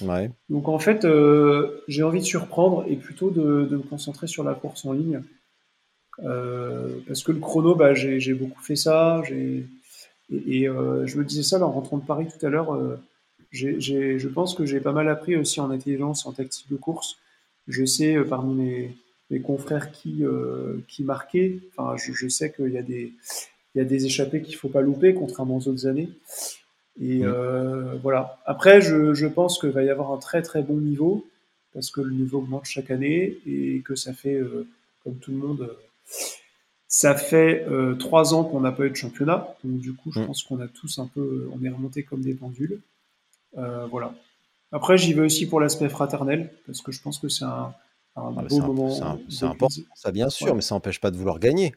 [0.00, 0.30] Ouais.
[0.48, 4.44] Donc en fait, euh, j'ai envie de surprendre et plutôt de, de, me concentrer sur
[4.44, 5.22] la course en ligne.
[6.24, 9.22] Euh, parce que le chrono, bah, j'ai beaucoup fait ça.
[10.32, 12.74] Et, et euh, je me disais ça en rentrant de Paris tout à l'heure.
[12.74, 12.96] Euh,
[13.50, 17.16] je pense que j'ai pas mal appris aussi en intelligence, en tactique de course.
[17.66, 18.96] Je sais parmi mes,
[19.30, 20.22] mes confrères qui,
[20.86, 21.58] qui marquaient.
[21.70, 23.12] Enfin, je, je sais qu'il y a des
[23.74, 26.08] il y a des échappées qu'il faut pas louper, contrairement aux autres années.
[27.00, 28.38] Et euh, voilà.
[28.44, 31.24] Après, je, je pense qu'il va y avoir un très très bon niveau
[31.74, 34.66] parce que le niveau augmente chaque année et que ça fait, euh,
[35.04, 35.70] comme tout le monde,
[36.88, 40.20] ça fait euh, trois ans qu'on n'a pas eu de championnat, donc du coup, je
[40.20, 40.26] mm.
[40.26, 42.80] pense qu'on a tous un peu, on est remonté comme des pendules.
[43.58, 44.14] Euh, voilà.
[44.72, 47.74] Après, j'y vais aussi pour l'aspect fraternel, parce que je pense que c'est un,
[48.16, 49.20] un ah, beau moment.
[49.28, 51.74] C'est important, ça bien sûr, mais ça n'empêche pas de vouloir gagner.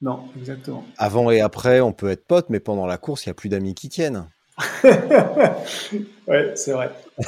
[0.00, 0.84] Non, exactement.
[0.96, 3.48] Avant et après, on peut être potes, mais pendant la course, il n'y a plus
[3.48, 4.28] d'amis qui tiennent.
[4.84, 6.90] ouais, c'est vrai.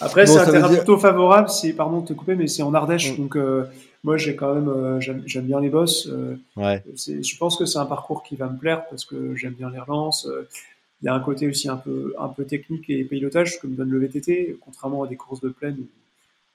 [0.00, 1.48] Après, c'est un terrain plutôt favorable.
[1.48, 3.16] C'est, pardon de te couper, mais c'est en Ardèche, mm.
[3.16, 3.64] donc euh,
[4.04, 6.06] moi, j'ai quand même, euh, j'aime bien les bosses.
[6.08, 6.84] Euh, ouais.
[6.94, 9.80] Je pense que c'est un parcours qui va me plaire parce que j'aime bien les
[9.80, 10.26] relances.
[10.26, 10.46] Euh,
[11.00, 13.74] il y a un côté aussi un peu, un peu technique et pilotage que me
[13.74, 15.78] donne le VTT, contrairement à des courses de plaine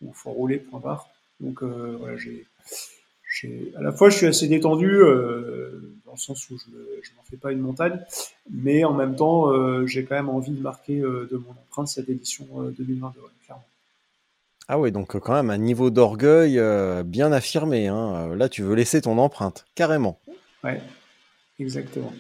[0.02, 1.10] où il faut rouler point barre.
[1.40, 4.88] Donc voilà, j'ai, à la fois je suis assez détendu
[6.06, 8.00] dans le sens où je, je m'en fais pas une montagne,
[8.50, 12.48] mais en même temps j'ai quand même envie de marquer de mon empreinte cette édition
[12.76, 13.69] 2022, clairement.
[14.72, 17.88] Ah oui, donc quand même un niveau d'orgueil euh, bien affirmé.
[17.88, 18.36] Hein.
[18.36, 20.20] Là, tu veux laisser ton empreinte, carrément.
[20.64, 20.80] Ouais,
[21.58, 22.14] exactement.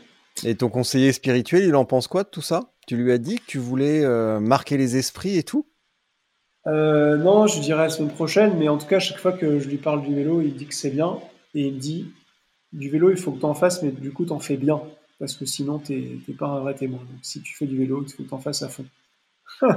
[0.44, 2.72] Et ton conseiller spirituel, il en pense quoi de tout ça?
[2.88, 5.68] Tu lui as dit que tu voulais euh, marquer les esprits et tout?
[6.66, 9.70] Euh, Non, je dirais la semaine prochaine, mais en tout cas, chaque fois que je
[9.70, 11.20] lui parle du vélo, il dit que c'est bien.
[11.54, 12.12] Et il me dit,
[12.74, 14.82] du vélo, il faut que tu en fasses, mais du coup, tu en fais bien.
[15.20, 17.00] Parce que sinon, tu n'es pas un vrai témoin.
[17.00, 18.86] Donc, si tu fais du vélo, il faut que tu en fasses à fond.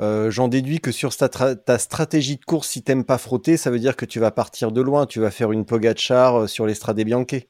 [0.00, 3.78] Euh, j'en déduis que sur ta, stratégie de course, si t'aimes pas frotter, ça veut
[3.78, 7.00] dire que tu vas partir de loin, tu vas faire une Pogachar euh, sur l'Estrade
[7.00, 7.46] Bianche.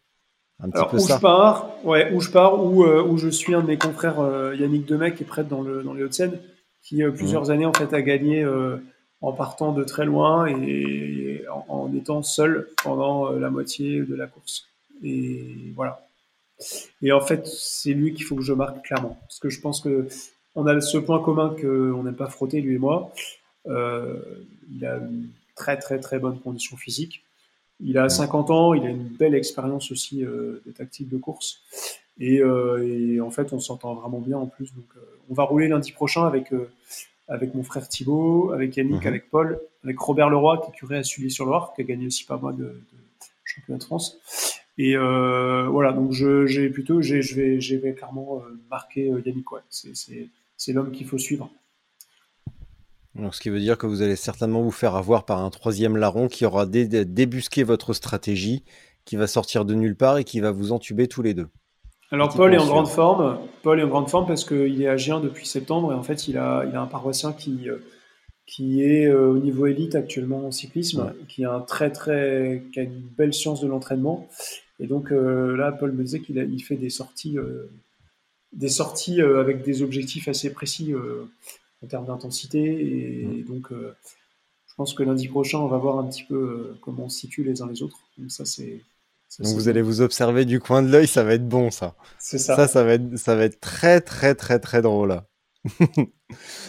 [0.61, 1.17] Un petit peu où ça.
[1.17, 4.19] je pars, ouais, où je pars, où, euh, où je suis un de mes confrères,
[4.59, 6.41] Yannick Demec, qui est prêtre dans, le, dans les Hauts-de-Seine,
[6.83, 7.51] qui plusieurs mmh.
[7.51, 8.45] années en fait a gagné
[9.21, 14.65] en partant de très loin et, en, étant seul pendant la moitié de la course.
[15.05, 16.05] Et voilà.
[17.03, 19.81] Et en fait, c'est lui qu'il faut que je marque clairement, parce que je pense
[19.81, 20.09] que
[20.59, 23.13] on a ce point commun qu'on n'aime pas frotter, lui et moi.
[23.69, 24.17] Euh,
[24.75, 27.23] il a une très très très bonne condition physique.
[27.81, 31.61] Il a 50 ans, il a une belle expérience aussi euh, de tactique de course.
[32.21, 34.75] Euh, et, en fait, on s'entend vraiment bien en plus.
[34.75, 34.87] Donc,
[35.31, 36.53] on va rouler lundi prochain avec,
[37.29, 39.07] avec mon frère Thibaut, avec Yannick, mhm.
[39.07, 42.37] avec Paul, avec Robert Leroy, qui est curé à Sully-sur-Loire, qui a gagné aussi pas
[42.37, 42.81] mal de, de
[43.45, 44.19] championnat de France.
[44.77, 49.53] Et voilà, donc j'ai plutôt, je vais, vais clairement marquer Yannick.
[49.53, 49.61] Ouais.
[49.71, 50.29] C'est
[50.59, 51.51] c'est l'homme qu'il faut suivre.
[53.15, 55.97] Donc, ce qui veut dire que vous allez certainement vous faire avoir par un troisième
[55.97, 58.65] larron qui aura débusqué votre stratégie,
[59.05, 61.49] qui va sortir de nulle part et qui va vous entuber tous les deux.
[62.11, 63.39] Alors Paul est en grande forme.
[63.63, 66.39] Paul est en grande forme parce qu'il est agien depuis septembre et en fait il
[66.39, 67.77] a, il a un paroissien qui, euh,
[68.47, 72.81] qui est euh, au niveau élite actuellement en cyclisme, qui a un très très, qui
[72.81, 74.27] a une belle science de l'entraînement.
[74.81, 77.37] Et donc euh, là Paul me disait qu'il il fait des sorties
[78.53, 81.25] des sorties euh, avec des objectifs assez précis euh,
[81.83, 82.59] en termes d'intensité.
[82.59, 83.45] Et, mmh.
[83.45, 83.95] donc, euh,
[84.69, 87.45] je pense que lundi prochain, on va voir un petit peu comment on se situe
[87.45, 87.99] les uns les autres.
[88.17, 88.81] Donc, ça, c'est.
[89.41, 91.95] Donc vous allez vous observer du coin de l'œil, ça va être bon ça.
[92.19, 92.57] C'est ça.
[92.57, 95.21] Ça, ça va être, ça va être très très très très drôle.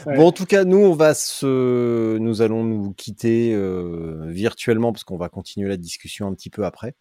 [0.06, 5.04] Bon, en tout cas, nous, on va se, nous allons nous quitter euh, virtuellement parce
[5.04, 6.96] qu'on va continuer la discussion un petit peu après.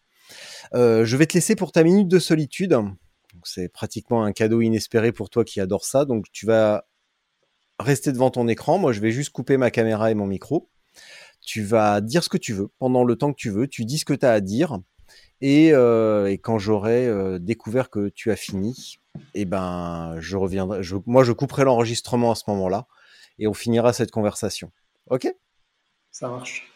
[0.73, 2.77] Euh, je vais te laisser pour ta minute de solitude.
[3.43, 6.05] C'est pratiquement un cadeau inespéré pour toi qui adore ça.
[6.05, 6.85] Donc, tu vas
[7.79, 8.77] rester devant ton écran.
[8.77, 10.69] Moi, je vais juste couper ma caméra et mon micro.
[11.41, 13.67] Tu vas dire ce que tu veux pendant le temps que tu veux.
[13.67, 14.79] Tu dis ce que tu as à dire.
[15.41, 18.97] Et, euh, et quand j'aurai euh, découvert que tu as fini,
[19.33, 20.83] eh ben, je reviendrai.
[20.83, 22.87] Je, moi, je couperai l'enregistrement à ce moment-là
[23.37, 24.71] et on finira cette conversation.
[25.09, 25.33] Ok?
[26.11, 26.69] Ça marche.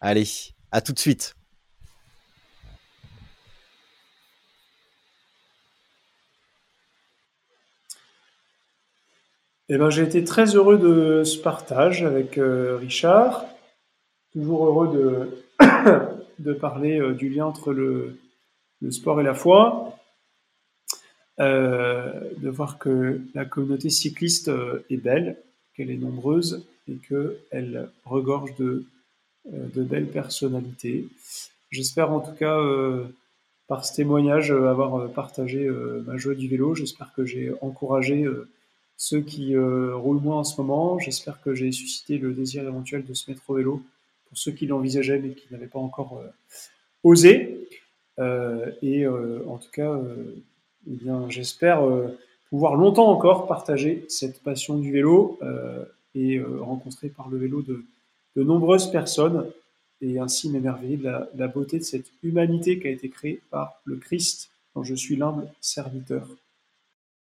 [0.00, 0.26] Allez,
[0.72, 1.34] à tout de suite.
[9.72, 13.46] Eh ben, j'ai été très heureux de ce partage avec euh, Richard.
[14.32, 15.28] Toujours heureux
[15.60, 15.64] de,
[16.40, 18.18] de parler euh, du lien entre le,
[18.80, 19.96] le, sport et la foi.
[21.38, 24.50] Euh, de voir que la communauté cycliste
[24.90, 25.36] est belle,
[25.76, 28.84] qu'elle est nombreuse et qu'elle regorge de,
[29.44, 31.06] de belles personnalités.
[31.70, 32.58] J'espère en tout cas,
[33.68, 35.70] par ce témoignage, avoir partagé
[36.06, 36.74] ma joie du vélo.
[36.74, 38.26] J'espère que j'ai encouragé
[39.00, 40.98] ceux qui euh, roulent moins en ce moment.
[40.98, 43.82] J'espère que j'ai suscité le désir éventuel de se mettre au vélo
[44.28, 46.28] pour ceux qui l'envisageaient mais qui n'avaient pas encore euh,
[47.02, 47.66] osé.
[48.18, 49.98] Euh, et en tout cas,
[50.86, 51.82] eh bien, j'espère
[52.50, 55.38] pouvoir longtemps encore partager cette passion du vélo
[56.14, 57.82] et rencontrer par le vélo de,
[58.36, 59.50] nombreuses personnes
[60.02, 63.80] et ainsi m'émerveiller de la, la beauté de cette humanité qui a été créée par
[63.84, 66.28] le Christ dont je suis l'humble serviteur.